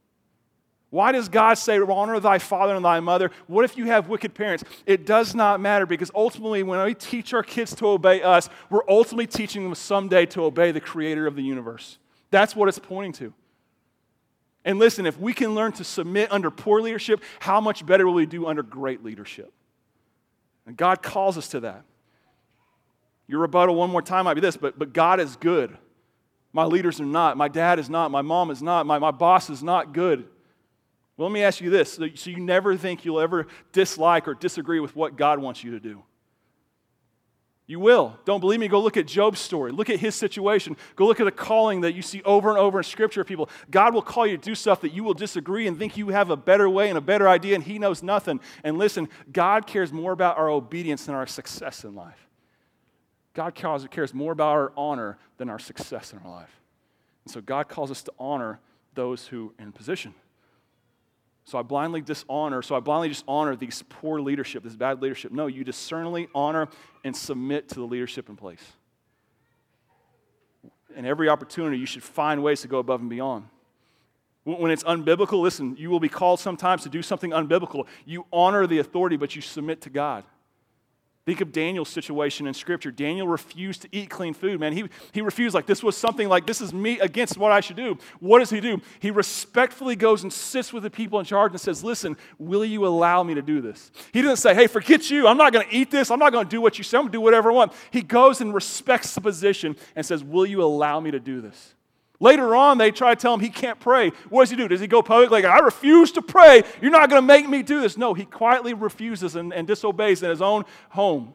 Why 0.94 1.12
does 1.12 1.28
God 1.28 1.56
say, 1.56 1.80
honor 1.80 2.20
thy 2.20 2.38
father 2.38 2.76
and 2.76 2.86
thy 2.86 3.00
mother? 3.00 3.32
What 3.48 3.66
if 3.66 3.78
you 3.78 3.86
have 3.86 4.10
wicked 4.10 4.36
parents? 4.36 4.64
It 4.86 5.08
does 5.08 5.34
not 5.34 5.60
matter 5.60 5.88
because 5.88 6.12
ultimately, 6.14 6.62
when 6.62 6.86
we 6.86 6.94
teach 6.94 7.34
our 7.34 7.42
kids 7.42 7.74
to 7.78 7.88
obey 7.88 8.22
us, 8.22 8.48
we're 8.70 8.88
ultimately 8.88 9.26
teaching 9.26 9.64
them 9.64 9.74
someday 9.74 10.28
to 10.28 10.44
obey 10.44 10.72
the 10.72 10.80
creator 10.80 11.26
of 11.26 11.36
the 11.36 11.42
universe. 11.42 11.98
That's 12.30 12.56
what 12.56 12.70
it's 12.70 12.78
pointing 12.78 13.14
to. 13.14 13.34
And 14.66 14.78
listen, 14.78 15.08
if 15.08 15.20
we 15.20 15.34
can 15.34 15.56
learn 15.56 15.72
to 15.72 15.84
submit 15.84 16.32
under 16.32 16.52
poor 16.52 16.80
leadership, 16.80 17.24
how 17.40 17.60
much 17.60 17.84
better 17.84 18.06
will 18.06 18.14
we 18.14 18.28
do 18.28 18.46
under 18.46 18.62
great 18.62 19.04
leadership? 19.04 19.52
And 20.68 20.78
God 20.78 21.02
calls 21.02 21.40
us 21.40 21.48
to 21.48 21.62
that. 21.62 21.86
Your 23.26 23.40
rebuttal 23.40 23.74
one 23.74 23.90
more 23.90 24.04
time 24.04 24.26
might 24.26 24.36
be 24.36 24.42
this, 24.42 24.58
but, 24.58 24.78
but 24.78 24.94
God 24.94 25.20
is 25.20 25.38
good. 25.38 25.76
My 26.52 26.66
leaders 26.66 27.02
are 27.02 27.06
not. 27.06 27.36
My 27.36 27.48
dad 27.48 27.80
is 27.80 27.90
not. 27.90 28.12
My 28.12 28.22
mom 28.22 28.52
is 28.52 28.62
not. 28.62 28.86
My, 28.86 29.00
my 29.00 29.10
boss 29.10 29.50
is 29.50 29.64
not 29.64 29.92
good. 29.92 30.30
Well, 31.16 31.30
let 31.30 31.34
me 31.34 31.44
ask 31.44 31.62
you 31.62 31.70
this 31.70 32.00
so 32.16 32.30
you 32.30 32.40
never 32.40 32.76
think 32.76 33.06
you'll 33.06 33.20
ever 33.20 33.48
dislike 33.72 34.28
or 34.28 34.34
disagree 34.34 34.80
with 34.80 34.96
what 34.96 35.16
God 35.16 35.40
wants 35.40 35.64
you 35.64 35.72
to 35.72 35.80
do. 35.80 36.04
You 37.66 37.80
will. 37.80 38.18
Don't 38.26 38.42
believe 38.42 38.60
me? 38.60 38.68
Go 38.68 38.82
look 38.82 38.98
at 38.98 39.08
Job's 39.08 39.40
story. 39.40 39.72
Look 39.72 39.90
at 39.90 39.98
his 39.98 40.16
situation. 40.16 40.76
Go 40.98 41.06
look 41.06 41.22
at 41.22 41.24
the 41.24 41.32
calling 41.32 41.82
that 41.82 41.94
you 41.94 42.02
see 42.02 42.22
over 42.24 42.50
and 42.50 42.58
over 42.58 42.80
in 42.80 42.84
Scripture, 42.84 43.24
people. 43.24 43.50
God 43.72 43.94
will 43.94 44.02
call 44.02 44.28
you 44.28 44.36
to 44.38 44.44
do 44.44 44.54
stuff 44.54 44.82
that 44.82 44.92
you 44.92 45.04
will 45.04 45.14
disagree 45.14 45.66
and 45.66 45.80
think 45.80 45.96
you 45.96 46.10
have 46.10 46.30
a 46.30 46.36
better 46.36 46.70
way 46.70 46.90
and 46.90 46.98
a 46.98 47.02
better 47.02 47.28
idea, 47.30 47.56
and 47.56 47.64
He 47.64 47.80
knows 47.80 48.04
nothing. 48.04 48.42
And 48.66 48.78
listen, 48.78 49.08
God 49.32 49.66
cares 49.66 49.94
more 49.94 50.12
about 50.12 50.38
our 50.38 50.50
obedience 50.50 51.06
than 51.06 51.16
our 51.16 51.26
success 51.26 51.86
in 51.86 51.96
life. 51.96 52.28
God 53.34 53.56
cares 53.56 54.14
more 54.14 54.34
about 54.34 54.52
our 54.52 54.74
honor 54.76 55.18
than 55.38 55.50
our 55.50 55.60
success 55.60 56.12
in 56.12 56.20
our 56.20 56.30
life. 56.30 56.60
And 57.24 57.34
so 57.34 57.40
God 57.40 57.70
calls 57.70 57.92
us 57.92 58.04
to 58.04 58.14
honor 58.20 58.60
those 58.94 59.28
who 59.28 59.54
are 59.58 59.64
in 59.64 59.72
position. 59.72 60.14
So 61.46 61.58
I 61.58 61.62
blindly 61.62 62.02
dishonor, 62.02 62.62
so 62.62 62.76
I 62.76 62.80
blindly 62.80 63.10
just 63.10 63.26
honor 63.28 63.56
these 63.56 63.84
poor 63.90 64.22
leadership, 64.22 64.64
this 64.64 64.76
bad 64.76 65.02
leadership. 65.02 65.32
No, 65.32 65.48
you 65.48 65.64
discerningly 65.64 66.30
honor 66.34 66.70
and 67.04 67.16
submit 67.16 67.70
to 67.70 67.76
the 67.76 67.86
leadership 67.86 68.30
in 68.30 68.36
place. 68.36 68.64
In 70.96 71.06
every 71.06 71.28
opportunity, 71.28 71.78
you 71.78 71.86
should 71.86 72.04
find 72.04 72.44
ways 72.44 72.62
to 72.62 72.68
go 72.68 72.80
above 72.80 73.02
and 73.02 73.10
beyond. 73.10 73.46
When 74.46 74.72
it's 74.72 74.84
unbiblical, 74.84 75.42
listen, 75.42 75.76
you 75.78 75.90
will 75.90 76.00
be 76.00 76.10
called 76.10 76.40
sometimes 76.40 76.84
to 76.84 76.90
do 76.90 77.02
something 77.02 77.32
unbiblical. 77.32 77.88
You 78.06 78.26
honor 78.32 78.68
the 78.68 78.80
authority, 78.80 79.16
but 79.16 79.36
you 79.36 79.42
submit 79.42 79.82
to 79.82 79.90
God. 79.90 80.24
Think 81.26 81.40
of 81.40 81.54
Daniel's 81.54 81.88
situation 81.88 82.48
in 82.48 82.54
Scripture. 82.54 82.92
Daniel 82.92 83.30
refused 83.30 83.84
to 83.84 83.90
eat 83.94 84.10
clean 84.10 84.34
food, 84.34 84.60
man. 84.60 84.74
He, 84.74 84.90
he 85.14 85.22
refused, 85.22 85.56
like, 85.56 85.66
this 85.66 85.82
was 85.82 85.96
something 85.96 86.28
like, 86.28 86.46
this 86.46 86.60
is 86.60 86.74
me 86.74 87.00
against 87.00 87.38
what 87.38 87.54
I 87.54 87.62
should 87.62 87.78
do. 87.78 87.98
What 88.20 88.40
does 88.40 88.50
he 88.50 88.60
do? 88.60 88.82
He 89.00 89.10
respectfully 89.10 89.96
goes 89.96 90.24
and 90.24 90.34
sits 90.34 90.74
with 90.74 90.84
the 90.84 90.90
people 90.90 91.20
in 91.20 91.26
charge 91.26 91.54
and 91.54 91.62
says, 91.62 91.82
Listen, 91.82 92.18
will 92.38 92.66
you 92.66 92.86
allow 92.86 93.24
me 93.24 93.36
to 93.36 93.42
do 93.42 93.62
this? 93.62 93.90
He 94.12 94.22
doesn't 94.22 94.38
say, 94.38 94.54
Hey, 94.54 94.68
forget 94.68 95.10
you. 95.10 95.26
I'm 95.26 95.38
not 95.38 95.54
going 95.54 95.66
to 95.66 95.74
eat 95.74 95.90
this. 95.90 96.12
I'm 96.12 96.20
not 96.20 96.34
going 96.34 96.46
to 96.46 96.50
do 96.50 96.60
what 96.60 96.78
you 96.78 96.84
say. 96.84 96.98
I'm 96.98 97.04
going 97.04 97.14
to 97.14 97.18
do 97.18 97.22
whatever 97.22 97.52
I 97.52 97.56
want. 97.56 97.74
He 97.92 98.02
goes 98.02 98.42
and 98.42 98.54
respects 98.54 99.16
the 99.16 99.22
position 99.22 99.78
and 99.96 100.06
says, 100.06 100.26
Will 100.26 100.46
you 100.46 100.62
allow 100.62 101.00
me 101.00 101.12
to 101.12 101.22
do 101.22 101.40
this? 101.40 101.74
Later 102.24 102.56
on, 102.56 102.78
they 102.78 102.90
try 102.90 103.14
to 103.14 103.22
tell 103.22 103.34
him 103.34 103.42
he 103.42 103.50
can't 103.50 103.78
pray. 103.82 104.12
What 104.30 104.44
does 104.44 104.50
he 104.50 104.56
do? 104.56 104.70
Does 104.70 104.80
he 104.80 104.88
go 104.88 105.02
public 105.02 105.30
like, 105.30 105.44
I 105.44 105.60
refuse 105.60 106.14
to 106.14 106.22
pray. 106.22 106.64
You're 106.82 106.90
not 106.90 107.10
going 107.10 107.22
to 107.22 107.28
make 107.28 107.50
me 107.50 107.64
do 107.64 107.82
this. 107.82 107.98
No, 107.98 108.14
he 108.14 108.24
quietly 108.24 108.74
refuses 108.74 109.36
and, 109.36 109.54
and 109.54 109.68
disobeys 109.68 110.24
in 110.24 110.30
his 110.30 110.42
own 110.42 110.64
home. 110.92 111.34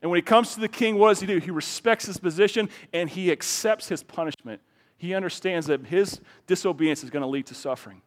And 0.00 0.10
when 0.10 0.16
he 0.16 0.22
comes 0.22 0.54
to 0.54 0.60
the 0.60 0.70
king, 0.70 0.96
what 0.96 1.10
does 1.10 1.20
he 1.20 1.26
do? 1.26 1.36
He 1.36 1.50
respects 1.50 2.06
his 2.06 2.16
position 2.16 2.70
and 2.94 3.10
he 3.10 3.30
accepts 3.30 3.88
his 3.88 4.02
punishment. 4.02 4.62
He 4.96 5.12
understands 5.12 5.66
that 5.66 5.84
his 5.84 6.22
disobedience 6.46 7.04
is 7.04 7.10
going 7.10 7.22
to 7.22 7.28
lead 7.28 7.44
to 7.48 7.54
suffering. 7.54 8.00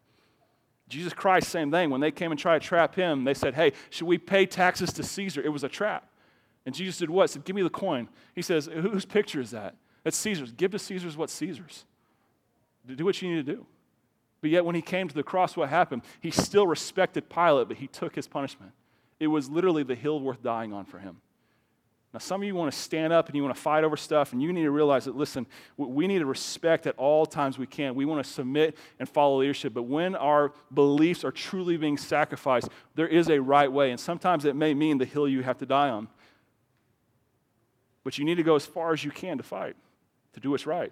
Jesus 0.89 1.13
Christ, 1.13 1.47
same 1.49 1.69
thing. 1.69 1.91
When 1.91 2.01
they 2.01 2.09
came 2.09 2.31
and 2.31 2.39
tried 2.39 2.63
to 2.63 2.67
trap 2.67 2.95
him, 2.95 3.23
they 3.23 3.35
said, 3.35 3.53
Hey, 3.53 3.71
should 3.91 4.07
we 4.07 4.17
pay 4.17 4.47
taxes 4.47 4.91
to 4.93 5.03
Caesar? 5.03 5.43
It 5.43 5.49
was 5.49 5.63
a 5.63 5.69
trap. 5.69 6.09
And 6.65 6.73
Jesus 6.73 6.97
did 6.97 7.11
what? 7.11 7.29
He 7.29 7.33
said, 7.33 7.45
Give 7.45 7.55
me 7.55 7.61
the 7.61 7.69
coin. 7.69 8.09
He 8.33 8.41
says, 8.41 8.65
Whose 8.65 9.05
picture 9.05 9.41
is 9.41 9.51
that? 9.51 9.75
That's 10.03 10.17
Caesar's. 10.17 10.51
Give 10.51 10.71
to 10.71 10.79
Caesar's 10.79 11.15
what 11.15 11.29
Caesar's. 11.29 11.85
Do 12.85 13.05
what 13.05 13.21
you 13.21 13.29
need 13.33 13.45
to 13.45 13.53
do. 13.55 13.65
But 14.41 14.49
yet, 14.49 14.65
when 14.65 14.75
he 14.75 14.81
came 14.81 15.07
to 15.07 15.15
the 15.15 15.23
cross, 15.23 15.55
what 15.55 15.69
happened? 15.69 16.01
He 16.19 16.29
still 16.29 16.67
respected 16.67 17.29
Pilate, 17.29 17.69
but 17.69 17.77
he 17.77 17.87
took 17.87 18.13
his 18.13 18.27
punishment. 18.27 18.73
It 19.19 19.27
was 19.27 19.49
literally 19.49 19.83
the 19.83 19.95
hill 19.95 20.19
worth 20.19 20.43
dying 20.43 20.73
on 20.73 20.83
for 20.83 20.99
him. 20.99 21.21
Now, 22.11 22.19
some 22.19 22.41
of 22.41 22.47
you 22.47 22.53
want 22.53 22.71
to 22.71 22.77
stand 22.77 23.13
up 23.13 23.27
and 23.27 23.35
you 23.37 23.41
want 23.41 23.55
to 23.55 23.61
fight 23.61 23.85
over 23.85 23.95
stuff, 23.95 24.33
and 24.33 24.41
you 24.41 24.51
need 24.51 24.63
to 24.63 24.71
realize 24.71 25.05
that, 25.05 25.15
listen, 25.15 25.47
we 25.77 26.07
need 26.07 26.19
to 26.19 26.25
respect 26.25 26.85
at 26.85 26.95
all 26.97 27.25
times 27.25 27.57
we 27.57 27.65
can. 27.65 27.95
We 27.95 28.03
want 28.03 28.23
to 28.23 28.29
submit 28.29 28.77
and 28.99 29.07
follow 29.07 29.39
leadership. 29.39 29.73
But 29.73 29.83
when 29.83 30.13
our 30.13 30.51
beliefs 30.73 31.23
are 31.23 31.31
truly 31.31 31.77
being 31.77 31.97
sacrificed, 31.97 32.67
there 32.95 33.07
is 33.07 33.29
a 33.29 33.41
right 33.41 33.71
way. 33.71 33.91
And 33.91 33.99
sometimes 33.99 34.43
it 34.43 34.57
may 34.57 34.73
mean 34.73 34.97
the 34.97 35.05
hill 35.05 35.27
you 35.27 35.41
have 35.41 35.57
to 35.59 35.65
die 35.65 35.89
on. 35.89 36.09
But 38.03 38.17
you 38.17 38.25
need 38.25 38.35
to 38.35 38.43
go 38.43 38.57
as 38.57 38.65
far 38.65 38.91
as 38.91 39.05
you 39.05 39.09
can 39.09 39.37
to 39.37 39.43
fight 39.43 39.77
to 40.33 40.39
do 40.39 40.51
what's 40.51 40.65
right. 40.65 40.91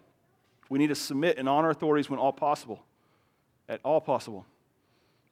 We 0.69 0.79
need 0.79 0.87
to 0.87 0.95
submit 0.95 1.37
and 1.37 1.49
honor 1.49 1.69
authorities 1.69 2.09
when 2.09 2.19
all 2.19 2.31
possible. 2.31 2.83
At 3.67 3.81
all 3.83 4.01
possible. 4.01 4.45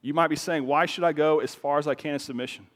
You 0.02 0.13
might 0.13 0.28
be 0.28 0.36
saying, 0.36 0.65
why 0.65 0.86
should 0.86 1.04
I 1.04 1.13
go 1.13 1.39
as 1.39 1.54
far 1.54 1.78
as 1.78 1.88
I 1.88 1.95
can 1.95 2.13
in 2.13 2.19
submission? 2.19 2.67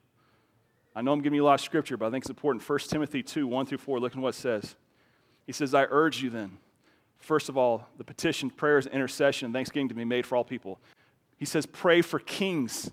I 0.95 1.01
know 1.01 1.11
I'm 1.11 1.21
giving 1.21 1.35
you 1.35 1.43
a 1.43 1.45
lot 1.45 1.55
of 1.55 1.61
scripture, 1.61 1.97
but 1.97 2.07
I 2.07 2.11
think 2.11 2.23
it's 2.23 2.29
important. 2.29 2.67
1 2.67 2.79
Timothy 2.79 3.23
2, 3.23 3.47
1 3.47 3.65
through 3.65 3.77
4, 3.79 3.99
look 3.99 4.13
at 4.13 4.17
what 4.17 4.35
it 4.35 4.37
says. 4.37 4.75
He 5.45 5.51
says, 5.51 5.73
I 5.73 5.85
urge 5.89 6.21
you 6.21 6.29
then, 6.29 6.57
first 7.19 7.49
of 7.49 7.57
all, 7.57 7.87
the 7.97 8.03
petition, 8.03 8.49
prayers, 8.49 8.85
intercession, 8.87 9.47
and 9.47 9.53
thanksgiving 9.53 9.89
to 9.89 9.95
be 9.95 10.05
made 10.05 10.25
for 10.25 10.35
all 10.35 10.43
people. 10.43 10.79
He 11.37 11.45
says, 11.45 11.65
pray 11.65 12.01
for 12.01 12.19
kings 12.19 12.91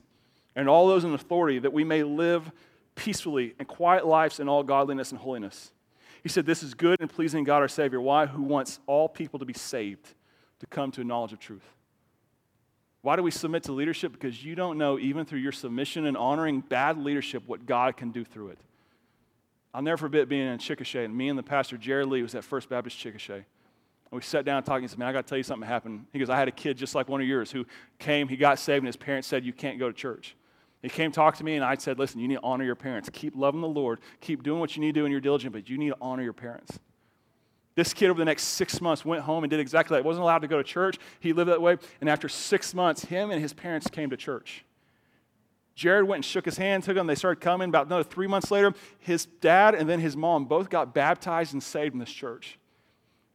and 0.57 0.69
all 0.69 0.89
those 0.89 1.05
in 1.05 1.13
authority 1.13 1.59
that 1.59 1.73
we 1.73 1.85
may 1.85 2.03
live 2.03 2.51
peacefully 2.95 3.55
and 3.59 3.69
quiet 3.69 4.07
lives 4.07 4.41
in 4.41 4.49
all 4.49 4.63
godliness 4.63 5.11
and 5.11 5.21
holiness. 5.21 5.71
He 6.23 6.29
said, 6.29 6.47
This 6.47 6.63
is 6.63 6.75
good 6.75 7.01
and 7.01 7.11
pleasing 7.11 7.45
God 7.45 7.59
our 7.59 7.69
Savior. 7.69 8.01
Why? 8.01 8.27
Who 8.27 8.43
wants 8.43 8.81
all 8.87 9.09
people 9.09 9.39
to 9.39 9.45
be 9.45 9.55
saved, 9.55 10.15
to 10.61 10.67
come 10.67 10.91
to 10.93 11.01
a 11.01 11.05
knowledge 11.05 11.33
of 11.33 11.39
truth. 11.39 11.65
Why 13.03 13.17
do 13.17 13.23
we 13.23 13.31
submit 13.31 13.63
to 13.65 13.73
leadership? 13.73 14.13
Because 14.13 14.45
you 14.45 14.55
don't 14.55 14.77
know, 14.77 14.99
even 14.99 15.25
through 15.25 15.39
your 15.39 15.53
submission 15.53 16.05
and 16.05 16.17
honoring 16.17 16.61
bad 16.61 16.99
leadership, 16.99 17.43
what 17.47 17.65
God 17.65 17.97
can 17.97 18.11
do 18.11 18.25
through 18.25 18.51
it. 18.51 18.59
I'll 19.73 19.83
never 19.83 19.97
forget 19.97 20.29
being 20.29 20.47
in 20.47 20.59
Chickasha, 20.59 21.05
and 21.05 21.17
me 21.17 21.29
and 21.29 21.39
the 21.39 21.43
pastor, 21.43 21.79
Jared 21.79 22.09
Lee, 22.09 22.23
was 22.23 22.35
at 22.35 22.45
First 22.45 22.69
Baptist 22.69 22.99
Chickasha. 22.99 23.37
And 23.37 24.19
we 24.19 24.21
sat 24.21 24.45
down 24.45 24.63
talking. 24.65 24.83
He 24.83 24.89
said, 24.89 24.99
Man, 24.99 25.09
I 25.09 25.13
got 25.13 25.27
to 25.27 25.29
tell 25.29 25.39
you 25.39 25.45
something 25.45 25.67
happened. 25.67 26.07
He 26.13 26.19
goes, 26.19 26.29
I 26.29 26.37
had 26.37 26.49
a 26.49 26.53
kid 26.53 26.77
just 26.77 26.95
like 26.95 27.09
one 27.09 27.21
of 27.21 27.27
yours 27.27 27.51
who 27.51 27.65
came, 27.99 28.29
he 28.29 28.37
got 28.37 28.59
saved, 28.59 28.79
and 28.79 28.89
his 28.89 28.97
parents 28.97 29.29
said, 29.29 29.45
You 29.45 29.53
can't 29.53 29.79
go 29.79 29.89
to 29.89 29.95
church. 29.95 30.37
He 30.83 30.89
came 30.89 31.13
talk 31.13 31.37
to 31.37 31.45
me, 31.45 31.57
and 31.57 31.65
I 31.65 31.75
said, 31.77 31.99
Listen, 31.99 32.21
you 32.21 32.29
need 32.29 32.37
to 32.37 32.43
honor 32.43 32.65
your 32.65 32.75
parents. 32.75 33.11
Keep 33.13 33.37
loving 33.37 33.61
the 33.61 33.69
Lord. 33.69 34.01
Keep 34.21 34.43
doing 34.43 34.61
what 34.61 34.77
you 34.77 34.81
need 34.81 34.95
to 34.95 35.01
do 35.01 35.05
and 35.05 35.13
you're 35.13 35.21
diligent, 35.21 35.53
but 35.53 35.69
you 35.69 35.77
need 35.77 35.91
to 35.91 35.97
honor 36.01 36.23
your 36.23 36.33
parents. 36.33 36.79
This 37.75 37.95
kid, 37.95 38.11
over 38.11 38.19
the 38.19 38.25
next 38.25 38.45
six 38.45 38.81
months, 38.81 39.05
went 39.05 39.23
home 39.23 39.45
and 39.45 39.51
did 39.51 39.61
exactly 39.61 39.95
that. 39.95 40.03
He 40.03 40.07
wasn't 40.07 40.23
allowed 40.23 40.41
to 40.41 40.49
go 40.49 40.59
to 40.59 40.65
church. 40.65 40.99
He 41.21 41.33
lived 41.33 41.51
that 41.51 41.63
way. 41.63 41.77
And 42.01 42.11
after 42.11 42.29
six 42.29 42.75
months, 42.75 43.05
him 43.05 43.31
and 43.31 43.41
his 43.41 43.53
parents 43.53 43.89
came 43.89 44.11
to 44.11 44.17
church. 44.17 44.65
Jared 45.75 46.07
went 46.07 46.19
and 46.19 46.25
shook 46.25 46.45
his 46.45 46.59
hand, 46.59 46.83
took 46.83 46.95
them. 46.95 47.07
They 47.07 47.15
started 47.15 47.41
coming. 47.41 47.69
About 47.69 47.87
another 47.87 48.05
three 48.05 48.27
months 48.27 48.51
later, 48.51 48.75
his 48.99 49.25
dad 49.25 49.75
and 49.75 49.89
then 49.89 50.01
his 50.01 50.17
mom 50.17 50.45
both 50.45 50.69
got 50.69 50.93
baptized 50.93 51.53
and 51.53 51.63
saved 51.63 51.95
in 51.95 52.01
this 52.01 52.11
church. 52.11 52.59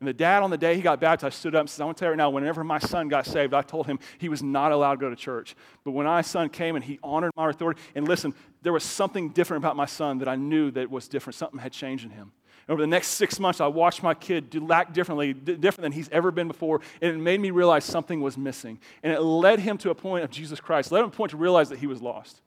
And 0.01 0.10
the 0.10 0.13
dad, 0.13 0.43
on 0.43 0.49
the 0.49 0.58
day 0.58 0.75
he 0.75 0.81
got 0.81 0.99
baptized, 0.99 1.38
stood 1.38 1.55
up 1.55 1.62
and 1.62 1.69
said, 1.69 1.84
I 1.84 1.86
want 1.86 1.97
to 1.97 2.01
tell 2.01 2.08
you 2.08 2.12
right 2.12 2.17
now, 2.17 2.29
whenever 2.29 2.63
my 2.63 2.79
son 2.79 3.08
got 3.08 3.25
saved, 3.25 3.53
I 3.53 3.62
told 3.62 3.88
him 3.88 3.99
he 4.17 4.27
was 4.27 4.43
not 4.43 4.71
allowed 4.71 4.95
to 4.95 4.99
go 4.99 5.10
to 5.10 5.15
church. 5.15 5.55
But 5.86 5.91
when 5.91 6.05
my 6.05 6.21
son 6.21 6.49
came 6.49 6.75
and 6.75 6.84
he 6.84 6.99
honored 7.01 7.31
my 7.36 7.49
authority, 7.49 7.79
and 7.95 8.08
listen, 8.08 8.34
there 8.62 8.73
was 8.73 8.84
something 8.84 9.29
different 9.29 9.63
about 9.63 9.77
my 9.77 9.86
son 9.86 10.17
that 10.17 10.27
I 10.27 10.36
knew 10.36 10.69
that 10.71 10.91
was 10.91 11.08
different. 11.08 11.36
Something 11.36 11.60
had 11.60 11.71
changed 11.71 12.03
in 12.03 12.12
him. 12.12 12.34
And 12.67 12.73
over 12.73 12.81
the 12.81 12.88
next 12.88 13.10
six 13.10 13.39
months, 13.39 13.62
I 13.62 13.67
watched 13.67 14.03
my 14.03 14.13
kid 14.13 14.49
do 14.49 14.69
act 14.71 14.93
differently, 14.93 15.34
different 15.34 15.84
than 15.84 15.91
he's 15.91 16.10
ever 16.10 16.29
been 16.29 16.47
before. 16.47 16.81
And 17.01 17.12
it 17.12 17.17
made 17.17 17.39
me 17.39 17.51
realize 17.51 17.86
something 17.86 18.21
was 18.21 18.38
missing. 18.38 18.79
And 19.01 19.13
it 19.13 19.21
led 19.21 19.60
him 19.60 19.77
to 19.79 19.91
a 19.91 19.95
point 19.95 20.25
of 20.25 20.29
Jesus 20.29 20.60
Christ, 20.60 20.91
led 20.91 21.03
him 21.03 21.10
to 21.10 21.13
a 21.13 21.17
point 21.17 21.31
to 21.31 21.38
realize 21.38 21.69
that 21.69 21.79
he 21.79 21.88
was 21.88 22.01
lost. 22.01 22.41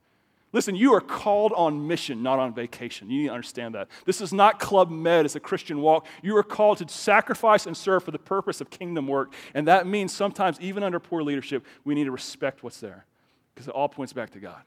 Listen, 0.52 0.74
you 0.74 0.94
are 0.94 1.00
called 1.00 1.52
on 1.52 1.86
mission, 1.86 2.22
not 2.22 2.38
on 2.38 2.54
vacation. 2.54 3.10
You 3.10 3.22
need 3.22 3.28
to 3.28 3.34
understand 3.34 3.74
that. 3.74 3.88
This 4.06 4.22
is 4.22 4.32
not 4.32 4.58
Club 4.58 4.90
Med, 4.90 5.26
it's 5.26 5.36
a 5.36 5.40
Christian 5.40 5.80
walk. 5.80 6.06
You 6.22 6.36
are 6.38 6.42
called 6.42 6.78
to 6.78 6.88
sacrifice 6.88 7.66
and 7.66 7.76
serve 7.76 8.02
for 8.02 8.12
the 8.12 8.18
purpose 8.18 8.62
of 8.62 8.70
kingdom 8.70 9.06
work. 9.06 9.34
And 9.52 9.68
that 9.68 9.86
means 9.86 10.12
sometimes, 10.12 10.58
even 10.60 10.82
under 10.82 10.98
poor 10.98 11.22
leadership, 11.22 11.66
we 11.84 11.94
need 11.94 12.04
to 12.04 12.10
respect 12.10 12.62
what's 12.62 12.80
there. 12.80 13.04
because 13.58 13.66
it 13.66 13.74
all 13.74 13.88
points 13.88 14.12
back 14.12 14.30
to 14.30 14.38
God. 14.38 14.62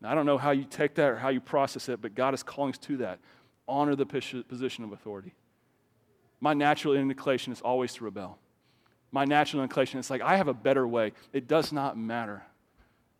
Now, 0.00 0.10
I 0.10 0.16
don't 0.16 0.26
know 0.26 0.36
how 0.36 0.50
you 0.50 0.64
take 0.64 0.96
that 0.96 1.10
or 1.10 1.16
how 1.16 1.28
you 1.28 1.40
process 1.40 1.88
it, 1.88 2.02
but 2.02 2.12
God 2.12 2.34
is 2.34 2.42
calling 2.42 2.72
us 2.72 2.78
to 2.78 2.96
that. 2.96 3.20
Honor 3.68 3.94
the 3.94 4.04
position 4.04 4.82
of 4.82 4.90
authority. 4.90 5.32
My 6.40 6.54
natural 6.54 6.94
inclination 6.94 7.52
is 7.52 7.60
always 7.60 7.94
to 7.94 8.04
rebel. 8.04 8.40
My 9.12 9.24
natural 9.24 9.62
inclination 9.62 10.00
is 10.00 10.10
like, 10.10 10.22
I 10.22 10.38
have 10.38 10.48
a 10.48 10.54
better 10.54 10.88
way. 10.88 11.12
It 11.32 11.46
does 11.46 11.72
not 11.72 11.96
matter. 11.96 12.42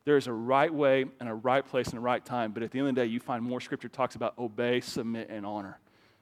There 0.04 0.16
is 0.16 0.26
a 0.26 0.32
right 0.32 0.72
way 0.72 1.04
and 1.20 1.28
a 1.28 1.34
right 1.34 1.64
place 1.64 1.88
and 1.88 1.98
a 1.98 2.00
right 2.00 2.24
time, 2.24 2.52
but 2.52 2.62
at 2.62 2.72
the 2.72 2.78
end 2.78 2.88
of 2.88 2.94
the 2.94 3.00
day, 3.02 3.06
you 3.06 3.20
find 3.20 3.42
more 3.42 3.60
scripture 3.60 3.88
talks 3.88 4.16
about 4.16 4.36
obey, 4.38 4.80
submit, 4.80 5.28
and 5.30 5.46
honor 5.46 5.78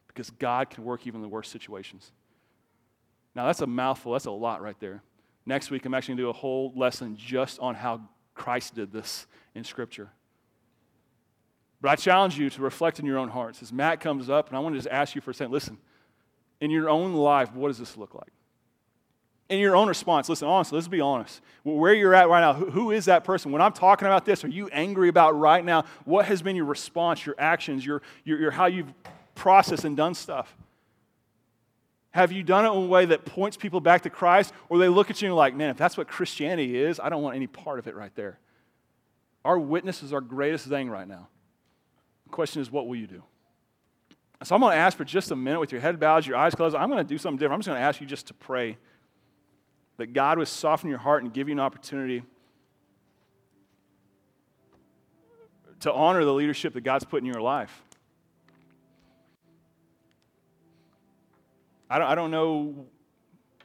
because 0.06 0.30
God 0.30 0.70
can 0.70 0.84
work 0.84 1.06
even 1.06 1.18
in 1.18 1.22
the 1.22 1.28
worst 1.28 1.50
situations. 1.50 2.12
Now, 3.34 3.46
that's 3.46 3.60
a 3.60 3.66
mouthful. 3.66 4.12
That's 4.12 4.26
a 4.26 4.30
lot 4.30 4.60
right 4.60 4.78
there. 4.80 5.02
Next 5.46 5.70
week, 5.70 5.86
I'm 5.86 5.94
actually 5.94 6.12
going 6.12 6.18
to 6.18 6.22
do 6.24 6.30
a 6.30 6.40
whole 6.40 6.72
lesson 6.76 7.16
just 7.16 7.58
on 7.60 7.74
how 7.74 8.02
Christ 8.34 8.74
did 8.74 8.92
this 8.92 9.26
in 9.54 9.64
Scripture. 9.64 10.10
But 11.80 11.90
I 11.90 11.96
challenge 11.96 12.38
you 12.38 12.50
to 12.50 12.60
reflect 12.60 12.98
in 12.98 13.06
your 13.06 13.18
own 13.18 13.28
hearts. 13.28 13.62
As 13.62 13.72
Matt 13.72 14.00
comes 14.00 14.28
up, 14.28 14.48
and 14.48 14.56
I 14.56 14.60
want 14.60 14.74
to 14.74 14.78
just 14.78 14.88
ask 14.90 15.14
you 15.14 15.20
for 15.20 15.30
a 15.30 15.34
second 15.34 15.52
listen, 15.52 15.78
in 16.60 16.70
your 16.70 16.90
own 16.90 17.14
life, 17.14 17.54
what 17.54 17.68
does 17.68 17.78
this 17.78 17.96
look 17.96 18.14
like? 18.14 18.32
In 19.50 19.58
your 19.58 19.74
own 19.74 19.88
response, 19.88 20.28
listen, 20.28 20.46
honestly, 20.46 20.76
let's 20.76 20.86
be 20.86 21.00
honest. 21.00 21.40
Where 21.64 21.92
you're 21.92 22.14
at 22.14 22.28
right 22.28 22.40
now, 22.40 22.54
who, 22.54 22.92
is 22.92 23.06
that 23.06 23.24
person? 23.24 23.50
When 23.50 23.60
I'm 23.60 23.72
talking 23.72 24.06
about 24.06 24.24
this, 24.24 24.44
are 24.44 24.48
you 24.48 24.68
angry 24.68 25.08
about 25.08 25.36
right 25.36 25.64
now? 25.64 25.86
What 26.04 26.26
has 26.26 26.40
been 26.40 26.54
your 26.54 26.66
response, 26.66 27.26
your 27.26 27.34
actions, 27.36 27.84
your, 27.84 28.00
your, 28.24 28.38
your 28.38 28.50
how 28.52 28.66
you've 28.66 28.94
processed 29.34 29.84
and 29.84 29.96
done 29.96 30.14
stuff? 30.14 30.56
Have 32.12 32.30
you 32.30 32.44
done 32.44 32.64
it 32.64 32.68
in 32.68 32.76
a 32.76 32.86
way 32.86 33.06
that 33.06 33.24
points 33.24 33.56
people 33.56 33.80
back 33.80 34.02
to 34.02 34.10
Christ, 34.10 34.54
or 34.68 34.78
they 34.78 34.88
look 34.88 35.10
at 35.10 35.20
you 35.20 35.26
and 35.26 35.36
like, 35.36 35.56
man, 35.56 35.70
if 35.70 35.76
that's 35.76 35.96
what 35.96 36.06
Christianity 36.06 36.76
is, 36.76 37.00
I 37.00 37.08
don't 37.08 37.22
want 37.22 37.34
any 37.34 37.48
part 37.48 37.80
of 37.80 37.88
it 37.88 37.96
right 37.96 38.14
there. 38.14 38.38
Our 39.44 39.58
witness 39.58 40.04
is 40.04 40.12
our 40.12 40.20
greatest 40.20 40.68
thing 40.68 40.88
right 40.88 41.08
now. 41.08 41.26
The 42.24 42.30
question 42.30 42.62
is, 42.62 42.70
what 42.70 42.86
will 42.86 42.96
you 42.96 43.08
do? 43.08 43.24
So 44.44 44.54
I'm 44.54 44.60
going 44.60 44.72
to 44.74 44.78
ask 44.78 44.96
for 44.96 45.04
just 45.04 45.32
a 45.32 45.36
minute 45.36 45.58
with 45.58 45.72
your 45.72 45.80
head 45.80 45.98
bowed, 45.98 46.24
your 46.24 46.36
eyes 46.36 46.54
closed. 46.54 46.76
I'm 46.76 46.88
going 46.88 47.04
to 47.04 47.08
do 47.08 47.18
something 47.18 47.36
different. 47.36 47.54
I'm 47.54 47.60
just 47.60 47.68
going 47.68 47.80
to 47.80 47.84
ask 47.84 48.00
you 48.00 48.06
just 48.06 48.28
to 48.28 48.34
pray 48.34 48.78
that 50.00 50.14
God 50.14 50.38
would 50.38 50.48
soften 50.48 50.88
your 50.88 50.98
heart 50.98 51.22
and 51.22 51.32
give 51.32 51.48
you 51.48 51.52
an 51.52 51.60
opportunity 51.60 52.22
to 55.80 55.92
honor 55.92 56.24
the 56.24 56.32
leadership 56.32 56.72
that 56.72 56.80
God's 56.80 57.04
put 57.04 57.18
in 57.18 57.26
your 57.26 57.40
life. 57.40 57.82
I 61.90 61.98
don't, 61.98 62.08
I 62.08 62.14
don't 62.14 62.30
know 62.30 62.86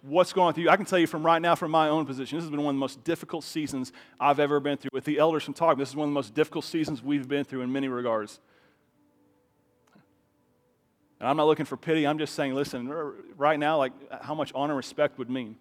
what's 0.01 0.33
going 0.33 0.53
on 0.53 0.59
you. 0.59 0.69
I 0.69 0.75
can 0.75 0.85
tell 0.85 0.99
you 0.99 1.07
from 1.07 1.25
right 1.25 1.41
now, 1.41 1.55
from 1.55 1.71
my 1.71 1.87
own 1.87 2.05
position, 2.05 2.37
this 2.37 2.43
has 2.43 2.51
been 2.51 2.63
one 2.63 2.75
of 2.75 2.77
the 2.77 2.81
most 2.81 3.03
difficult 3.05 3.45
seasons 3.45 3.93
I've 4.19 4.41
ever 4.41 4.59
been 4.59 4.77
through. 4.77 4.89
With 4.91 5.05
the 5.05 5.19
elders 5.19 5.43
from 5.43 5.53
talk, 5.53 5.77
this 5.77 5.89
is 5.89 5.95
one 5.95 6.09
of 6.09 6.11
the 6.11 6.15
most 6.15 6.33
difficult 6.33 6.65
seasons 6.65 7.01
we've 7.01 7.29
been 7.29 7.45
through 7.45 7.61
in 7.61 7.71
many 7.71 7.87
regards. 7.87 8.41
And 11.21 11.29
I'm 11.29 11.37
not 11.37 11.45
looking 11.45 11.65
for 11.65 11.77
pity. 11.77 12.05
I'm 12.05 12.17
just 12.17 12.35
saying, 12.35 12.53
listen, 12.53 12.91
right 13.37 13.57
now, 13.57 13.77
like 13.77 13.93
how 14.21 14.35
much 14.35 14.51
honor 14.53 14.73
and 14.73 14.77
respect 14.77 15.17
would 15.17 15.29
mean. 15.29 15.55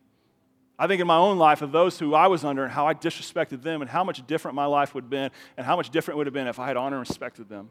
I 0.79 0.87
think 0.87 1.01
in 1.01 1.07
my 1.07 1.17
own 1.17 1.39
life 1.39 1.63
of 1.63 1.71
those 1.71 1.99
who 1.99 2.15
I 2.15 2.27
was 2.27 2.45
under 2.45 2.65
and 2.65 2.73
how 2.73 2.87
I 2.87 2.95
disrespected 2.95 3.63
them 3.63 3.81
and 3.81 3.89
how 3.89 4.03
much 4.03 4.27
different 4.27 4.57
my 4.57 4.67
life 4.67 4.95
would 4.95 5.05
have 5.05 5.11
been 5.11 5.31
and 5.57 5.65
how 5.65 5.77
much 5.77 5.91
different 5.91 6.17
it 6.17 6.19
would 6.19 6.27
have 6.27 6.35
been 6.35 6.49
if 6.49 6.59
I 6.59 6.67
had 6.67 6.77
honored 6.77 6.99
and 6.99 7.09
respected 7.09 7.49
them. 7.49 7.71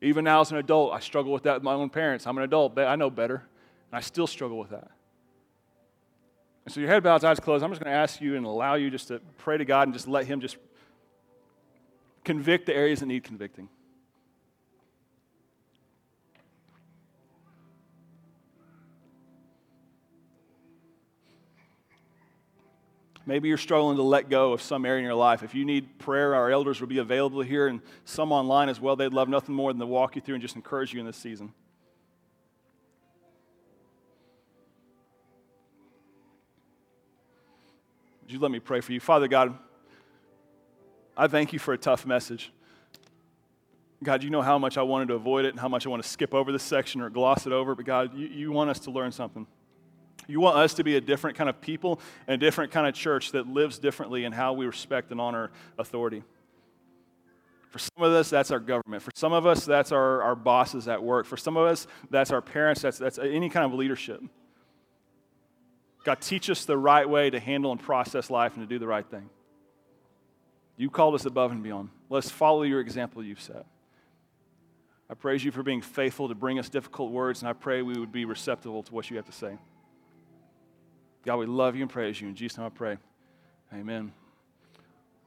Even 0.00 0.24
now 0.24 0.40
as 0.42 0.52
an 0.52 0.58
adult, 0.58 0.92
I 0.92 1.00
struggle 1.00 1.32
with 1.32 1.42
that 1.44 1.54
with 1.54 1.62
my 1.62 1.72
own 1.72 1.90
parents. 1.90 2.26
I'm 2.26 2.36
an 2.38 2.44
adult, 2.44 2.74
but 2.74 2.86
I 2.86 2.96
know 2.96 3.10
better, 3.10 3.36
and 3.90 3.96
I 3.96 4.00
still 4.00 4.26
struggle 4.26 4.58
with 4.58 4.70
that. 4.70 4.90
And 6.64 6.74
so 6.74 6.80
your 6.80 6.90
head 6.90 7.02
bowed, 7.02 7.24
eyes 7.24 7.40
closed. 7.40 7.64
I'm 7.64 7.70
just 7.70 7.82
going 7.82 7.92
to 7.92 7.98
ask 7.98 8.20
you 8.20 8.36
and 8.36 8.44
allow 8.44 8.74
you 8.74 8.90
just 8.90 9.08
to 9.08 9.20
pray 9.38 9.56
to 9.56 9.64
God 9.64 9.88
and 9.88 9.94
just 9.94 10.06
let 10.06 10.26
Him 10.26 10.40
just 10.40 10.56
convict 12.24 12.66
the 12.66 12.74
areas 12.74 13.00
that 13.00 13.06
need 13.06 13.24
convicting. 13.24 13.68
Maybe 23.28 23.48
you're 23.48 23.58
struggling 23.58 23.96
to 23.96 24.04
let 24.04 24.30
go 24.30 24.52
of 24.52 24.62
some 24.62 24.86
area 24.86 25.00
in 25.00 25.04
your 25.04 25.14
life. 25.14 25.42
If 25.42 25.52
you 25.52 25.64
need 25.64 25.98
prayer, 25.98 26.32
our 26.36 26.48
elders 26.48 26.80
will 26.80 26.86
be 26.86 26.98
available 26.98 27.40
here 27.40 27.66
and 27.66 27.80
some 28.04 28.30
online 28.30 28.68
as 28.68 28.80
well. 28.80 28.94
They'd 28.94 29.12
love 29.12 29.28
nothing 29.28 29.52
more 29.52 29.72
than 29.72 29.80
to 29.80 29.86
walk 29.86 30.14
you 30.14 30.22
through 30.22 30.36
and 30.36 30.42
just 30.42 30.54
encourage 30.54 30.94
you 30.94 31.00
in 31.00 31.06
this 31.06 31.16
season. 31.16 31.52
Would 38.22 38.32
you 38.32 38.38
let 38.38 38.52
me 38.52 38.60
pray 38.60 38.80
for 38.80 38.92
you? 38.92 39.00
Father 39.00 39.26
God, 39.26 39.58
I 41.16 41.26
thank 41.26 41.52
you 41.52 41.58
for 41.58 41.74
a 41.74 41.78
tough 41.78 42.06
message. 42.06 42.52
God, 44.04 44.22
you 44.22 44.30
know 44.30 44.42
how 44.42 44.58
much 44.58 44.78
I 44.78 44.82
wanted 44.82 45.08
to 45.08 45.14
avoid 45.14 45.46
it 45.46 45.48
and 45.48 45.58
how 45.58 45.68
much 45.68 45.84
I 45.84 45.88
want 45.88 46.02
to 46.02 46.08
skip 46.08 46.32
over 46.32 46.52
this 46.52 46.62
section 46.62 47.00
or 47.00 47.10
gloss 47.10 47.46
it 47.46 47.52
over, 47.52 47.74
but 47.74 47.86
God, 47.86 48.16
you, 48.16 48.28
you 48.28 48.52
want 48.52 48.70
us 48.70 48.78
to 48.80 48.90
learn 48.92 49.10
something. 49.10 49.46
You 50.26 50.40
want 50.40 50.56
us 50.56 50.74
to 50.74 50.84
be 50.84 50.96
a 50.96 51.00
different 51.00 51.36
kind 51.36 51.48
of 51.48 51.60
people 51.60 52.00
and 52.26 52.34
a 52.34 52.44
different 52.44 52.72
kind 52.72 52.86
of 52.86 52.94
church 52.94 53.32
that 53.32 53.46
lives 53.46 53.78
differently 53.78 54.24
in 54.24 54.32
how 54.32 54.52
we 54.52 54.66
respect 54.66 55.10
and 55.12 55.20
honor 55.20 55.50
authority. 55.78 56.22
For 57.70 57.78
some 57.78 58.04
of 58.04 58.12
us, 58.12 58.30
that's 58.30 58.50
our 58.50 58.58
government. 58.58 59.02
For 59.02 59.10
some 59.14 59.32
of 59.32 59.46
us, 59.46 59.64
that's 59.64 59.92
our, 59.92 60.22
our 60.22 60.34
bosses 60.34 60.88
at 60.88 61.02
work. 61.02 61.26
For 61.26 61.36
some 61.36 61.56
of 61.56 61.66
us, 61.66 61.86
that's 62.10 62.30
our 62.30 62.40
parents. 62.40 62.80
That's, 62.80 62.98
that's 62.98 63.18
any 63.18 63.50
kind 63.50 63.66
of 63.66 63.78
leadership. 63.78 64.22
God, 66.04 66.20
teach 66.20 66.48
us 66.48 66.64
the 66.64 66.78
right 66.78 67.08
way 67.08 67.30
to 67.30 67.38
handle 67.40 67.72
and 67.72 67.80
process 67.80 68.30
life 68.30 68.56
and 68.56 68.62
to 68.62 68.72
do 68.72 68.78
the 68.78 68.86
right 68.86 69.06
thing. 69.06 69.28
You 70.76 70.90
called 70.90 71.14
us 71.14 71.26
above 71.26 71.50
and 71.50 71.62
beyond. 71.62 71.90
Let's 72.08 72.30
follow 72.30 72.62
your 72.62 72.80
example 72.80 73.22
you've 73.22 73.40
set. 73.40 73.66
I 75.08 75.14
praise 75.14 75.44
you 75.44 75.52
for 75.52 75.62
being 75.62 75.82
faithful 75.82 76.28
to 76.28 76.34
bring 76.34 76.58
us 76.58 76.68
difficult 76.68 77.12
words, 77.12 77.40
and 77.42 77.48
I 77.48 77.52
pray 77.52 77.82
we 77.82 77.98
would 77.98 78.12
be 78.12 78.24
receptive 78.24 78.84
to 78.86 78.94
what 78.94 79.10
you 79.10 79.16
have 79.16 79.26
to 79.26 79.32
say. 79.32 79.56
God, 81.26 81.38
we 81.38 81.46
love 81.46 81.74
you 81.74 81.82
and 81.82 81.90
praise 81.90 82.20
you. 82.20 82.28
In 82.28 82.36
Jesus' 82.36 82.56
name 82.56 82.68
I 82.68 82.70
pray. 82.70 82.98
Amen. 83.74 84.12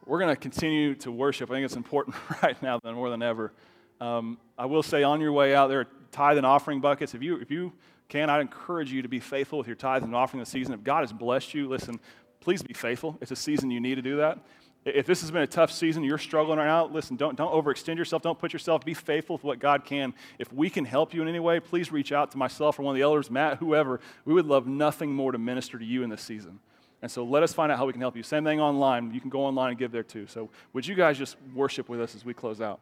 We're 0.05 0.19
going 0.19 0.33
to 0.33 0.39
continue 0.39 0.95
to 0.95 1.11
worship. 1.11 1.51
I 1.51 1.55
think 1.55 1.65
it's 1.65 1.75
important 1.75 2.15
right 2.41 2.59
now 2.63 2.79
than 2.81 2.95
more 2.95 3.09
than 3.09 3.21
ever. 3.21 3.51
Um, 3.99 4.37
I 4.57 4.65
will 4.65 4.81
say 4.81 5.03
on 5.03 5.19
your 5.19 5.33
way 5.33 5.53
out, 5.53 5.67
there 5.67 5.81
are 5.81 5.87
tithe 6.13 6.37
and 6.37 6.45
offering 6.45 6.79
buckets. 6.79 7.15
If 7.15 7.21
you, 7.21 7.35
if 7.35 7.51
you 7.51 7.73
can, 8.07 8.29
I 8.29 8.39
encourage 8.39 8.93
you 8.93 9.01
to 9.01 9.09
be 9.09 9.19
faithful 9.19 9.57
with 9.57 9.67
your 9.67 9.75
tithe 9.75 10.03
and 10.03 10.15
offering 10.15 10.39
the 10.39 10.45
season. 10.45 10.73
If 10.73 10.85
God 10.85 11.01
has 11.01 11.11
blessed 11.11 11.53
you, 11.53 11.67
listen, 11.67 11.99
please 12.39 12.63
be 12.63 12.73
faithful. 12.73 13.17
It's 13.19 13.31
a 13.31 13.35
season 13.35 13.69
you 13.69 13.81
need 13.81 13.95
to 13.95 14.01
do 14.01 14.15
that. 14.17 14.39
If 14.85 15.05
this 15.05 15.21
has 15.21 15.29
been 15.29 15.41
a 15.41 15.47
tough 15.47 15.71
season, 15.71 16.03
you're 16.03 16.17
struggling 16.17 16.57
right 16.57 16.65
now, 16.65 16.85
listen, 16.85 17.17
don't, 17.17 17.35
don't 17.35 17.51
overextend 17.51 17.97
yourself. 17.97 18.21
Don't 18.21 18.39
put 18.39 18.53
yourself, 18.53 18.85
be 18.85 18.93
faithful 18.93 19.35
with 19.35 19.43
what 19.43 19.59
God 19.59 19.83
can. 19.83 20.13
If 20.39 20.53
we 20.53 20.69
can 20.69 20.85
help 20.85 21.13
you 21.13 21.21
in 21.21 21.27
any 21.27 21.39
way, 21.39 21.59
please 21.59 21.91
reach 21.91 22.11
out 22.11 22.31
to 22.31 22.37
myself 22.37 22.79
or 22.79 22.83
one 22.83 22.95
of 22.95 22.97
the 22.97 23.03
elders, 23.03 23.29
Matt, 23.29 23.57
whoever. 23.57 23.99
We 24.23 24.33
would 24.33 24.45
love 24.45 24.67
nothing 24.67 25.13
more 25.13 25.33
to 25.33 25.37
minister 25.37 25.77
to 25.77 25.85
you 25.85 26.03
in 26.03 26.09
this 26.09 26.21
season. 26.21 26.59
And 27.01 27.11
so 27.11 27.23
let 27.23 27.43
us 27.43 27.53
find 27.53 27.71
out 27.71 27.77
how 27.77 27.85
we 27.85 27.93
can 27.93 28.01
help 28.01 28.15
you. 28.15 28.23
Same 28.23 28.43
thing 28.43 28.59
online. 28.59 29.13
You 29.13 29.21
can 29.21 29.29
go 29.29 29.41
online 29.41 29.71
and 29.71 29.77
give 29.77 29.91
there 29.91 30.03
too. 30.03 30.27
So 30.27 30.49
would 30.73 30.87
you 30.87 30.95
guys 30.95 31.17
just 31.17 31.35
worship 31.53 31.89
with 31.89 32.01
us 32.01 32.15
as 32.15 32.23
we 32.23 32.33
close 32.33 32.61
out? 32.61 32.79